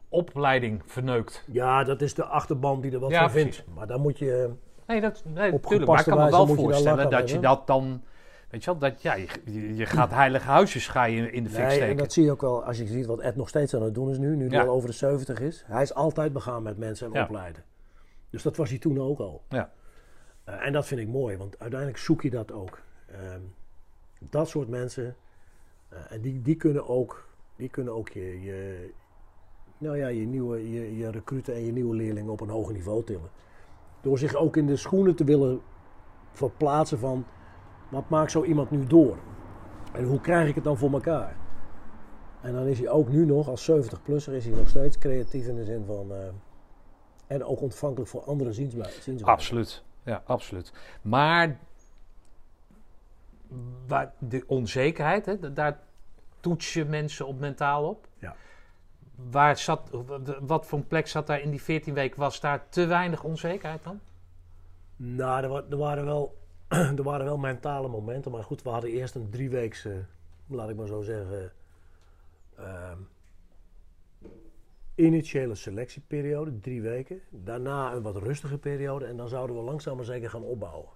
[0.08, 1.44] opleiding verneukt.
[1.46, 3.64] Ja, dat is de achterban die er wat Ja, van vindt.
[3.74, 4.50] Maar dan moet je...
[4.86, 8.02] Nee, dat, nee Op maar ik kan me wel daar voorstellen dat je dat dan,
[8.50, 11.50] weet je wel, dat ja, je, je- je gaat heilige huisjes ga je in de
[11.50, 11.88] fik Nee, steken.
[11.88, 13.94] en dat zie je ook wel als je ziet wat Ed nog steeds aan het
[13.94, 14.36] doen is nu.
[14.36, 14.64] Nu hij Ja.
[14.64, 15.64] al over de 70 is.
[15.66, 17.22] Hij is altijd begaan met mensen en Ja.
[17.22, 17.64] opleiden.
[18.30, 19.42] Dus dat was hij toen ook al.
[19.48, 19.70] Ja.
[20.48, 22.80] Eh, en dat vind ik mooi, want uiteindelijk zoek je dat ook.
[23.06, 23.40] Ehm,
[24.30, 25.16] dat soort mensen,
[25.88, 28.90] eh, en die, die kunnen ook, die kunnen ook je,
[29.78, 33.04] nou ja, je, nieuwe, je, je recruten en je nieuwe leerlingen op een hoger niveau
[33.04, 33.30] tillen.
[34.00, 35.60] Door zich ook in de schoenen te willen
[36.32, 37.26] verplaatsen van,
[37.88, 39.16] wat maakt zo iemand nu door?
[39.92, 41.36] En hoe krijg ik het dan voor elkaar?
[42.40, 45.56] En dan is hij ook nu nog, als 70-plusser, is hij nog steeds creatief in
[45.56, 46.12] de zin van...
[46.12, 46.18] eh,
[47.26, 49.24] en ook ontvankelijk voor andere zienswijzen.
[49.24, 50.72] Absoluut, ja, absoluut.
[51.02, 51.58] Maar
[53.86, 55.78] waar de onzekerheid, hè, da- daar
[56.40, 58.06] toets je mensen op mentaal op.
[58.18, 58.34] Ja.
[59.30, 59.90] Waar zat,
[60.40, 62.20] wat voor een plek zat daar in die 14 weken?
[62.20, 64.00] Was daar te weinig onzekerheid dan?
[64.96, 66.38] Nou, er, er, waren wel,
[66.98, 68.30] er waren wel mentale momenten.
[68.32, 70.04] Maar goed, we hadden eerst een drieweekse,
[70.46, 71.52] laat ik maar zo zeggen,
[72.56, 72.98] ehm,
[74.98, 77.20] initiële selectieperiode, drie weken.
[77.30, 80.88] Daarna een wat rustige periode en dan zouden we langzaam maar zeker gaan opbouwen.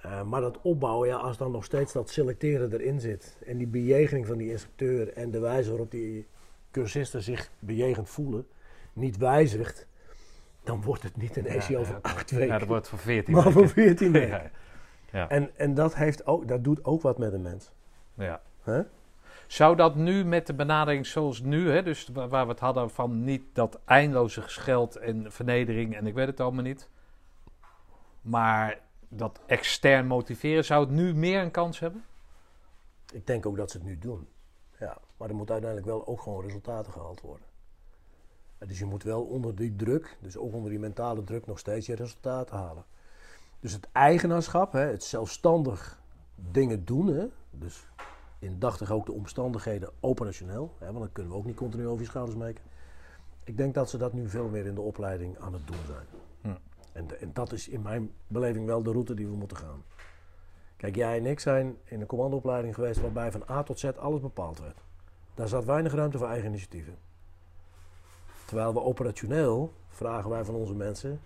[0.00, 3.66] Eh, maar dat opbouwen, ja, als dan nog steeds dat selecteren erin zit en die
[3.66, 6.26] bejegening van die instructeur en de wijze waarop die
[6.70, 8.46] cursisten zich bejegend voelen,
[8.92, 9.86] niet wijzigt,
[10.64, 12.46] dan wordt het niet een ACO van acht weken.
[12.46, 13.58] Ja, dat wordt voor 14 Maar weken.
[13.60, 14.28] voor 14 weken.
[14.28, 14.50] Ja,
[15.12, 17.70] ja, En, en dat, heeft ook, dat doet ook wat met een mens.
[18.14, 18.42] ja.
[18.62, 18.82] Hè?
[19.48, 22.90] Zou dat nu met de benadering zoals nu, hè, dus wa- waar we het hadden
[22.90, 26.88] van niet dat eindeloze gescheld en vernedering en ik weet het allemaal niet,
[28.20, 32.04] maar dat extern motiveren, zou het nu meer een kans hebben?
[33.12, 34.28] Ik denk ook dat ze het nu doen.
[34.78, 37.46] Ja, maar er moet uiteindelijk wel ook gewoon resultaten gehaald worden.
[38.58, 41.58] En Dus je moet wel onder die druk, dus ook onder die mentale druk, nog
[41.58, 42.84] steeds je resultaten halen.
[43.60, 46.00] Dus het eigenaarschap, hè, het zelfstandig
[46.34, 47.86] dingen doen, hè, dus
[48.38, 52.08] indachtig ook de omstandigheden operationeel, hè, want dan kunnen we ook niet continu over je
[52.08, 52.64] schouders maken.
[53.44, 56.06] Ik denk dat ze dat nu veel meer in de opleiding aan het doen zijn.
[56.40, 56.58] Hm.
[56.92, 59.82] En, de- en dat is in mijn beleving wel de route die we moeten gaan.
[60.76, 64.20] Kijk, jij en ik zijn in een commandoopleiding geweest waarbij van A tot Z alles
[64.20, 64.80] bepaald werd.
[65.34, 66.96] Daar zat weinig ruimte voor eigen initiatieven.
[68.46, 71.20] Terwijl we operationeel vragen wij van onze mensen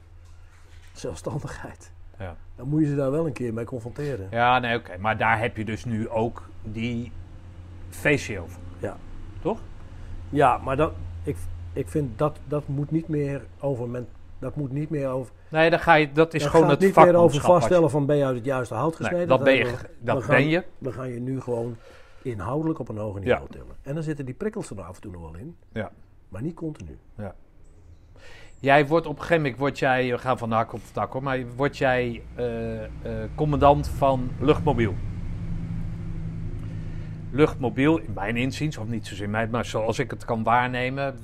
[0.93, 1.93] zelfstandigheid.
[2.19, 2.37] Ja.
[2.57, 4.27] Dan moet je ze daar wel een keer mee confronteren.
[4.31, 4.99] Ja, nee, oké.
[4.99, 7.13] Maar daar heb je dus nu ook die
[7.89, 8.63] VCO voor.
[8.79, 8.97] Ja.
[9.41, 9.59] Toch?
[10.31, 11.37] Ja, maar dat, ik,
[11.73, 14.09] ik vind dat dat moet niet meer over men,
[14.39, 15.33] dat moet niet meer over.
[15.49, 18.17] Nee, dan ga je, dat is dat gewoon het niet meer over vaststellen van ben
[18.17, 19.19] je uit het juiste hout gesneden.
[19.19, 19.65] Nee, dat ben je.
[19.65, 20.65] we- Dat we gaan- ben je.
[20.79, 21.77] We gaan je nu gewoon
[22.23, 23.77] inhoudelijk op een hoger niveau tillen.
[23.83, 25.91] En dan zitten die prikkels er af en toe nog wel in, Ja.
[26.29, 26.99] maar niet continu.
[28.63, 30.93] Jij wordt op een gegeven moment, word jij, we gaan van de hak op de
[30.93, 32.91] tak hoor, maar word jij eh, eh,
[33.35, 34.95] commandant van luchtmobiel.
[37.31, 41.19] Luchtmobiel, in mijn inziens, of niet zozeer mij, maar zoals ik het kan waarnemen,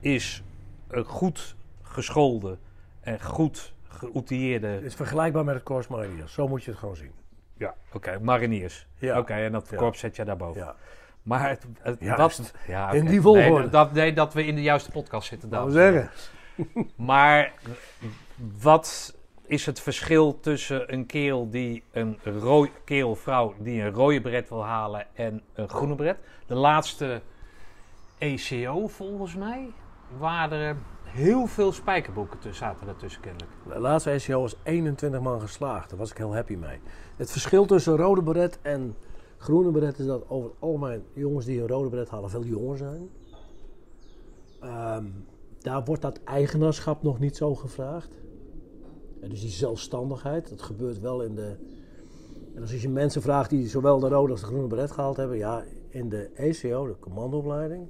[0.00, 0.42] is
[0.88, 2.58] een goed geschoolde
[3.00, 6.32] en goed geoutilleerde, Het is vergelijkbaar met het Corps Mariniers.
[6.32, 7.12] Zo moet je het gewoon zien.
[7.56, 8.86] ja, oké, mariniers.
[8.98, 9.18] Ja.
[9.18, 9.76] Oké, en dat Ja.
[9.76, 10.60] korps zet je daarboven.
[10.60, 10.74] Ja.
[11.22, 11.66] Maar het,
[12.66, 13.58] ja, In die volgorde.
[13.60, 15.48] Nee, dat, nee, dat we in de juiste podcast zitten.
[15.48, 16.10] Dames en zeggen.
[16.96, 17.52] Maar
[18.60, 19.14] wat
[19.46, 24.48] is het verschil tussen een kerel die een rooi, kerel vrouw die een rode beret
[24.48, 26.18] wil halen en een groene beret?
[26.46, 27.22] De laatste
[28.18, 29.72] ECO volgens mij
[30.18, 33.50] waren er heel veel spijkerboeken tussen zaten ertussen kennelijk.
[33.68, 35.90] De laatste ECO was 21 man geslaagd.
[35.90, 36.80] Daar was ik heel happy mee.
[37.16, 38.96] Het verschil tussen rode beret en
[39.38, 42.76] groene beret is dat over het algemeen jongens die een rode beret halen veel jonger
[42.76, 43.10] zijn.
[44.60, 45.06] Ehm,
[45.62, 48.20] daar wordt dat eigenaarschap nog niet zo gevraagd.
[49.20, 51.56] En dus die zelfstandigheid, dat gebeurt wel in de.
[52.54, 55.36] En als je mensen vraagt die zowel de rode als de groene beret gehaald hebben,
[55.36, 57.88] ja, in de ECO, de commandoopleiding,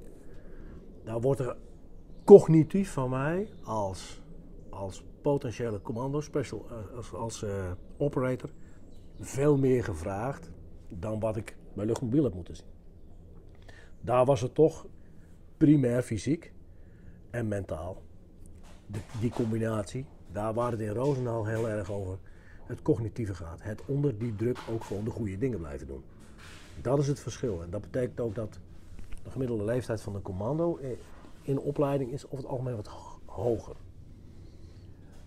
[1.03, 1.57] daar wordt er
[2.23, 4.21] cognitief van mij als,
[4.69, 8.49] als potentiële commando, special, eh, als, als eh, operator,
[9.19, 10.51] veel meer gevraagd
[10.89, 12.65] dan wat ik bij luchtmobiel heb moeten zien.
[14.01, 14.85] Daar was het toch
[15.57, 16.53] primair fysiek
[17.33, 18.01] en mentaal.
[18.85, 22.17] De- die combinatie, daar waar het in Roosendaal heel erg over
[22.65, 23.61] het cognitieve gaat.
[23.63, 26.03] Het onder die druk ook gewoon de goede dingen blijven doen.
[26.81, 27.61] Dat is het verschil.
[27.63, 28.59] En dat betekent ook dat
[29.23, 30.97] de gemiddelde leeftijd van een commando in,
[31.41, 33.75] in opleiding is over het algemeen wat ho- hoger.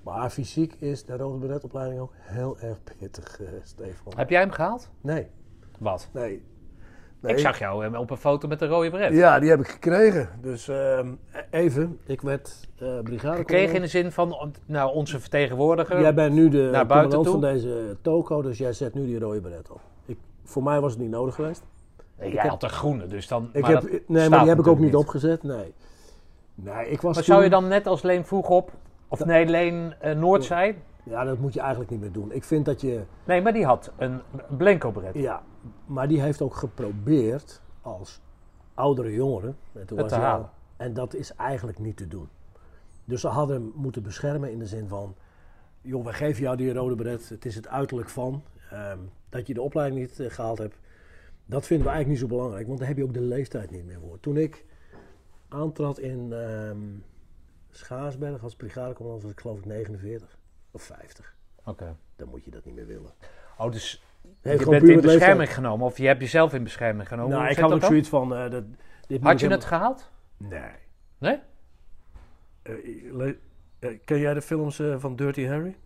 [0.02, 4.12] Maar fysiek is de rode beretopleiding ook heel erg pittig, eh, Stefan.
[4.16, 4.90] Heb jij hem gehaald?
[5.00, 5.26] Nee,
[5.78, 6.08] Wat?
[6.12, 6.42] nee.
[7.20, 7.32] Nee.
[7.32, 9.14] Ik zag jou eh, op een foto met een rode beret.
[9.14, 10.28] Ja, die heb ik gekregen.
[10.42, 11.08] Dus ehm,
[11.50, 13.36] even, ik werd eh brigade.
[13.36, 16.00] Gekregen in de zin van nou, onze vertegenwoordiger.
[16.00, 19.18] Jij bent nu de naar buiten commandant van deze toko, dus jij zet nu die
[19.18, 19.80] rode beret op.
[20.06, 21.62] Ik, voor mij was het niet nodig geweest.
[22.18, 23.50] Nee, ik jij heb- had een groene, dus dan.
[23.52, 25.42] Ik maar heb, dat nee, maar die heb ik ook niet opgezet.
[25.42, 25.74] Nee.
[26.54, 28.70] Nee, ik was Maar zou je dan net als Leen vroeg op,
[29.08, 30.76] of nee, Leen eh, Noord zei?
[31.08, 32.32] Ja, dat moet je eigenlijk niet meer doen.
[32.32, 33.02] Ik vind dat je...
[33.24, 34.20] Nee, maar die had een
[34.56, 35.14] blanco beret.
[35.14, 35.42] Ja,
[35.86, 38.20] maar die heeft ook geprobeerd als
[38.74, 39.56] oudere jongeren.
[39.72, 40.50] En, toen Het was te halen.
[40.76, 42.28] en dat is eigenlijk niet te doen.
[43.04, 45.14] Dus ze hadden hem moeten beschermen in de zin van...
[45.80, 47.28] joh, wij geven jou die rode beret.
[47.28, 48.42] Het is het uiterlijk van.
[48.70, 50.78] ehm, dat je de opleiding niet eh, gehaald hebt.
[51.46, 52.66] Dat vinden we eigenlijk niet zo belangrijk.
[52.66, 54.20] Want daar heb je ook de leeftijd niet meer voor.
[54.20, 54.64] Toen ik
[55.48, 56.78] aantrad in ehm
[57.70, 59.22] Schaarsberg als brigadecommandant...
[59.22, 60.38] was ik geloof ik 49
[60.76, 61.34] of 50.
[61.64, 61.96] Oké.
[62.16, 63.10] Dan moet je dat niet meer willen.
[63.58, 64.02] Oh, dus
[64.42, 67.30] je bent in leeftijd- bescherming genomen, of je hebt jezelf in bescherming genomen.
[67.30, 68.34] Nou, Hoe ik had ook zoiets van...
[68.36, 68.64] eh, dat,
[69.06, 70.10] dit moet Had je het gehaald?
[70.36, 70.70] Nee.
[71.18, 71.38] Nee?
[72.62, 73.28] Eh,
[73.78, 75.76] eh, ken jij de films eh, van Dirty Harry?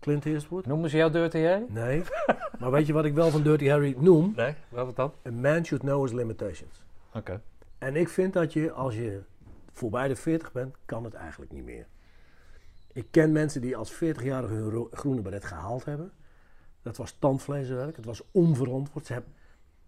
[0.00, 0.66] Clint Eastwood?
[0.66, 1.64] Noemen ze jou Dirty Harry?
[1.68, 2.02] Nee.
[2.60, 4.32] maar weet je wat ik wel van Dirty Harry noem?
[4.36, 4.54] Nee.
[4.68, 5.12] Wat dan?
[5.26, 6.82] A man should know his limitations.
[7.14, 7.40] Oké.
[7.78, 9.20] En ik vind dat je, als je
[9.72, 11.86] voorbij de 40 bent, kan het eigenlijk niet meer.
[12.94, 16.12] Ik ken mensen die als 40-jarige hun ro- groene beret gehaald hebben.
[16.82, 19.06] Dat was tandvleeswerk, het was onverantwoord.
[19.06, 19.34] Ze hebben,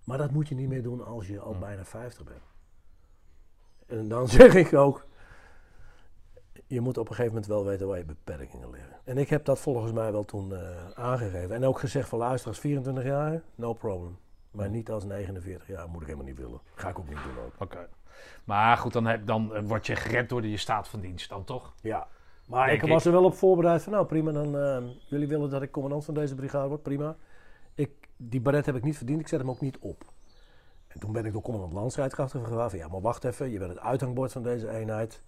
[0.04, 1.60] maar dat moet je niet meer doen als je al Hm.
[1.60, 2.42] bijna 50 bent.
[3.86, 5.06] En dan zeg ik ook,
[6.66, 8.96] je moet op een gegeven moment wel weten waar je beperkingen liggen.
[9.04, 11.54] En ik heb dat volgens mij wel toen eh, aangegeven.
[11.54, 14.18] En ook gezegd van luister, als 24 jaar, no problem.
[14.50, 16.60] Maar niet als 49 jaar, moet ik helemaal niet willen.
[16.74, 17.52] Ga ik ook niet doen ook.
[17.58, 17.88] Oké.
[18.44, 21.44] Maar goed, dan, heb, dan eh, word je gered door je staat van dienst dan
[21.44, 21.74] toch?
[21.80, 22.08] Ja,
[22.46, 25.62] maar ik was er wel op voorbereid van, nou prima, dan eh, jullie willen dat
[25.62, 27.16] ik commandant van deze brigade word, prima.
[27.74, 30.04] Ik, die baret heb ik niet verdiend, ik zet hem ook niet op.
[30.86, 33.70] En toen ben ik door commandant landstrijdkrachten gevraagd van, ja maar wacht even, je bent
[33.70, 35.22] het uithangbord van deze eenheid.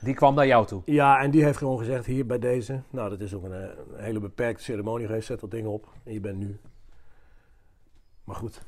[0.00, 0.82] Die kwam naar jou toe.
[0.84, 3.68] Ja, en die heeft gewoon gezegd, hier bij deze, nou dat is ook een, eh,
[3.96, 6.60] een hele beperkte ceremonie geweest, zet dat ding op en je bent nu.
[8.24, 8.62] Maar goed,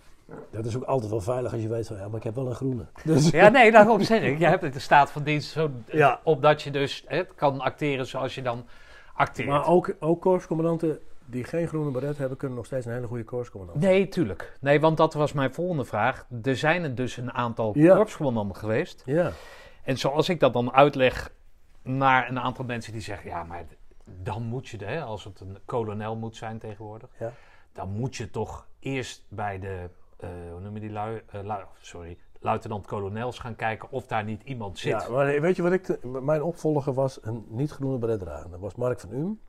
[0.51, 2.47] dat is ook altijd wel veilig als je weet van, ja maar ik heb wel
[2.47, 2.86] een groene.
[3.05, 4.39] Dus, Ja, nee, daarom zeg ik.
[4.39, 6.20] Je hebt de staat van dienst zo, Ja.
[6.24, 8.65] opdat je dus hè, kan acteren zoals je dan
[9.15, 9.49] acteert.
[9.49, 13.24] maar ook, ook korpscommandanten die geen groene baret hebben, kunnen nog steeds een hele goede
[13.24, 13.81] korpscommandant.
[13.81, 14.57] Nee, tuurlijk.
[14.61, 16.27] Nee, want dat was mijn volgende vraag.
[16.43, 17.94] Er zijn er dus een aantal Ja.
[17.97, 19.03] korpscommandanten geweest.
[19.07, 19.31] Ja.
[19.85, 21.32] En zoals ik dat dan uitleg
[21.82, 23.65] naar een aantal mensen die zeggen: ja, maar
[24.05, 27.32] dan moet je, hè, als het een kolonel moet zijn tegenwoordig, Ja.
[27.73, 29.89] dan moet je toch eerst bij de,
[30.23, 34.78] eh, hoe noem je die lui, lui- sorry, luitenant-kolonels gaan kijken of daar niet iemand
[34.78, 34.90] zit.
[34.90, 36.05] Ja, weet je wat ik...
[36.05, 38.51] mijn opvolger was een niet-groene beretdrager.
[38.51, 39.40] Dat was Mark van Um.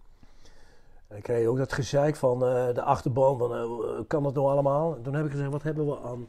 [1.07, 3.49] En kreeg ook dat gezeik van eh, de achterban, van
[4.07, 4.95] kan dat nou allemaal?
[4.95, 6.27] En toen heb ik gezegd, wat hebben we aan...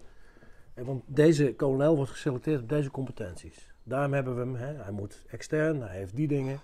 [0.75, 3.73] Want deze kolonel wordt geselecteerd op deze competenties.
[3.83, 6.61] Daarom hebben we hem, hè, hij moet extern, hij heeft die dingen.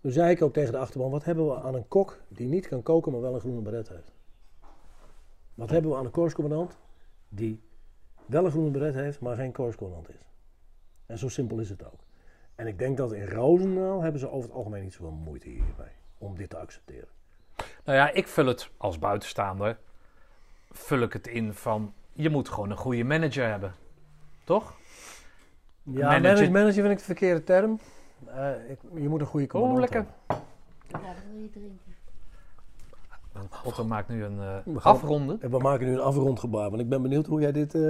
[0.00, 2.68] Toen zei ik ook tegen de achterban, wat hebben we aan een kok die niet
[2.68, 4.17] kan koken, maar wel een groene beret heeft?
[5.58, 6.76] Wat hebben we aan een korpscommandant
[7.28, 7.60] die
[8.26, 10.26] wel een groene beret heeft, maar geen korpscommandant is?
[11.06, 12.00] En zo simpel is het ook.
[12.54, 15.92] En ik denk dat in Roosendaal hebben ze over het algemeen niet zoveel moeite hiermee.
[16.18, 17.08] Om dit te accepteren.
[17.84, 19.78] Nou ja, ik vul het als buitenstaander,
[20.70, 23.74] vul ik het in van, je moet gewoon een goede manager hebben.
[24.44, 24.76] Toch?
[25.82, 27.78] Ja, Manager- vind ik de verkeerde term.
[28.26, 30.06] Eh, ik, je moet een goede commandant lekker.
[30.26, 30.46] hebben.
[30.88, 31.96] Ja, dat wil je drinken.
[33.64, 35.36] Otto maakt nu een eh, We gaan- afronde.
[35.40, 37.74] En we maken nu een afrondgebaar, want ik ben benieuwd hoe jij dit...
[37.74, 37.80] eh,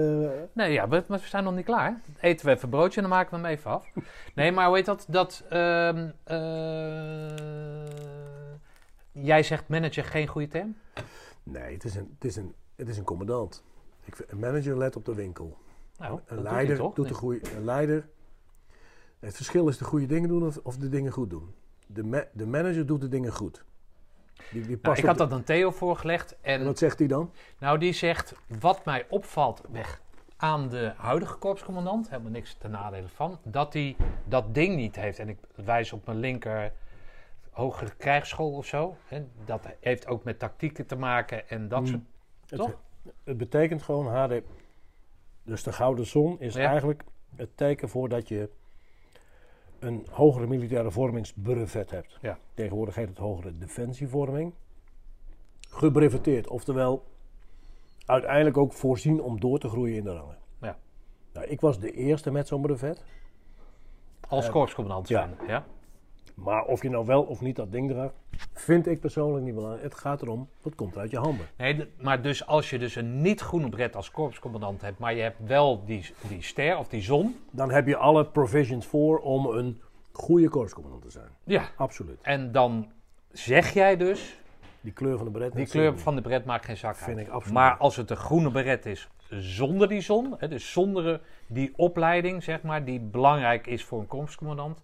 [0.52, 2.00] Nee, ja, we, maar we zijn nog niet klaar.
[2.20, 3.86] Eten we even een broodje en dan maken we hem even af.
[4.34, 5.06] Nee, maar hoe heet dat?
[5.08, 7.86] dat ehm, eh,
[9.12, 10.76] jij zegt manager geen goede term?
[11.42, 13.64] Nee, het is een, het is een, het is een commandant.
[14.04, 15.56] Ik vind, een manager let op de winkel.
[15.98, 17.40] Nou, een doet leider doet de goede...
[17.56, 18.08] Een leider...
[19.18, 21.54] Het verschil is de goede dingen doen of, of de dingen goed doen.
[21.86, 23.64] De, ma- de manager doet de dingen goed.
[24.50, 27.32] Die, die Nou, ik had dat aan Theo voorgelegd en Wat zegt hij dan?
[27.58, 30.00] nou, die zegt wat mij opvalt weg
[30.36, 35.18] aan de huidige korpscommandant, helemaal niks ten nadele van, dat hij dat ding niet heeft.
[35.18, 36.72] En ik wijs op mijn linker
[37.50, 38.96] hogere krijgsschool of zo.
[39.06, 39.24] Hè.
[39.44, 41.86] Dat heeft ook met tactieken te maken en dat Hmm.
[41.88, 42.02] soort...
[42.48, 42.80] Het, Toch?
[43.24, 44.40] het betekent gewoon HD.
[45.42, 46.68] Dus de gouden zon is Ja.
[46.70, 47.02] eigenlijk
[47.36, 48.48] het teken voor dat je
[49.78, 52.18] een hogere militaire vormingsbrevet hebt.
[52.22, 52.38] Ja.
[52.54, 54.54] Tegenwoordig heet het hogere defensievorming.
[55.70, 57.04] Gebreveteerd, oftewel
[58.06, 60.38] uiteindelijk ook voorzien om door te groeien in de rangen.
[60.60, 60.78] Ja.
[61.32, 63.04] Nou, ik was de eerste met zo'n brevet.
[64.28, 65.30] Als Eh, korpscommandant ja.
[65.46, 65.64] Ja.
[66.44, 68.14] Maar of je nou wel of niet dat ding draagt,
[68.52, 69.82] vind ik persoonlijk niet belangrijk.
[69.84, 71.46] Het gaat erom, wat komt uit je handen.
[71.56, 75.38] Nee, maar dus als je dus een niet-groene bret als korpscommandant hebt, maar je hebt
[75.46, 77.36] wel die, die ster of die zon.
[77.50, 79.80] Dan heb je alle provisions voor om een
[80.12, 81.28] goede korpscommandant te zijn.
[81.44, 81.68] Ja.
[81.76, 82.18] Absoluut.
[82.22, 82.92] En dan
[83.30, 84.40] zeg jij dus,
[84.80, 85.52] Die kleur van de beret.
[85.52, 87.04] die kleur van de bret maakt geen zak uit.
[87.04, 87.54] Vind ik absoluut.
[87.54, 92.42] Maar als het een groene beret is zonder die zon, hè, dus zonder die opleiding,
[92.42, 94.82] zeg maar, die belangrijk is voor een korpscommandant,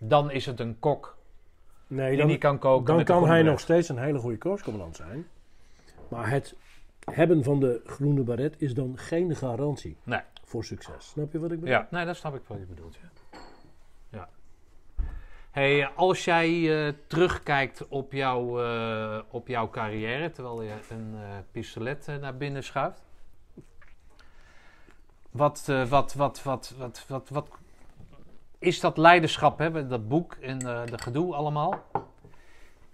[0.00, 1.18] dan is het een kok
[1.86, 2.86] Nee, die dan, niet kan koken.
[2.86, 5.26] dan met kan hij nog steeds een hele goede korpscommandant zijn.
[6.08, 6.54] Maar het
[7.04, 10.20] hebben van de groene baret is dan geen garantie Nee.
[10.44, 11.08] voor succes.
[11.08, 11.74] Snap je wat ik bedoel?
[11.74, 12.96] Ja, nee, dat snap ik wat je bedoelt.
[13.02, 13.38] Ja.
[14.08, 14.28] ja.
[15.50, 21.38] Hey, als jij eh, terugkijkt op, jouw eh, op jouw carrière, terwijl je een eh,
[21.50, 23.02] pistolet naar binnen schuift.
[25.30, 27.48] Wat, wat, wat, wat, wat, wat, wat
[28.60, 31.82] is dat leiderschap, hè, dat boek en eh, de gedoe allemaal?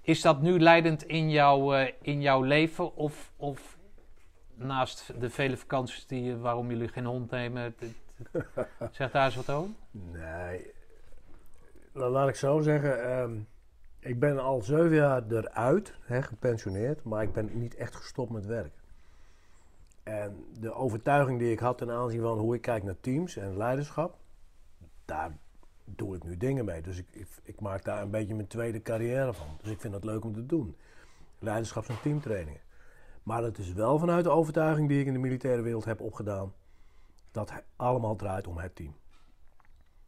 [0.01, 3.79] Is dat nu leidend in, jouw eh, in jouw leven of, of
[4.55, 7.85] naast de vele vakanties die, je- waarom jullie geen hond nemen, d-
[8.33, 8.37] d-
[8.91, 9.71] zeg daar eens wat over?
[9.91, 10.71] Nee.
[11.93, 13.05] Laat ik zo zeggen.
[13.19, 13.39] ehm,
[13.99, 17.05] ik ben al zeven jaar eruit, hè, gepensioneerd.
[17.05, 18.73] Maar ik ben niet echt gestopt met werk.
[20.03, 23.57] En de overtuiging die ik had ten aanzien van hoe ik kijk naar teams en
[23.57, 24.17] leiderschap.
[25.05, 25.37] Daar
[25.87, 26.83] doe ik nu dingen mee.
[26.83, 29.47] Dus ik, ik, maak daar een beetje mijn tweede carrière van.
[29.63, 30.77] Dus ik vind dat leuk om te doen.
[31.39, 32.61] Leiderschaps- en teamtrainingen.
[33.23, 36.53] Maar het is wel vanuit de overtuiging die ik in de militaire wereld heb opgedaan.
[37.31, 38.95] Dat het allemaal draait om het team.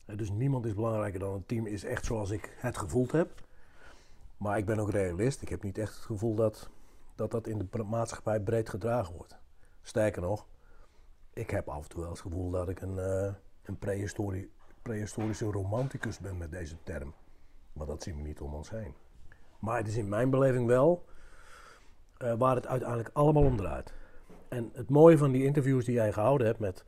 [0.07, 3.31] Eh, Dus niemand is belangrijker dan het team, is echt zoals ik het gevoeld heb.
[4.37, 5.43] Maar ik ben ook realist.
[5.43, 6.71] Ik heb niet echt het gevoel dat
[7.15, 9.37] dat, dat in de maatschappij breed gedragen wordt.
[9.83, 10.47] Sterker nog,
[11.33, 14.51] ik heb af en toe wel het gevoel dat ik een, eh, een prehistori-
[14.89, 17.15] prehistorische romanticus ben met deze term.
[17.73, 18.95] Maar dat zien we niet om ons heen.
[19.59, 21.05] Maar het is in mijn beleving wel
[22.17, 23.93] eh, waar het uiteindelijk allemaal om draait.
[24.49, 26.85] En het mooie van die interviews die jij gehouden hebt met,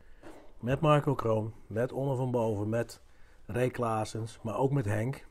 [0.59, 3.01] met Marco Kroon, met Onno van Boven, met
[3.45, 5.25] Ray Klaasens, maar ook met Henk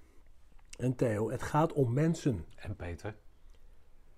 [0.79, 1.31] en Theo.
[1.31, 2.45] Het gaat om mensen.
[2.57, 3.15] En Peter?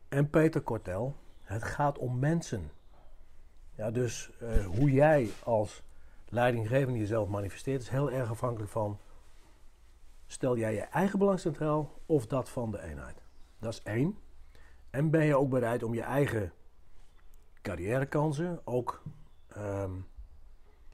[0.08, 1.16] En Peter Kortel.
[1.42, 2.70] Het gaat om mensen.
[3.74, 5.82] Ja, dus eh, hoe jij als
[6.32, 8.98] leidinggevende jezelf manifesteert is heel erg afhankelijk van...
[10.26, 13.22] Stel jij je eigen belang centraal of dat van de eenheid?
[13.58, 14.18] Dat is één.
[14.90, 16.52] En ben je ook bereid om je eigen
[17.62, 19.02] carrièrekansen ook
[19.48, 19.92] ehm,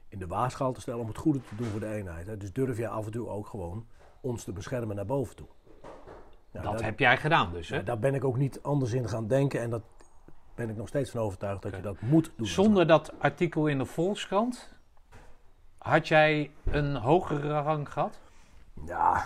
[0.07, 2.27] in de waagschaal te stellen om het goede te doen voor de eenheid.
[2.27, 2.37] Hè.
[2.37, 3.87] Dus durf je af en toe ook gewoon
[4.21, 5.47] ons te beschermen naar boven toe.
[6.51, 7.75] Ja, dat heb jij gedaan dus, hè?
[7.75, 9.83] ja, daar ben ik ook niet anders in gaan denken en dat
[10.55, 12.47] ben ik nog steeds van overtuigd dat je dat moet doen.
[12.47, 14.78] Zonder dat artikel in de Volkskrant,
[15.79, 18.19] had jij een hogere rang gehad?
[18.85, 19.25] Ja,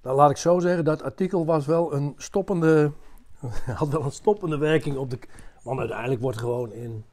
[0.00, 2.92] dan laat ik zo zeggen, dat artikel was wel een stoppende,
[3.74, 5.18] had wel een stoppende werking op de...
[5.62, 7.04] Want uiteindelijk wordt gewoon in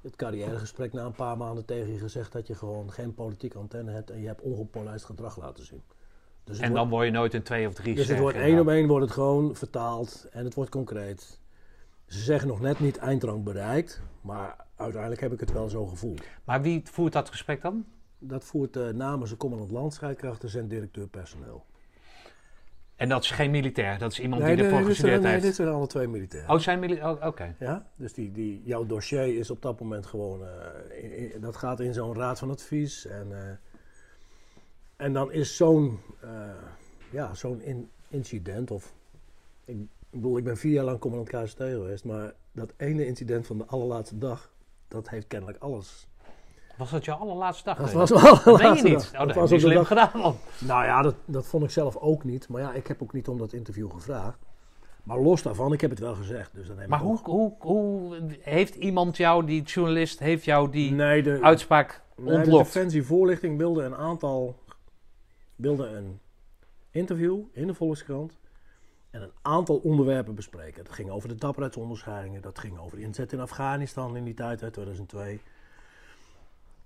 [0.00, 3.90] het carrièregesprek na een paar maanden tegen je gezegd dat je gewoon geen politieke antenne
[3.90, 5.82] hebt en je hebt ongepolijst gedrag laten zien.
[6.44, 8.68] Dus En dan word je nooit een twee of drie Dus het wordt één op
[8.68, 11.38] één wordt het gewoon vertaald en het wordt concreet.
[12.08, 16.22] Ze zeggen nog net niet eindrang bereikt, maar uiteindelijk heb ik het wel zo gevoeld.
[16.44, 17.84] Maar wie voert dat gesprek dan?
[18.18, 21.64] Dat voert uh, namens de commandant landstrijdkrachten zijn directeur personeel.
[22.96, 25.44] En dat is geen militair, dat is iemand Nee, die ervoor dit, gestudeerd nee, heeft.
[25.44, 26.50] dit zijn alle twee militairen.
[26.50, 27.08] Oh, zijn militair?
[27.20, 27.54] Oh, Oké.
[27.58, 27.86] Ja?
[27.96, 30.42] Dus die, die, jouw dossier is op dat moment gewoon.
[30.46, 33.06] eh, in- in- dat gaat in zo'n raad van advies.
[33.06, 33.54] En, eh,
[34.96, 36.30] en dan is zo'n eh,
[37.10, 38.70] ja, zo'n in- incident.
[38.70, 38.94] Of,
[39.64, 39.76] ik,
[40.10, 42.04] ik bedoel, ik ben vier jaar lang commandant KST geweest.
[42.04, 44.52] Maar dat ene incident van de allerlaatste dag.
[44.88, 46.06] Dat heeft kennelijk alles.
[46.76, 47.76] Was dat je allerlaatste dag?
[47.78, 49.10] Dat was wel Dat meen je niet.
[49.12, 49.20] dag.
[49.20, 50.36] Oh, Dat was heb slim dag- gedaan, man.
[50.58, 52.48] Nou ja, dat, dat vond ik zelf ook niet.
[52.48, 54.38] Maar ja, ik heb ook niet om dat interview gevraagd.
[55.02, 56.54] Maar los daarvan, ik heb het wel gezegd.
[56.54, 60.70] Dus dan heb Maar ik hoe, hoe, hoe heeft iemand jou, die journalist, heeft jou
[60.70, 62.64] die Nee, de, uitspraak Nee, de ontlokt?
[62.64, 64.58] Defensie Voorlichting wilde een aantal.
[65.56, 66.18] wilde een
[66.90, 68.37] interview in de Volkskrant.
[69.10, 70.84] En een aantal onderwerpen bespreken.
[70.84, 72.42] Dat ging over de dapperheidsonderscheidingen.
[72.42, 75.40] Dat ging over de inzet in Afghanistan in die tijd, hè, 2002.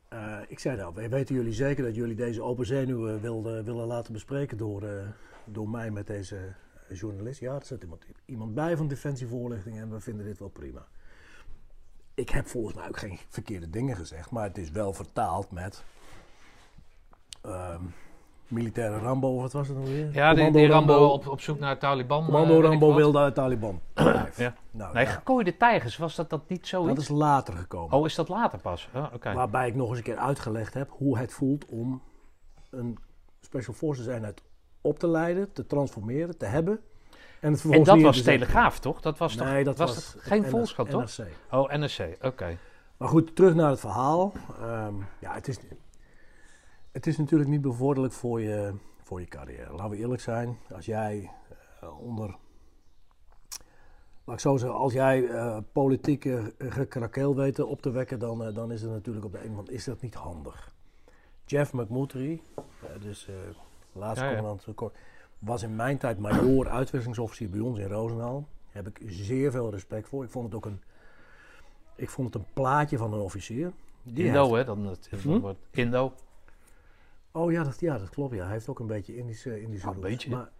[0.08, 4.12] Eh, ik zei nou, weten jullie zeker dat jullie deze open zenuwen wilden, willen laten
[4.12, 5.08] bespreken door, eh,
[5.44, 6.54] door mij met deze
[6.88, 7.40] journalist?
[7.40, 10.86] Ja, er zit iemand, iemand bij van Defensie Voorlichting en we vinden dit wel prima.
[12.14, 15.84] Ik heb volgens mij ook geen verkeerde dingen gezegd, maar het is wel vertaald met
[17.40, 17.84] ehm,
[18.52, 20.08] militaire Rambo, of wat was het nou weer?
[20.12, 22.24] Ja, die, die Rambo op, op zoek naar Taliban.
[22.24, 23.80] Commando eh, Rambo wilde uit Taliban.
[24.36, 24.54] Ja.
[24.70, 26.94] Nou, Nee, ja, gekooide tijgers, was dat, dat niet zoiets?
[26.94, 27.98] dat is later gekomen.
[27.98, 28.88] Oh, is dat later pas?
[28.94, 29.34] Oh.
[29.34, 32.02] Waarbij ik nog eens een keer uitgelegd heb hoe het voelt om
[32.70, 32.98] een
[33.40, 34.42] Special Forces eenheid
[34.80, 36.72] op te leiden, te transformeren, te hebben.
[36.72, 38.22] En, het En vervolgens dat was.
[38.22, 39.00] Telegraaf, toch?
[39.00, 40.44] Dat was toch Nee, dat was, geen.
[40.44, 41.16] Volkskrant, toch?
[41.16, 41.28] NRC.
[41.50, 42.58] Oh, NRC, oké.
[42.96, 44.32] Maar goed, terug naar het verhaal.
[44.60, 45.58] Ehm, ja, het is,
[46.92, 49.70] het is natuurlijk niet bevorderlijk voor je, voor je carrière.
[49.70, 50.58] Laten we eerlijk zijn.
[50.74, 51.30] Als jij
[51.80, 52.36] eh, onder...
[54.24, 58.54] Laat ik zo zeggen, als jij eh, politieke gekrakeel weet op te wekken, dan, eh,
[58.54, 60.74] dan is het natuurlijk op de een moment is dat niet handig.
[61.44, 62.62] Jeff McMurtry, eh,
[63.00, 63.28] dus
[63.92, 64.92] laatste Ja, commandant,
[65.38, 68.48] was in mijn tijd majoor uitwisselingsofficier bij ons in Roosendaal.
[68.72, 70.24] Daar heb ik zeer veel respect voor.
[70.24, 70.82] Ik vond het ook een,
[71.94, 73.72] ik vond het een plaatje van een officier.
[74.02, 74.64] Die Indo, hè?
[74.64, 75.52] Dan het, het Hm?
[75.70, 76.12] Indo.
[77.32, 78.34] Oh ja dat, ja, dat klopt.
[78.34, 78.42] Ja.
[78.42, 80.30] Hij heeft ook een beetje Indische, Indische Ja, een beetje.
[80.30, 80.50] Maar,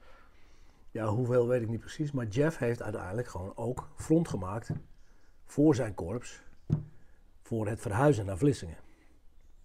[0.90, 2.12] ja, hoeveel weet ik niet precies.
[2.12, 4.70] Maar Jeff heeft uiteindelijk gewoon ook front gemaakt
[5.44, 6.43] voor zijn korps.
[7.43, 8.77] Voor het verhuizen naar Vlissingen.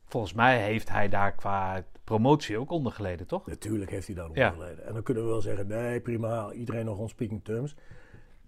[0.05, 3.47] Volgens mij heeft hij daar qua promotie ook onder geleden, toch?
[3.47, 4.49] Natuurlijk heeft hij daar Ja.
[4.51, 4.85] onder geleden.
[4.85, 7.75] En dan kunnen we wel zeggen, nee prima, iedereen nog on speaking terms.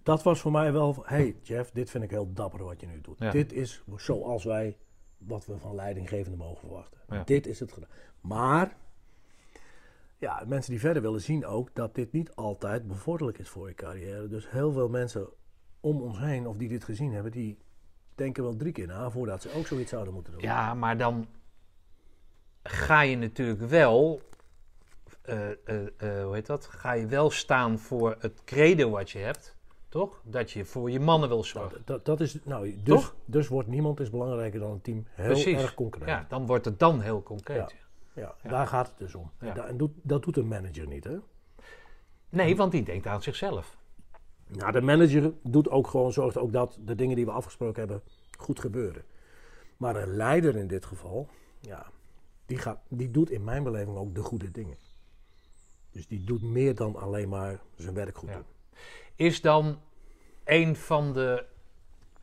[0.04, 3.02] Dat was voor mij wel, hey Jeff, dit vind ik heel dapper wat je nu
[3.02, 3.20] doet.
[3.20, 3.32] Ja.
[3.32, 4.78] Dit is zoals wij,
[5.20, 7.00] wat we van leidinggevende mogen verwachten.
[7.10, 7.24] Ja.
[7.24, 7.90] Dit is het gedaan.
[8.22, 8.76] Maar,
[10.18, 13.76] ja, mensen die verder willen zien ook dat dit niet altijd bevorderlijk is voor je
[13.76, 14.28] carrière.
[14.28, 15.28] Dus heel veel mensen
[15.80, 17.58] om ons heen, of die dit gezien hebben, die
[18.16, 20.42] denken wel drie keer na voordat ze ook zoiets zouden moeten doen.
[20.42, 21.28] Ja, maar dan
[22.64, 24.22] ga je natuurlijk wel,
[25.22, 25.58] eh, eh,
[25.98, 26.66] eh, hoe heet dat?
[26.66, 29.56] Ga je wel staan voor het credo wat je hebt,
[29.90, 30.22] toch?
[30.24, 31.78] Dat je voor je mannen wil zorgen.
[31.78, 33.16] Dat, dat, dat is, nou, dus, Toch?
[33.26, 35.06] dus wordt niemand is belangrijker dan een team.
[35.10, 35.62] Heel Precies.
[35.62, 36.08] erg concreet.
[36.08, 37.76] Ja, dan wordt het dan heel concreet.
[38.14, 38.36] Ja.
[38.44, 39.32] Ja, daar gaat het dus om.
[39.40, 39.48] Ja.
[39.48, 41.18] En, da- en doet, dat doet een manager niet, hè?
[42.30, 43.78] Nee, want die denkt aan zichzelf.
[44.48, 48.02] Nou, de manager doet ook gewoon, zorgt ook dat de dingen die we afgesproken hebben
[48.38, 49.04] goed gebeuren.
[49.78, 51.30] Maar een leider in dit geval,
[51.60, 51.86] ja,
[52.46, 54.78] die, gaat, die doet in mijn beleving ook de goede dingen.
[55.92, 58.46] Dus die doet meer dan alleen maar zijn werk goed doen.
[59.20, 59.80] Is dan
[60.44, 61.46] een van de.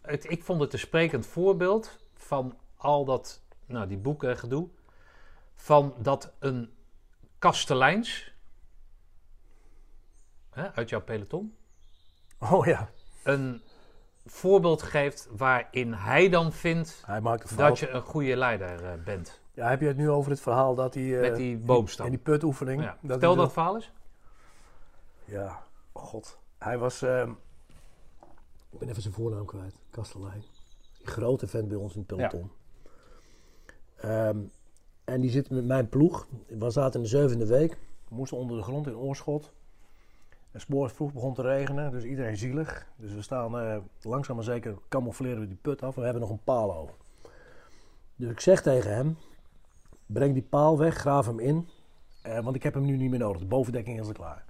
[0.01, 4.68] Het, ik vond het een sprekend voorbeeld van al dat, nou die boeken gedoe.
[5.55, 6.73] Van dat een
[7.39, 8.35] kasteleins,
[10.51, 11.56] hè, uit jouw peloton,
[12.39, 12.90] Oh ja,
[13.23, 13.62] een
[14.27, 19.40] voorbeeld geeft waarin hij dan vindt hij maakt dat je een goede leider eh, bent.
[19.52, 21.14] Ja, heb je het nu over het verhaal dat hij...
[21.14, 22.05] eh, Met die boomstam.
[22.05, 22.82] En die putoefening.
[22.82, 22.97] Ja.
[23.01, 23.93] dat Vertel hij dat verhaal eens.
[25.24, 25.62] Ja,
[25.93, 26.39] god.
[26.58, 27.02] Hij was.
[27.02, 27.30] ehm,
[28.70, 29.74] ik ben even zijn voornaam kwijt.
[29.90, 30.44] Kastelein.
[30.98, 32.50] Die grote vent bij ons in het peloton.
[33.96, 34.38] Ehm,
[35.04, 36.26] en die zit met mijn ploeg.
[36.46, 37.78] We zaten in de zevende week.
[38.08, 39.52] We moesten onder de grond in Oorschot.
[40.50, 42.86] En spoors vroeg begon te regenen, dus iedereen zielig.
[42.96, 45.94] Dus we staan eh, langzaam maar zeker camoufleren we die put af.
[45.94, 46.94] We hebben nog een paal over.
[48.16, 49.16] Dus ik zeg tegen hem:
[50.06, 51.68] breng die paal weg, graaf hem in.
[52.22, 53.40] Eh, want ik heb hem nu niet meer nodig.
[53.40, 54.44] De bovendekking is al klaar.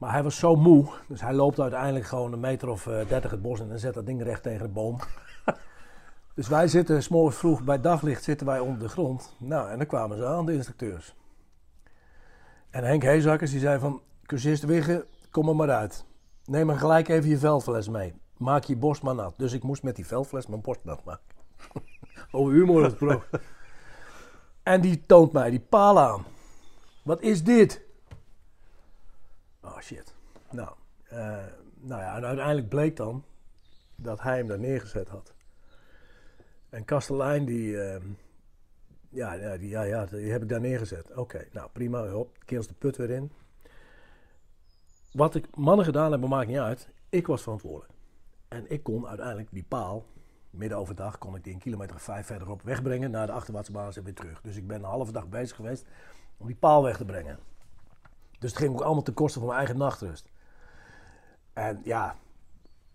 [0.00, 3.30] Maar hij was zo moe, dus hij loopt uiteindelijk gewoon een meter of eh 30
[3.30, 4.98] het bos in en zet dat ding recht tegen de boom.
[6.34, 9.34] dus wij zitten, s'morgens vroeg bij daglicht, zitten wij onder de grond.
[9.38, 11.14] Nou, en dan kwamen ze aan, de instructeurs.
[12.70, 16.04] En Henk Heezakkers die zei van, cursist Wigge, kom er maar uit.
[16.44, 18.14] Neem maar gelijk even je veldfles mee.
[18.36, 19.34] Maak je borst maar nat.
[19.36, 21.24] Dus ik moest met die veldfles mijn borst nat maken.
[22.32, 23.40] Over humor gesproken.
[24.62, 26.24] en die toont mij die paal aan.
[27.02, 27.88] Wat is dit?
[29.62, 30.14] Oh shit.
[30.50, 30.70] Nou,
[31.08, 31.44] eh,
[31.80, 33.24] nou ja, en uiteindelijk bleek dan
[33.96, 35.34] dat hij hem daar neergezet had.
[36.68, 38.06] En Kastelein, die, ehm,
[39.08, 41.16] ja, die, ja, ja, die heb ik daar neergezet.
[41.16, 43.32] Oké, nou prima, hop, keels de put weer in.
[45.12, 46.88] Wat ik mannen gedaan hebben, maakt niet uit.
[47.08, 47.92] Ik was verantwoordelijk.
[48.48, 50.06] En ik kon uiteindelijk die paal,
[50.50, 54.14] midden overdag, kon ik die een kilometer vijf verderop wegbrengen naar de achterwaartse en weer
[54.14, 54.40] terug.
[54.40, 55.84] Dus ik ben een halve dag bezig geweest
[56.36, 57.38] om die paal weg te brengen.
[58.40, 60.28] Dus het ging ook allemaal ten koste van mijn eigen nachtrust.
[61.52, 62.16] En ja,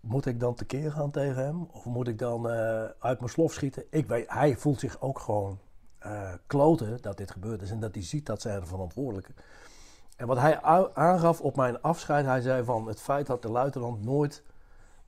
[0.00, 1.68] moet ik dan tekeer gaan tegen hem?
[1.72, 3.84] Of moet ik dan eh, uit mijn slof schieten?
[3.90, 5.58] Ik weet, hij voelt zich ook gewoon
[5.98, 7.70] eh, kloten dat dit gebeurd is.
[7.70, 9.32] En dat hij ziet dat zij de verantwoordelijke.
[10.16, 10.62] En wat hij
[10.94, 14.42] aangaf op mijn afscheid, hij zei van het feit dat de luitenant nooit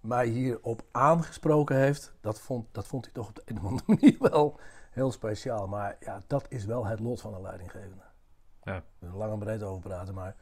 [0.01, 3.85] mij hierop aangesproken heeft, dat vond, dat vond hij toch op de een of andere
[3.95, 4.59] manier wel
[4.91, 5.67] heel speciaal.
[5.67, 8.08] Maar ja, dat is wel het lot van een leidinggevende.
[8.69, 8.83] Ja.
[9.15, 10.35] Lang en breed over praten, maar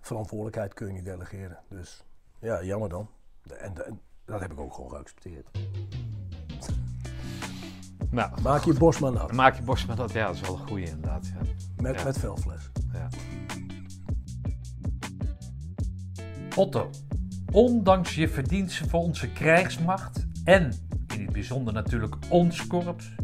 [0.00, 1.58] verantwoordelijkheid kun je niet delegeren.
[1.68, 2.04] Dus
[2.38, 3.08] ja, jammer dan.
[3.58, 5.48] En, en dat heb ik ook gewoon geaccepteerd.
[8.10, 9.32] Nou, Maak je borst maar nat.
[9.32, 10.12] maak je borst met dat.
[10.12, 11.26] Ja, dat is wel een goeie inderdaad.
[11.26, 11.40] Ja.
[11.82, 12.04] Met, Ja.
[12.04, 12.70] met velfles.
[12.92, 13.08] Ja.
[16.56, 16.90] Otto,
[17.52, 20.72] ondanks je verdiensten voor onze krijgsmacht en
[21.14, 23.14] in het bijzonder natuurlijk ons korps,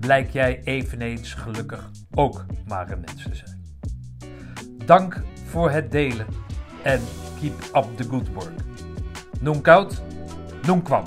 [0.00, 3.62] blijk jij eveneens gelukkig ook maar een mens te zijn.
[4.86, 6.26] Dank voor het delen
[6.82, 7.00] en
[7.40, 8.60] keep up the good work.
[9.40, 10.02] Noem koud,
[10.66, 11.04] noem kwam.